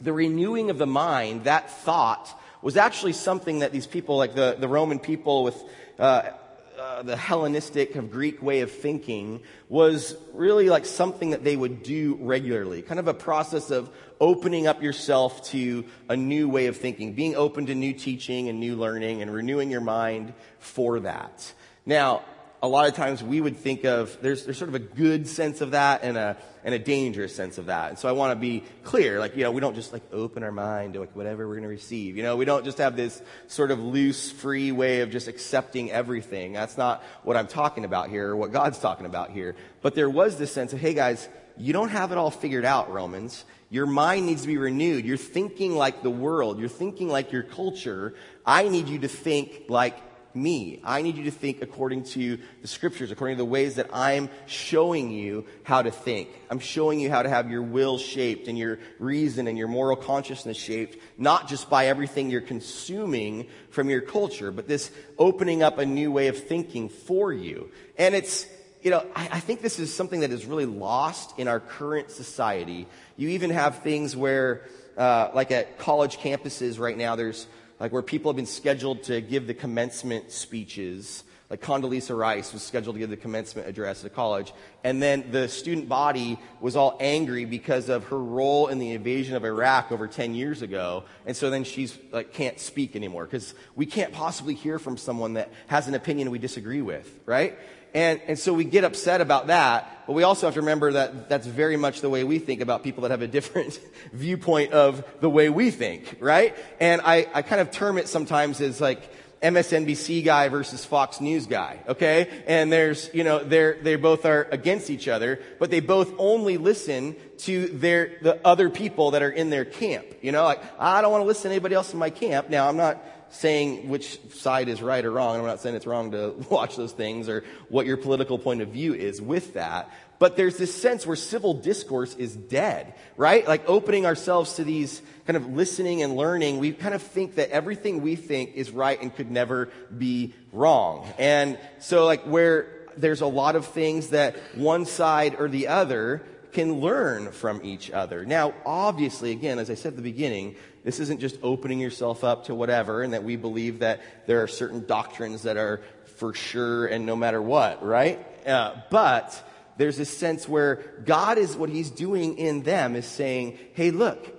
the 0.00 0.12
renewing 0.12 0.70
of 0.70 0.78
the 0.78 0.86
mind, 0.86 1.44
that 1.44 1.70
thought, 1.70 2.40
was 2.62 2.76
actually 2.76 3.12
something 3.12 3.60
that 3.60 3.72
these 3.72 3.86
people, 3.86 4.16
like 4.16 4.34
the, 4.34 4.56
the 4.58 4.68
Roman 4.68 4.98
people 4.98 5.44
with 5.44 5.62
uh, 5.98 6.30
uh, 6.78 7.02
the 7.02 7.16
Hellenistic 7.16 7.94
of 7.96 8.10
Greek 8.10 8.42
way 8.42 8.60
of 8.60 8.70
thinking, 8.70 9.40
was 9.68 10.16
really 10.32 10.68
like 10.68 10.84
something 10.84 11.30
that 11.30 11.42
they 11.42 11.56
would 11.56 11.82
do 11.82 12.18
regularly. 12.20 12.82
Kind 12.82 13.00
of 13.00 13.08
a 13.08 13.14
process 13.14 13.70
of 13.70 13.88
opening 14.20 14.66
up 14.66 14.82
yourself 14.82 15.48
to 15.50 15.84
a 16.08 16.16
new 16.16 16.48
way 16.48 16.66
of 16.66 16.76
thinking, 16.76 17.14
being 17.14 17.34
open 17.34 17.66
to 17.66 17.74
new 17.74 17.92
teaching 17.92 18.48
and 18.48 18.60
new 18.60 18.76
learning 18.76 19.22
and 19.22 19.32
renewing 19.32 19.70
your 19.70 19.80
mind 19.80 20.34
for 20.58 21.00
that. 21.00 21.52
Now, 21.84 22.22
a 22.62 22.68
lot 22.68 22.88
of 22.88 22.94
times 22.94 23.22
we 23.22 23.40
would 23.40 23.56
think 23.56 23.84
of 23.84 24.16
there's, 24.22 24.44
there's 24.44 24.58
sort 24.58 24.68
of 24.68 24.74
a 24.74 24.80
good 24.80 25.28
sense 25.28 25.60
of 25.60 25.72
that 25.72 26.02
and 26.02 26.16
a 26.16 26.36
and 26.64 26.74
a 26.74 26.78
dangerous 26.80 27.34
sense 27.34 27.58
of 27.58 27.66
that. 27.66 27.90
And 27.90 27.98
so 27.98 28.08
I 28.08 28.12
want 28.12 28.32
to 28.32 28.36
be 28.36 28.64
clear, 28.82 29.20
like 29.20 29.36
you 29.36 29.44
know, 29.44 29.52
we 29.52 29.60
don't 29.60 29.76
just 29.76 29.92
like 29.92 30.02
open 30.12 30.42
our 30.42 30.50
mind 30.50 30.94
to 30.94 31.00
like 31.00 31.14
whatever 31.14 31.46
we're 31.46 31.54
going 31.54 31.62
to 31.62 31.68
receive. 31.68 32.16
You 32.16 32.24
know, 32.24 32.36
we 32.36 32.44
don't 32.44 32.64
just 32.64 32.78
have 32.78 32.96
this 32.96 33.22
sort 33.46 33.70
of 33.70 33.78
loose, 33.78 34.32
free 34.32 34.72
way 34.72 35.02
of 35.02 35.10
just 35.10 35.28
accepting 35.28 35.92
everything. 35.92 36.52
That's 36.52 36.76
not 36.76 37.04
what 37.22 37.36
I'm 37.36 37.46
talking 37.46 37.84
about 37.84 38.10
here, 38.10 38.30
or 38.30 38.36
what 38.36 38.52
God's 38.52 38.80
talking 38.80 39.06
about 39.06 39.30
here. 39.30 39.54
But 39.80 39.94
there 39.94 40.10
was 40.10 40.38
this 40.38 40.52
sense 40.52 40.72
of, 40.72 40.80
hey 40.80 40.94
guys, 40.94 41.28
you 41.56 41.72
don't 41.72 41.90
have 41.90 42.10
it 42.10 42.18
all 42.18 42.32
figured 42.32 42.64
out, 42.64 42.92
Romans. 42.92 43.44
Your 43.70 43.86
mind 43.86 44.26
needs 44.26 44.42
to 44.42 44.48
be 44.48 44.58
renewed. 44.58 45.04
You're 45.04 45.16
thinking 45.16 45.74
like 45.74 46.02
the 46.02 46.10
world. 46.10 46.58
You're 46.58 46.68
thinking 46.68 47.08
like 47.08 47.32
your 47.32 47.42
culture. 47.42 48.14
I 48.44 48.68
need 48.68 48.88
you 48.88 49.00
to 49.00 49.08
think 49.08 49.64
like 49.68 49.96
me. 50.36 50.80
I 50.84 51.02
need 51.02 51.16
you 51.16 51.24
to 51.24 51.30
think 51.30 51.62
according 51.62 52.04
to 52.04 52.38
the 52.62 52.68
scriptures, 52.68 53.10
according 53.10 53.36
to 53.36 53.42
the 53.42 53.46
ways 53.46 53.76
that 53.76 53.88
I'm 53.92 54.28
showing 54.46 55.10
you 55.10 55.46
how 55.64 55.82
to 55.82 55.90
think. 55.90 56.28
I'm 56.50 56.58
showing 56.58 57.00
you 57.00 57.10
how 57.10 57.22
to 57.22 57.28
have 57.28 57.50
your 57.50 57.62
will 57.62 57.98
shaped 57.98 58.46
and 58.46 58.58
your 58.58 58.78
reason 58.98 59.48
and 59.48 59.56
your 59.56 59.68
moral 59.68 59.96
consciousness 59.96 60.56
shaped, 60.56 60.98
not 61.18 61.48
just 61.48 61.70
by 61.70 61.86
everything 61.86 62.30
you're 62.30 62.40
consuming 62.40 63.48
from 63.70 63.88
your 63.88 64.02
culture, 64.02 64.52
but 64.52 64.68
this 64.68 64.90
opening 65.18 65.62
up 65.62 65.78
a 65.78 65.86
new 65.86 66.12
way 66.12 66.28
of 66.28 66.38
thinking 66.46 66.88
for 66.88 67.32
you. 67.32 67.70
And 67.96 68.14
it's, 68.14 68.46
you 68.82 68.90
know, 68.90 69.04
I, 69.16 69.28
I 69.32 69.40
think 69.40 69.62
this 69.62 69.78
is 69.78 69.92
something 69.92 70.20
that 70.20 70.30
is 70.30 70.44
really 70.44 70.66
lost 70.66 71.38
in 71.38 71.48
our 71.48 71.60
current 71.60 72.10
society. 72.10 72.86
You 73.16 73.30
even 73.30 73.50
have 73.50 73.82
things 73.82 74.14
where, 74.14 74.62
uh, 74.96 75.30
like 75.34 75.50
at 75.50 75.78
college 75.78 76.18
campuses 76.18 76.78
right 76.78 76.96
now, 76.96 77.16
there's 77.16 77.46
like 77.78 77.92
where 77.92 78.02
people 78.02 78.30
have 78.30 78.36
been 78.36 78.46
scheduled 78.46 79.02
to 79.04 79.20
give 79.20 79.46
the 79.46 79.54
commencement 79.54 80.30
speeches. 80.30 81.24
Like 81.48 81.60
Condoleezza 81.60 82.16
Rice 82.16 82.52
was 82.52 82.62
scheduled 82.62 82.96
to 82.96 82.98
give 82.98 83.10
the 83.10 83.16
commencement 83.16 83.68
address 83.68 84.00
at 84.00 84.10
a 84.10 84.14
college. 84.14 84.52
And 84.82 85.00
then 85.00 85.30
the 85.30 85.48
student 85.48 85.88
body 85.88 86.40
was 86.60 86.74
all 86.74 86.96
angry 86.98 87.44
because 87.44 87.88
of 87.88 88.04
her 88.04 88.18
role 88.18 88.66
in 88.66 88.80
the 88.80 88.92
invasion 88.92 89.36
of 89.36 89.44
Iraq 89.44 89.92
over 89.92 90.08
10 90.08 90.34
years 90.34 90.62
ago. 90.62 91.04
And 91.24 91.36
so 91.36 91.48
then 91.50 91.62
she's 91.62 91.96
like, 92.10 92.32
can't 92.32 92.58
speak 92.58 92.96
anymore 92.96 93.26
because 93.26 93.54
we 93.76 93.86
can't 93.86 94.12
possibly 94.12 94.54
hear 94.54 94.80
from 94.80 94.96
someone 94.96 95.34
that 95.34 95.52
has 95.68 95.86
an 95.86 95.94
opinion 95.94 96.32
we 96.32 96.40
disagree 96.40 96.82
with, 96.82 97.08
right? 97.26 97.56
And, 97.94 98.20
and 98.26 98.38
so 98.38 98.52
we 98.52 98.64
get 98.64 98.84
upset 98.84 99.20
about 99.20 99.46
that, 99.46 100.04
but 100.06 100.12
we 100.12 100.22
also 100.22 100.46
have 100.46 100.54
to 100.54 100.60
remember 100.60 100.92
that 100.92 101.28
that's 101.28 101.46
very 101.46 101.76
much 101.76 102.00
the 102.00 102.10
way 102.10 102.24
we 102.24 102.38
think 102.38 102.60
about 102.60 102.82
people 102.82 103.02
that 103.02 103.10
have 103.10 103.22
a 103.22 103.26
different 103.26 103.80
viewpoint 104.12 104.72
of 104.72 105.04
the 105.20 105.30
way 105.30 105.48
we 105.48 105.70
think, 105.70 106.16
right? 106.20 106.54
And 106.80 107.00
I, 107.02 107.26
I 107.32 107.42
kind 107.42 107.60
of 107.60 107.70
term 107.70 107.98
it 107.98 108.08
sometimes 108.08 108.60
as 108.60 108.80
like, 108.80 109.10
MSNBC 109.42 110.24
guy 110.24 110.48
versus 110.48 110.84
Fox 110.84 111.20
News 111.20 111.46
guy, 111.46 111.78
okay? 111.88 112.42
And 112.46 112.72
there's, 112.72 113.10
you 113.12 113.22
know, 113.22 113.44
they're, 113.44 113.78
they 113.82 113.96
both 113.96 114.24
are 114.24 114.48
against 114.50 114.88
each 114.88 115.08
other, 115.08 115.40
but 115.58 115.70
they 115.70 115.80
both 115.80 116.12
only 116.18 116.56
listen 116.56 117.16
to 117.38 117.66
their, 117.68 118.16
the 118.22 118.40
other 118.46 118.70
people 118.70 119.10
that 119.10 119.22
are 119.22 119.30
in 119.30 119.50
their 119.50 119.64
camp. 119.64 120.06
You 120.22 120.32
know, 120.32 120.44
like, 120.44 120.62
I 120.80 121.02
don't 121.02 121.12
want 121.12 121.22
to 121.22 121.26
listen 121.26 121.50
to 121.50 121.54
anybody 121.54 121.74
else 121.74 121.92
in 121.92 121.98
my 121.98 122.10
camp. 122.10 122.48
Now, 122.48 122.68
I'm 122.68 122.76
not 122.76 123.02
saying 123.36 123.88
which 123.88 124.18
side 124.32 124.68
is 124.68 124.82
right 124.82 125.04
or 125.04 125.10
wrong. 125.10 125.38
I'm 125.38 125.46
not 125.46 125.60
saying 125.60 125.76
it's 125.76 125.86
wrong 125.86 126.10
to 126.12 126.34
watch 126.50 126.76
those 126.76 126.92
things 126.92 127.28
or 127.28 127.44
what 127.68 127.86
your 127.86 127.96
political 127.96 128.38
point 128.38 128.62
of 128.62 128.68
view 128.68 128.94
is 128.94 129.20
with 129.20 129.54
that. 129.54 129.90
But 130.18 130.36
there's 130.36 130.56
this 130.56 130.74
sense 130.74 131.06
where 131.06 131.16
civil 131.16 131.54
discourse 131.54 132.14
is 132.14 132.34
dead, 132.34 132.94
right? 133.16 133.46
Like 133.46 133.68
opening 133.68 134.06
ourselves 134.06 134.54
to 134.54 134.64
these 134.64 135.02
kind 135.26 135.36
of 135.36 135.46
listening 135.52 136.02
and 136.02 136.16
learning, 136.16 136.58
we 136.58 136.72
kind 136.72 136.94
of 136.94 137.02
think 137.02 137.34
that 137.34 137.50
everything 137.50 138.00
we 138.00 138.16
think 138.16 138.54
is 138.54 138.70
right 138.70 139.00
and 139.00 139.14
could 139.14 139.30
never 139.30 139.70
be 139.96 140.34
wrong. 140.52 141.06
And 141.18 141.58
so 141.80 142.06
like 142.06 142.22
where 142.24 142.76
there's 142.96 143.20
a 143.20 143.26
lot 143.26 143.56
of 143.56 143.66
things 143.66 144.08
that 144.08 144.36
one 144.54 144.86
side 144.86 145.36
or 145.38 145.48
the 145.48 145.68
other 145.68 146.24
can 146.52 146.80
learn 146.80 147.32
from 147.32 147.60
each 147.64 147.90
other. 147.90 148.24
Now, 148.24 148.54
obviously, 148.64 149.32
again, 149.32 149.58
as 149.58 149.70
I 149.70 149.74
said 149.74 149.90
at 149.90 149.96
the 149.96 150.02
beginning, 150.02 150.56
this 150.84 151.00
isn't 151.00 151.20
just 151.20 151.38
opening 151.42 151.80
yourself 151.80 152.22
up 152.24 152.44
to 152.44 152.54
whatever 152.54 153.02
and 153.02 153.12
that 153.12 153.24
we 153.24 153.36
believe 153.36 153.80
that 153.80 154.00
there 154.26 154.42
are 154.42 154.46
certain 154.48 154.86
doctrines 154.86 155.42
that 155.42 155.56
are 155.56 155.82
for 156.16 156.32
sure 156.32 156.86
and 156.86 157.04
no 157.06 157.16
matter 157.16 157.42
what, 157.42 157.84
right? 157.84 158.24
Uh, 158.46 158.76
but 158.90 159.42
there's 159.76 159.96
this 159.96 160.16
sense 160.16 160.48
where 160.48 161.02
God 161.04 161.38
is 161.38 161.56
what 161.56 161.68
he's 161.68 161.90
doing 161.90 162.38
in 162.38 162.62
them 162.62 162.96
is 162.96 163.06
saying, 163.06 163.58
hey, 163.74 163.90
look, 163.90 164.32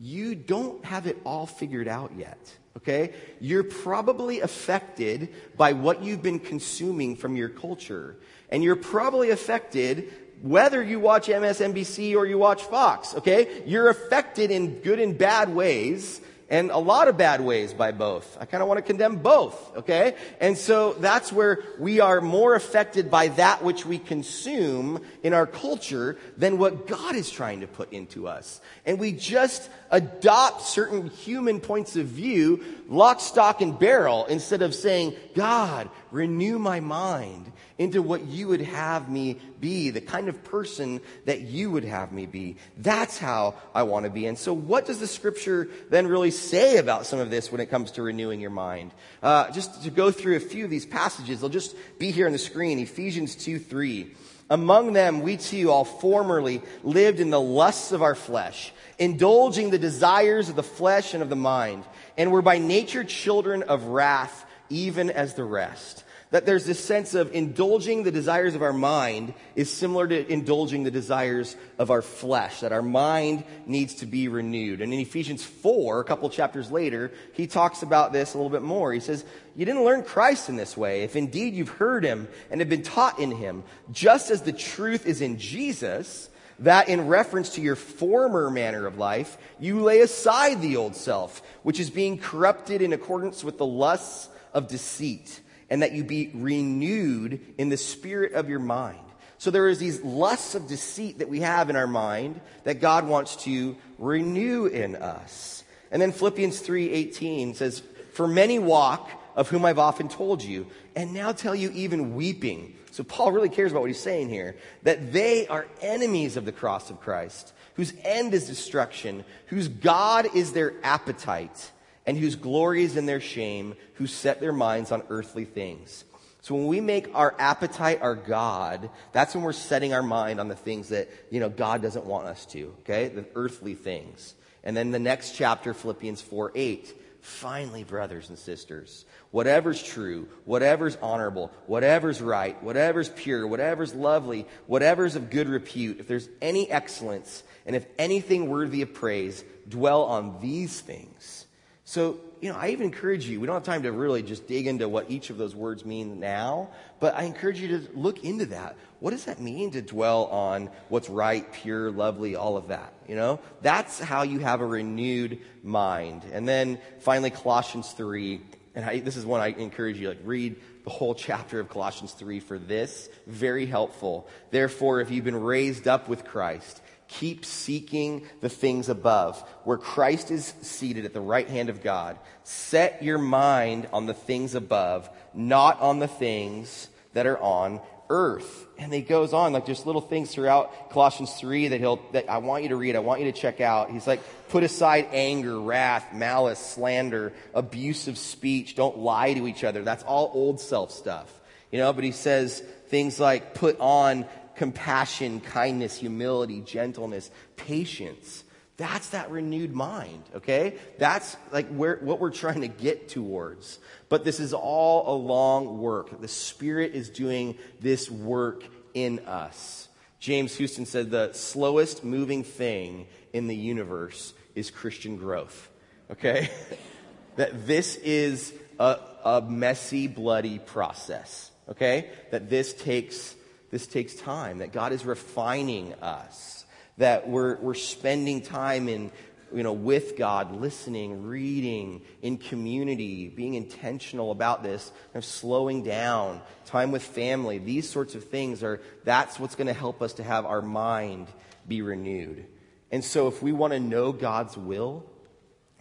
you 0.00 0.34
don't 0.34 0.84
have 0.84 1.06
it 1.06 1.18
all 1.24 1.46
figured 1.46 1.88
out 1.88 2.12
yet. 2.16 2.38
Okay? 2.76 3.14
You're 3.40 3.64
probably 3.64 4.40
affected 4.40 5.34
by 5.56 5.72
what 5.72 6.02
you've 6.02 6.22
been 6.22 6.40
consuming 6.40 7.16
from 7.16 7.36
your 7.36 7.48
culture. 7.48 8.16
And 8.50 8.62
you're 8.62 8.76
probably 8.76 9.30
affected 9.30 10.12
whether 10.42 10.82
you 10.82 11.00
watch 11.00 11.28
MSNBC 11.28 12.16
or 12.16 12.26
you 12.26 12.38
watch 12.38 12.62
Fox. 12.62 13.14
Okay? 13.14 13.62
You're 13.66 13.88
affected 13.88 14.50
in 14.50 14.80
good 14.80 14.98
and 14.98 15.16
bad 15.16 15.54
ways 15.54 16.20
and 16.50 16.70
a 16.70 16.78
lot 16.78 17.08
of 17.08 17.16
bad 17.16 17.40
ways 17.40 17.72
by 17.72 17.92
both. 17.92 18.36
I 18.40 18.44
kind 18.44 18.62
of 18.62 18.68
want 18.68 18.78
to 18.78 18.82
condemn 18.82 19.16
both, 19.16 19.76
okay? 19.78 20.14
And 20.40 20.56
so 20.56 20.92
that's 20.94 21.32
where 21.32 21.64
we 21.78 22.00
are 22.00 22.20
more 22.20 22.54
affected 22.54 23.10
by 23.10 23.28
that 23.28 23.64
which 23.64 23.86
we 23.86 23.98
consume 23.98 25.00
in 25.22 25.32
our 25.32 25.46
culture 25.46 26.18
than 26.36 26.58
what 26.58 26.86
God 26.86 27.16
is 27.16 27.30
trying 27.30 27.60
to 27.60 27.66
put 27.66 27.92
into 27.92 28.28
us. 28.28 28.60
And 28.84 28.98
we 28.98 29.12
just 29.12 29.70
adopt 29.90 30.62
certain 30.62 31.08
human 31.08 31.60
points 31.60 31.96
of 31.96 32.06
view, 32.06 32.62
lock, 32.88 33.20
stock, 33.20 33.62
and 33.62 33.78
barrel, 33.78 34.26
instead 34.26 34.62
of 34.62 34.74
saying, 34.74 35.14
God, 35.34 35.88
renew 36.10 36.58
my 36.58 36.80
mind 36.80 37.50
into 37.78 38.00
what 38.02 38.24
you 38.26 38.48
would 38.48 38.60
have 38.60 39.08
me 39.08 39.38
be, 39.60 39.90
the 39.90 40.00
kind 40.00 40.28
of 40.28 40.44
person 40.44 41.00
that 41.24 41.40
you 41.40 41.70
would 41.70 41.84
have 41.84 42.12
me 42.12 42.26
be. 42.26 42.56
That's 42.78 43.18
how 43.18 43.54
I 43.74 43.82
want 43.82 44.04
to 44.04 44.10
be. 44.10 44.26
And 44.26 44.38
so, 44.38 44.52
what 44.52 44.86
does 44.86 45.00
the 45.00 45.06
scripture 45.06 45.68
then 45.90 46.06
really 46.06 46.30
say 46.30 46.76
about 46.76 47.06
some 47.06 47.18
of 47.18 47.30
this 47.30 47.50
when 47.50 47.60
it 47.60 47.70
comes 47.70 47.92
to 47.92 48.02
renewing 48.02 48.40
your 48.40 48.50
mind? 48.50 48.92
Uh, 49.22 49.50
just 49.50 49.82
to 49.82 49.90
go 49.90 50.10
through 50.10 50.36
a 50.36 50.40
few 50.40 50.64
of 50.64 50.70
these 50.70 50.86
passages, 50.86 51.40
they'll 51.40 51.50
just 51.50 51.74
be 51.98 52.10
here 52.10 52.26
on 52.26 52.32
the 52.32 52.38
screen 52.38 52.78
Ephesians 52.78 53.34
2 53.34 53.58
3. 53.58 54.14
Among 54.50 54.92
them, 54.92 55.22
we 55.22 55.38
too 55.38 55.70
all 55.70 55.86
formerly 55.86 56.62
lived 56.82 57.18
in 57.18 57.30
the 57.30 57.40
lusts 57.40 57.92
of 57.92 58.02
our 58.02 58.14
flesh, 58.14 58.72
indulging 58.98 59.70
the 59.70 59.78
desires 59.78 60.48
of 60.48 60.54
the 60.54 60.62
flesh 60.62 61.14
and 61.14 61.22
of 61.22 61.30
the 61.30 61.36
mind, 61.36 61.84
and 62.16 62.30
were 62.30 62.42
by 62.42 62.58
nature 62.58 63.04
children 63.04 63.62
of 63.64 63.84
wrath, 63.84 64.44
even 64.68 65.10
as 65.10 65.34
the 65.34 65.44
rest 65.44 66.03
that 66.34 66.46
there's 66.46 66.64
this 66.64 66.84
sense 66.84 67.14
of 67.14 67.32
indulging 67.32 68.02
the 68.02 68.10
desires 68.10 68.56
of 68.56 68.62
our 68.62 68.72
mind 68.72 69.32
is 69.54 69.72
similar 69.72 70.08
to 70.08 70.32
indulging 70.32 70.82
the 70.82 70.90
desires 70.90 71.54
of 71.78 71.92
our 71.92 72.02
flesh, 72.02 72.58
that 72.58 72.72
our 72.72 72.82
mind 72.82 73.44
needs 73.66 73.94
to 73.94 74.04
be 74.04 74.26
renewed. 74.26 74.80
And 74.80 74.92
in 74.92 74.98
Ephesians 74.98 75.44
4, 75.44 76.00
a 76.00 76.04
couple 76.04 76.28
chapters 76.28 76.72
later, 76.72 77.12
he 77.34 77.46
talks 77.46 77.84
about 77.84 78.12
this 78.12 78.34
a 78.34 78.36
little 78.36 78.50
bit 78.50 78.62
more. 78.62 78.92
He 78.92 78.98
says, 78.98 79.24
You 79.54 79.64
didn't 79.64 79.84
learn 79.84 80.02
Christ 80.02 80.48
in 80.48 80.56
this 80.56 80.76
way, 80.76 81.02
if 81.04 81.14
indeed 81.14 81.54
you've 81.54 81.68
heard 81.68 82.02
him 82.02 82.26
and 82.50 82.60
have 82.60 82.68
been 82.68 82.82
taught 82.82 83.20
in 83.20 83.30
him, 83.30 83.62
just 83.92 84.32
as 84.32 84.42
the 84.42 84.52
truth 84.52 85.06
is 85.06 85.20
in 85.20 85.38
Jesus 85.38 86.28
that 86.58 86.88
in 86.88 87.06
reference 87.06 87.50
to 87.50 87.60
your 87.60 87.76
former 87.76 88.50
manner 88.50 88.86
of 88.86 88.98
life, 88.98 89.38
you 89.60 89.84
lay 89.84 90.00
aside 90.00 90.60
the 90.60 90.78
old 90.78 90.96
self, 90.96 91.42
which 91.62 91.78
is 91.78 91.90
being 91.90 92.18
corrupted 92.18 92.82
in 92.82 92.92
accordance 92.92 93.44
with 93.44 93.56
the 93.56 93.64
lusts 93.64 94.28
of 94.52 94.66
deceit 94.66 95.40
and 95.74 95.82
that 95.82 95.90
you 95.90 96.04
be 96.04 96.30
renewed 96.34 97.40
in 97.58 97.68
the 97.68 97.76
spirit 97.76 98.32
of 98.34 98.48
your 98.48 98.60
mind. 98.60 99.00
So 99.38 99.50
there 99.50 99.68
is 99.68 99.80
these 99.80 100.00
lusts 100.02 100.54
of 100.54 100.68
deceit 100.68 101.18
that 101.18 101.28
we 101.28 101.40
have 101.40 101.68
in 101.68 101.74
our 101.74 101.88
mind 101.88 102.40
that 102.62 102.80
God 102.80 103.08
wants 103.08 103.34
to 103.42 103.74
renew 103.98 104.66
in 104.66 104.94
us. 104.94 105.64
And 105.90 106.00
then 106.00 106.12
Philippians 106.12 106.60
3:18 106.60 107.54
says, 107.54 107.82
"For 108.12 108.28
many 108.28 108.60
walk, 108.60 109.10
of 109.34 109.48
whom 109.48 109.64
I've 109.64 109.80
often 109.80 110.08
told 110.08 110.44
you, 110.44 110.68
and 110.94 111.12
now 111.12 111.32
tell 111.32 111.56
you 111.56 111.72
even 111.74 112.14
weeping." 112.14 112.76
So 112.92 113.02
Paul 113.02 113.32
really 113.32 113.48
cares 113.48 113.72
about 113.72 113.80
what 113.80 113.90
he's 113.90 113.98
saying 113.98 114.28
here, 114.28 114.54
that 114.84 115.12
they 115.12 115.48
are 115.48 115.66
enemies 115.82 116.36
of 116.36 116.44
the 116.44 116.52
cross 116.52 116.88
of 116.88 117.00
Christ, 117.00 117.52
whose 117.74 117.94
end 118.04 118.32
is 118.32 118.46
destruction, 118.46 119.24
whose 119.46 119.66
God 119.66 120.28
is 120.36 120.52
their 120.52 120.74
appetite 120.84 121.72
and 122.06 122.18
whose 122.18 122.36
glory 122.36 122.84
is 122.84 122.96
in 122.96 123.06
their 123.06 123.20
shame, 123.20 123.74
who 123.94 124.06
set 124.06 124.40
their 124.40 124.52
minds 124.52 124.92
on 124.92 125.02
earthly 125.08 125.44
things. 125.44 126.04
So 126.42 126.54
when 126.54 126.66
we 126.66 126.80
make 126.82 127.14
our 127.14 127.34
appetite 127.38 128.02
our 128.02 128.14
God, 128.14 128.90
that's 129.12 129.34
when 129.34 129.44
we're 129.44 129.52
setting 129.52 129.94
our 129.94 130.02
mind 130.02 130.40
on 130.40 130.48
the 130.48 130.54
things 130.54 130.90
that, 130.90 131.08
you 131.30 131.40
know, 131.40 131.48
God 131.48 131.80
doesn't 131.80 132.04
want 132.04 132.26
us 132.26 132.44
to, 132.46 132.74
okay? 132.80 133.08
The 133.08 133.24
earthly 133.34 133.74
things. 133.74 134.34
And 134.62 134.76
then 134.76 134.90
the 134.90 134.98
next 134.98 135.36
chapter, 135.36 135.72
Philippians 135.72 136.20
4 136.20 136.52
8. 136.54 137.00
Finally, 137.22 137.84
brothers 137.84 138.28
and 138.28 138.38
sisters, 138.38 139.06
whatever's 139.30 139.82
true, 139.82 140.28
whatever's 140.44 140.98
honorable, 141.00 141.50
whatever's 141.66 142.20
right, 142.20 142.62
whatever's 142.62 143.08
pure, 143.08 143.46
whatever's 143.46 143.94
lovely, 143.94 144.46
whatever's 144.66 145.16
of 145.16 145.30
good 145.30 145.48
repute, 145.48 146.00
if 146.00 146.06
there's 146.06 146.28
any 146.42 146.70
excellence, 146.70 147.42
and 147.64 147.74
if 147.74 147.86
anything 147.98 148.50
worthy 148.50 148.82
of 148.82 148.92
praise, 148.92 149.42
dwell 149.66 150.02
on 150.02 150.38
these 150.42 150.78
things 150.82 151.46
so, 151.86 152.18
you 152.40 152.50
know, 152.50 152.58
I 152.58 152.70
even 152.70 152.86
encourage 152.86 153.26
you, 153.28 153.40
we 153.40 153.46
don't 153.46 153.54
have 153.54 153.62
time 153.62 153.82
to 153.82 153.92
really 153.92 154.22
just 154.22 154.46
dig 154.46 154.66
into 154.66 154.88
what 154.88 155.10
each 155.10 155.28
of 155.28 155.36
those 155.36 155.54
words 155.54 155.84
mean 155.84 156.18
now, 156.18 156.70
but 156.98 157.14
I 157.14 157.24
encourage 157.24 157.60
you 157.60 157.68
to 157.78 157.88
look 157.94 158.24
into 158.24 158.46
that. 158.46 158.76
What 159.00 159.10
does 159.10 159.26
that 159.26 159.38
mean 159.38 159.70
to 159.72 159.82
dwell 159.82 160.24
on 160.26 160.70
what's 160.88 161.10
right, 161.10 161.50
pure, 161.52 161.90
lovely, 161.90 162.36
all 162.36 162.56
of 162.56 162.68
that? 162.68 162.94
You 163.06 163.16
know, 163.16 163.40
that's 163.60 164.00
how 164.00 164.22
you 164.22 164.38
have 164.38 164.62
a 164.62 164.66
renewed 164.66 165.40
mind. 165.62 166.22
And 166.32 166.48
then 166.48 166.78
finally, 167.00 167.30
Colossians 167.30 167.90
3. 167.92 168.40
And 168.74 168.84
I, 168.84 169.00
this 169.00 169.16
is 169.16 169.26
one 169.26 169.42
I 169.42 169.48
encourage 169.48 169.98
you, 169.98 170.08
like, 170.08 170.20
read 170.24 170.56
the 170.84 170.90
whole 170.90 171.14
chapter 171.14 171.60
of 171.60 171.68
Colossians 171.68 172.12
3 172.12 172.40
for 172.40 172.58
this. 172.58 173.10
Very 173.26 173.66
helpful. 173.66 174.26
Therefore, 174.50 175.02
if 175.02 175.10
you've 175.10 175.24
been 175.24 175.42
raised 175.42 175.86
up 175.86 176.08
with 176.08 176.24
Christ, 176.24 176.80
Keep 177.20 177.44
seeking 177.44 178.26
the 178.40 178.48
things 178.48 178.88
above, 178.88 179.40
where 179.62 179.78
Christ 179.78 180.30
is 180.30 180.52
seated 180.62 181.04
at 181.04 181.12
the 181.12 181.20
right 181.20 181.48
hand 181.48 181.68
of 181.68 181.82
God. 181.82 182.18
Set 182.42 183.02
your 183.02 183.18
mind 183.18 183.88
on 183.92 184.06
the 184.06 184.14
things 184.14 184.54
above, 184.54 185.08
not 185.32 185.80
on 185.80 186.00
the 186.00 186.08
things 186.08 186.88
that 187.12 187.26
are 187.26 187.38
on 187.38 187.80
earth. 188.10 188.66
And 188.78 188.92
he 188.92 189.00
goes 189.00 189.32
on, 189.32 189.52
like 189.52 189.64
just 189.64 189.86
little 189.86 190.00
things 190.00 190.32
throughout 190.32 190.90
Colossians 190.90 191.32
3 191.34 191.68
that 191.68 191.80
he'll, 191.80 192.00
that 192.12 192.28
I 192.28 192.38
want 192.38 192.64
you 192.64 192.70
to 192.70 192.76
read, 192.76 192.96
I 192.96 193.00
want 193.00 193.20
you 193.20 193.30
to 193.30 193.38
check 193.38 193.60
out. 193.60 193.90
He's 193.90 194.06
like, 194.06 194.20
put 194.48 194.64
aside 194.64 195.08
anger, 195.12 195.60
wrath, 195.60 196.12
malice, 196.12 196.58
slander, 196.58 197.32
abusive 197.54 198.18
speech. 198.18 198.74
Don't 198.74 198.98
lie 198.98 199.34
to 199.34 199.46
each 199.46 199.62
other. 199.62 199.82
That's 199.82 200.02
all 200.02 200.32
old 200.34 200.58
self 200.58 200.90
stuff. 200.90 201.32
You 201.70 201.78
know, 201.78 201.92
but 201.92 202.04
he 202.04 202.12
says 202.12 202.60
things 202.88 203.18
like 203.18 203.54
put 203.54 203.78
on 203.78 204.26
compassion, 204.56 205.40
kindness, 205.40 205.98
humility, 205.98 206.60
gentleness, 206.60 207.30
patience. 207.56 208.44
That's 208.76 209.10
that 209.10 209.30
renewed 209.30 209.72
mind, 209.72 210.24
okay? 210.34 210.76
That's 210.98 211.36
like 211.52 211.68
where, 211.68 211.98
what 212.02 212.18
we're 212.18 212.30
trying 212.30 212.62
to 212.62 212.68
get 212.68 213.08
towards. 213.08 213.78
But 214.08 214.24
this 214.24 214.40
is 214.40 214.52
all 214.52 215.14
a 215.14 215.16
long 215.16 215.78
work. 215.78 216.20
The 216.20 216.28
Spirit 216.28 216.92
is 216.94 217.08
doing 217.08 217.56
this 217.80 218.10
work 218.10 218.64
in 218.92 219.20
us. 219.20 219.88
James 220.18 220.56
Houston 220.56 220.86
said 220.86 221.10
the 221.10 221.32
slowest 221.34 222.02
moving 222.02 222.42
thing 222.42 223.06
in 223.32 223.46
the 223.46 223.54
universe 223.54 224.32
is 224.54 224.70
Christian 224.70 225.18
growth, 225.18 225.68
okay? 226.10 226.50
that 227.36 227.66
this 227.66 227.96
is 227.96 228.52
a, 228.80 228.98
a 229.24 229.42
messy, 229.42 230.06
bloody 230.06 230.58
process, 230.58 231.50
okay? 231.68 232.10
That 232.30 232.50
this 232.50 232.72
takes 232.72 233.36
this 233.74 233.88
takes 233.88 234.14
time, 234.14 234.58
that 234.58 234.72
God 234.72 234.92
is 234.92 235.04
refining 235.04 235.94
us, 235.94 236.64
that 236.96 237.28
we're, 237.28 237.56
we're 237.56 237.74
spending 237.74 238.40
time 238.40 238.88
in 238.88 239.10
you 239.52 239.64
know, 239.64 239.72
with 239.72 240.16
God, 240.16 240.60
listening, 240.60 241.26
reading, 241.26 242.02
in 242.22 242.38
community, 242.38 243.28
being 243.28 243.54
intentional 243.54 244.30
about 244.30 244.62
this, 244.62 244.92
kind 245.12 245.16
of 245.16 245.24
slowing 245.24 245.82
down, 245.82 246.40
time 246.66 246.92
with 246.92 247.02
family, 247.02 247.58
these 247.58 247.90
sorts 247.90 248.14
of 248.14 248.22
things 248.22 248.62
are, 248.62 248.80
that's 249.02 249.40
what's 249.40 249.56
going 249.56 249.66
to 249.66 249.72
help 249.72 250.02
us 250.02 250.12
to 250.14 250.22
have 250.22 250.46
our 250.46 250.62
mind 250.62 251.26
be 251.66 251.82
renewed. 251.82 252.46
And 252.92 253.02
so 253.02 253.26
if 253.26 253.42
we 253.42 253.50
want 253.50 253.72
to 253.72 253.80
know 253.80 254.12
God's 254.12 254.56
will, 254.56 255.04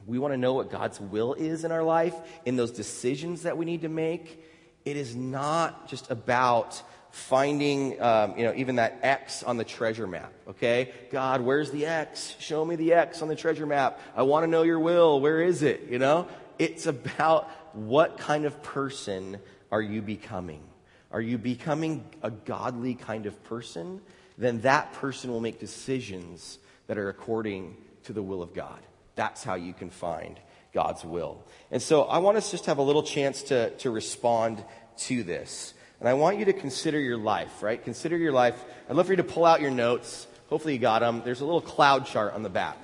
we 0.07 0.17
want 0.17 0.33
to 0.33 0.37
know 0.39 0.53
what 0.53 0.71
God's 0.71 0.99
will 0.99 1.35
is 1.35 1.63
in 1.63 1.71
our 1.71 1.83
life, 1.83 2.15
in 2.43 2.55
those 2.55 2.71
decisions 2.71 3.43
that 3.43 3.55
we 3.55 3.65
need 3.65 3.83
to 3.83 3.89
make, 3.89 4.43
it 4.83 4.97
is 4.97 5.15
not 5.15 5.87
just 5.87 6.09
about 6.09 6.81
finding, 7.13 8.01
um, 8.01 8.35
you 8.35 8.43
know, 8.43 8.53
even 8.55 8.77
that 8.77 8.97
X 9.03 9.43
on 9.43 9.57
the 9.57 9.63
treasure 9.63 10.07
map, 10.07 10.33
okay? 10.49 10.91
God, 11.11 11.41
where's 11.41 11.69
the 11.69 11.85
X? 11.85 12.35
Show 12.39 12.65
me 12.65 12.75
the 12.75 12.93
X 12.93 13.21
on 13.21 13.27
the 13.27 13.35
treasure 13.35 13.67
map. 13.67 13.99
I 14.15 14.23
want 14.23 14.45
to 14.45 14.47
know 14.49 14.63
your 14.63 14.79
will. 14.79 15.21
Where 15.21 15.39
is 15.39 15.61
it? 15.61 15.89
You 15.91 15.99
know? 15.99 16.27
It's 16.57 16.87
about 16.87 17.51
what 17.73 18.17
kind 18.17 18.45
of 18.45 18.63
person 18.63 19.37
are 19.71 19.81
you 19.81 20.01
becoming? 20.01 20.63
Are 21.11 21.21
you 21.21 21.37
becoming 21.37 22.03
a 22.23 22.31
godly 22.31 22.95
kind 22.95 23.27
of 23.27 23.43
person? 23.43 24.01
Then 24.39 24.61
that 24.61 24.93
person 24.93 25.29
will 25.29 25.39
make 25.39 25.59
decisions 25.59 26.57
that 26.87 26.97
are 26.97 27.09
according 27.09 27.77
to 28.05 28.13
the 28.13 28.23
will 28.23 28.41
of 28.41 28.55
God. 28.55 28.79
That's 29.13 29.43
how 29.43 29.53
you 29.53 29.73
can 29.73 29.91
find 29.91 30.39
God's 30.73 31.05
will. 31.05 31.43
And 31.69 31.79
so 31.79 32.05
I 32.05 32.17
want 32.17 32.37
us 32.37 32.49
just 32.49 32.63
to 32.63 32.71
have 32.71 32.79
a 32.79 32.83
little 32.83 33.03
chance 33.03 33.43
to, 33.43 33.69
to 33.77 33.91
respond 33.91 34.65
to 34.97 35.21
this. 35.21 35.75
And 36.03 36.09
I 36.09 36.15
want 36.15 36.37
you 36.37 36.43
to 36.43 36.53
consider 36.53 36.99
your 36.99 37.15
life, 37.15 37.63
right? 37.63 37.81
Consider 37.81 38.17
your 38.17 38.33
life. 38.33 38.61
I'd 38.89 38.95
love 38.97 39.05
for 39.05 39.13
you 39.13 39.17
to 39.17 39.23
pull 39.23 39.45
out 39.45 39.61
your 39.61 39.71
notes. 39.71 40.27
Hopefully 40.49 40.73
you 40.73 40.79
got 40.79 40.99
them. 40.99 41.21
There's 41.23 41.39
a 41.39 41.45
little 41.45 41.61
cloud 41.61 42.07
chart 42.07 42.33
on 42.33 42.43
the 42.43 42.49
back. 42.49 42.75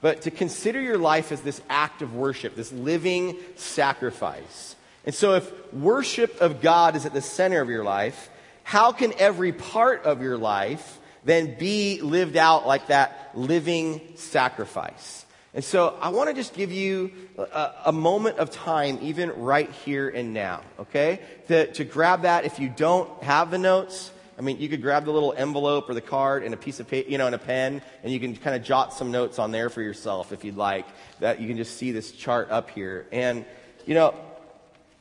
But 0.00 0.22
to 0.22 0.30
consider 0.30 0.80
your 0.80 0.96
life 0.96 1.32
as 1.32 1.42
this 1.42 1.60
act 1.68 2.00
of 2.00 2.14
worship, 2.14 2.56
this 2.56 2.72
living 2.72 3.36
sacrifice. 3.56 4.74
And 5.04 5.14
so 5.14 5.34
if 5.34 5.74
worship 5.74 6.40
of 6.40 6.62
God 6.62 6.96
is 6.96 7.04
at 7.04 7.12
the 7.12 7.20
center 7.20 7.60
of 7.60 7.68
your 7.68 7.84
life, 7.84 8.30
how 8.62 8.92
can 8.92 9.12
every 9.18 9.52
part 9.52 10.04
of 10.04 10.22
your 10.22 10.38
life 10.38 10.98
then 11.26 11.58
be 11.58 12.00
lived 12.00 12.38
out 12.38 12.66
like 12.66 12.86
that 12.86 13.32
living 13.34 14.00
sacrifice? 14.14 15.26
And 15.54 15.62
so 15.62 15.98
I 16.00 16.08
want 16.08 16.30
to 16.30 16.34
just 16.34 16.54
give 16.54 16.72
you 16.72 17.12
a, 17.36 17.72
a, 17.86 17.92
moment 17.92 18.38
of 18.38 18.50
time, 18.50 18.98
even 19.02 19.30
right 19.30 19.70
here 19.70 20.08
and 20.08 20.32
now, 20.32 20.62
okay? 20.80 21.20
To, 21.48 21.70
to 21.72 21.84
grab 21.84 22.22
that 22.22 22.46
if 22.46 22.58
you 22.58 22.70
don't 22.70 23.22
have 23.22 23.50
the 23.50 23.58
notes. 23.58 24.10
I 24.38 24.40
mean, 24.40 24.60
you 24.60 24.70
could 24.70 24.80
grab 24.80 25.04
the 25.04 25.10
little 25.10 25.34
envelope 25.36 25.90
or 25.90 25.94
the 25.94 26.00
card 26.00 26.42
and 26.42 26.54
a 26.54 26.56
piece 26.56 26.80
of 26.80 26.88
paper, 26.88 27.10
you 27.10 27.18
know, 27.18 27.26
and 27.26 27.34
a 27.34 27.38
pen, 27.38 27.82
and 28.02 28.10
you 28.10 28.18
can 28.18 28.34
kind 28.34 28.56
of 28.56 28.62
jot 28.62 28.94
some 28.94 29.10
notes 29.10 29.38
on 29.38 29.50
there 29.50 29.68
for 29.68 29.82
yourself 29.82 30.32
if 30.32 30.42
you'd 30.42 30.56
like. 30.56 30.86
That 31.20 31.38
you 31.38 31.48
can 31.48 31.58
just 31.58 31.76
see 31.76 31.92
this 31.92 32.12
chart 32.12 32.50
up 32.50 32.70
here. 32.70 33.06
And, 33.12 33.44
you 33.84 33.94
know, 33.94 34.14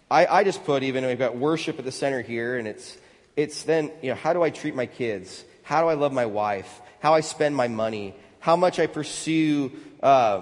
I, 0.10 0.26
I 0.26 0.44
just 0.44 0.66
put 0.66 0.84
even, 0.84 1.06
we've 1.06 1.18
got 1.18 1.38
worship 1.38 1.80
at 1.80 1.86
the 1.86 1.94
center 1.94 2.22
here, 2.22 2.58
and 2.58 2.68
it's, 2.68 2.98
it's 3.38 3.64
then, 3.64 3.90
you 4.02 4.10
know, 4.10 4.16
how 4.16 4.34
do 4.34 4.44
I 4.44 4.50
treat 4.50 4.76
my 4.76 4.86
kids? 4.86 5.46
How 5.64 5.82
do 5.82 5.88
I 5.88 5.94
love 5.94 6.12
my 6.12 6.26
wife? 6.26 6.82
How 7.00 7.14
I 7.14 7.22
spend 7.22 7.56
my 7.56 7.70
money? 7.70 8.16
How 8.42 8.58
much 8.58 8.80
I 8.80 8.88
pursue 8.88 9.72
uh, 10.02 10.42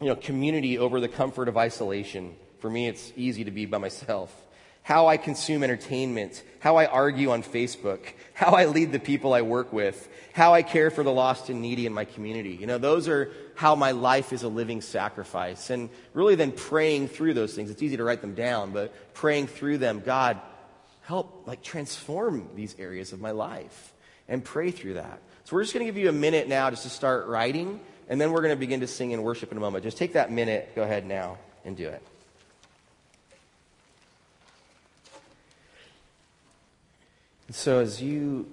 you 0.00 0.06
know, 0.06 0.16
community 0.16 0.78
over 0.78 1.00
the 1.00 1.08
comfort 1.08 1.48
of 1.48 1.56
isolation. 1.56 2.34
For 2.60 2.70
me, 2.70 2.88
it's 2.88 3.12
easy 3.16 3.44
to 3.44 3.50
be 3.50 3.66
by 3.66 3.78
myself. 3.78 4.34
How 4.82 5.06
I 5.06 5.18
consume 5.18 5.62
entertainment, 5.62 6.42
how 6.60 6.76
I 6.76 6.86
argue 6.86 7.30
on 7.30 7.42
Facebook, 7.42 8.00
how 8.32 8.52
I 8.52 8.66
lead 8.66 8.90
the 8.92 8.98
people 8.98 9.34
I 9.34 9.42
work 9.42 9.72
with, 9.72 10.08
how 10.32 10.54
I 10.54 10.62
care 10.62 10.90
for 10.90 11.02
the 11.02 11.12
lost 11.12 11.50
and 11.50 11.60
needy 11.60 11.84
in 11.84 11.92
my 11.92 12.06
community. 12.06 12.56
You 12.56 12.66
know, 12.66 12.78
those 12.78 13.06
are 13.06 13.30
how 13.54 13.74
my 13.74 13.90
life 13.90 14.32
is 14.32 14.44
a 14.44 14.48
living 14.48 14.80
sacrifice. 14.80 15.68
And 15.68 15.90
really 16.14 16.36
then 16.36 16.52
praying 16.52 17.08
through 17.08 17.34
those 17.34 17.54
things. 17.54 17.70
It's 17.70 17.82
easy 17.82 17.98
to 17.98 18.04
write 18.04 18.22
them 18.22 18.34
down, 18.34 18.72
but 18.72 19.14
praying 19.14 19.48
through 19.48 19.78
them, 19.78 20.00
God, 20.00 20.40
help 21.02 21.46
like 21.46 21.62
transform 21.62 22.48
these 22.54 22.74
areas 22.78 23.12
of 23.12 23.20
my 23.20 23.32
life 23.32 23.92
and 24.26 24.44
pray 24.44 24.70
through 24.70 24.94
that. 24.94 25.20
So 25.44 25.56
we're 25.56 25.62
just 25.62 25.74
going 25.74 25.84
to 25.84 25.92
give 25.92 26.00
you 26.00 26.08
a 26.08 26.12
minute 26.12 26.48
now 26.48 26.70
just 26.70 26.84
to 26.84 26.90
start 26.90 27.26
writing 27.26 27.80
and 28.08 28.20
then 28.20 28.32
we're 28.32 28.40
going 28.40 28.54
to 28.54 28.58
begin 28.58 28.80
to 28.80 28.86
sing 28.86 29.12
and 29.12 29.22
worship 29.22 29.52
in 29.52 29.58
a 29.58 29.60
moment. 29.60 29.84
Just 29.84 29.98
take 29.98 30.14
that 30.14 30.32
minute, 30.32 30.74
go 30.74 30.82
ahead 30.82 31.06
now, 31.06 31.38
and 31.64 31.76
do 31.76 31.88
it. 31.88 32.02
And 37.46 37.56
So 37.56 37.80
as 37.80 38.02
you, 38.02 38.46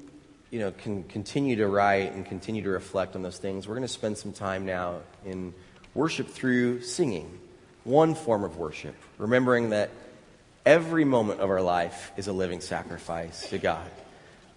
you 0.52 0.60
know, 0.60 0.72
can 0.72 1.04
continue 1.04 1.56
to 1.58 1.68
write 1.68 2.14
and 2.14 2.26
continue 2.26 2.64
to 2.64 2.70
reflect 2.70 3.16
on 3.16 3.22
those 3.22 3.38
things, 3.38 3.68
we're 3.68 3.76
going 3.76 3.88
to 3.88 3.94
spend 3.94 4.18
some 4.18 4.34
time 4.34 4.66
now 4.66 5.00
in 5.26 5.54
worship 5.94 6.28
through 6.28 6.82
singing, 6.82 7.40
one 7.84 8.16
form 8.16 8.44
of 8.44 8.58
worship, 8.58 8.96
remembering 9.18 9.70
that 9.70 9.90
every 10.66 11.06
moment 11.06 11.40
of 11.40 11.50
our 11.50 11.62
life 11.62 12.12
is 12.18 12.28
a 12.28 12.34
living 12.34 12.60
sacrifice 12.60 13.50
to 13.50 13.58
God. 13.58 13.90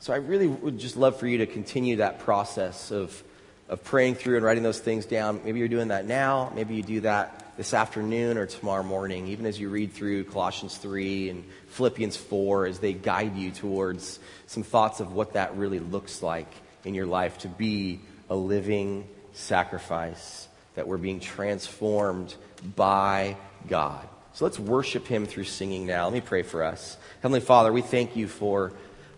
So 0.01 0.13
I 0.13 0.17
really 0.17 0.47
would 0.47 0.79
just 0.79 0.97
love 0.97 1.19
for 1.19 1.27
you 1.27 1.39
to 1.39 1.47
continue 1.47 1.97
that 1.97 2.21
process 2.21 2.91
of 2.91 3.23
of 3.69 3.85
praying 3.85 4.15
through 4.15 4.37
and 4.37 4.45
writing 4.45 4.63
those 4.63 4.79
things 4.79 5.07
down. 5.07 5.41
Maybe 5.45 5.59
you're 5.59 5.69
doing 5.69 5.89
that 5.89 6.07
now. 6.07 6.53
Maybe 6.55 6.75
you 6.75 6.83
do 6.83 7.01
that 7.03 7.57
this 7.57 7.75
afternoon 7.75 8.39
or 8.39 8.47
tomorrow 8.47 8.83
morning, 8.83 9.27
even 9.29 9.45
as 9.45 9.59
you 9.59 9.69
read 9.69 9.93
through 9.93 10.25
Colossians 10.25 10.77
3 10.77 11.31
and 11.31 11.45
Philippians 11.71 12.17
4 12.17 12.67
as 12.67 12.79
they 12.79 12.93
guide 12.93 13.37
you 13.37 13.51
towards 13.51 14.21
some 14.47 14.63
thoughts 14.63 15.01
of 15.01 15.13
what 15.13 15.33
that 15.35 15.57
really 15.57 15.81
looks 15.81 16.23
like 16.23 16.51
in 16.85 16.95
your 16.95 17.07
life 17.07 17.39
to 17.39 17.49
be 17.49 18.01
a 18.31 18.37
living 18.37 19.07
sacrifice, 19.33 20.49
that 20.77 20.87
we're 20.87 20.97
being 20.97 21.21
transformed 21.21 22.35
by 22.77 23.37
God. 23.69 24.07
So 24.35 24.45
let's 24.45 24.59
worship 24.59 25.07
Him 25.07 25.27
through 25.27 25.45
singing 25.45 25.85
now. 25.85 26.05
Let 26.05 26.13
me 26.13 26.21
pray 26.21 26.43
for 26.43 26.63
us. 26.63 26.97
Heavenly 27.23 27.41
Father, 27.41 27.73
we 27.73 27.83
thank 27.83 28.15
you 28.15 28.29
for 28.29 28.73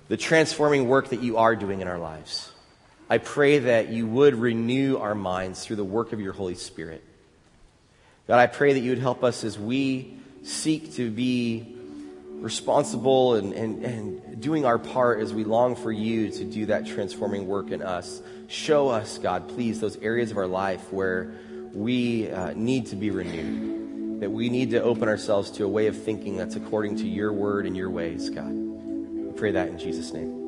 the 0.09 0.17
transforming 0.17 0.89
work 0.89 1.11
that 1.11 1.23
you 1.23 1.37
are 1.37 1.55
doing 1.55 1.83
in 1.83 1.89
our 1.89 1.99
lives. 1.99 2.50
I 3.11 3.19
pray 3.19 3.59
that 3.59 3.89
you 3.89 4.07
would 4.07 4.37
renew 4.37 4.99
our 4.99 5.17
minds 5.17 5.67
through 5.67 5.77
the 5.77 5.85
work 5.85 6.13
of 6.13 6.21
your 6.21 6.33
Holy 6.33 6.55
Spirit. 6.55 7.03
God, 8.29 8.39
I 8.39 8.47
pray 8.47 8.73
that 8.73 8.79
you 8.79 8.91
would 8.91 9.01
help 9.01 9.25
us 9.25 9.43
as 9.43 9.59
we 9.59 10.17
seek 10.45 10.95
to 10.95 11.11
be 11.11 11.77
responsible 12.35 13.35
and, 13.35 13.53
and, 13.53 13.85
and 13.85 14.41
doing 14.41 14.65
our 14.65 14.79
part 14.79 15.19
as 15.19 15.35
we 15.35 15.43
long 15.43 15.75
for 15.75 15.91
you 15.91 16.31
to 16.31 16.45
do 16.45 16.67
that 16.67 16.87
transforming 16.87 17.49
work 17.49 17.73
in 17.73 17.83
us. 17.83 18.23
Show 18.47 18.89
us, 18.89 19.19
God, 19.19 19.49
please, 19.49 19.81
those 19.81 19.97
areas 19.97 20.31
of 20.31 20.37
our 20.37 20.47
life 20.47 20.93
where 20.93 21.33
we 21.75 22.31
uh, 22.31 22.53
need 22.55 22.87
to 22.87 22.97
be 22.97 23.11
renewed, 23.11 24.21
that 24.21 24.31
we 24.31 24.49
need 24.49 24.71
to 24.71 24.83
open 24.85 25.09
ourselves 25.09 25.51
to 25.53 25.65
a 25.65 25.69
way 25.69 25.89
of 25.89 26.01
thinking 26.01 26.37
that's 26.37 26.55
according 26.55 26.99
to 26.99 27.09
your 27.09 27.33
word 27.33 27.67
and 27.67 27.77
your 27.77 27.91
ways, 27.91 28.31
God. 28.31 28.53
We 28.53 29.33
pray 29.33 29.51
that 29.51 29.67
in 29.67 29.81
Jesus' 29.81 30.13
name. 30.13 30.40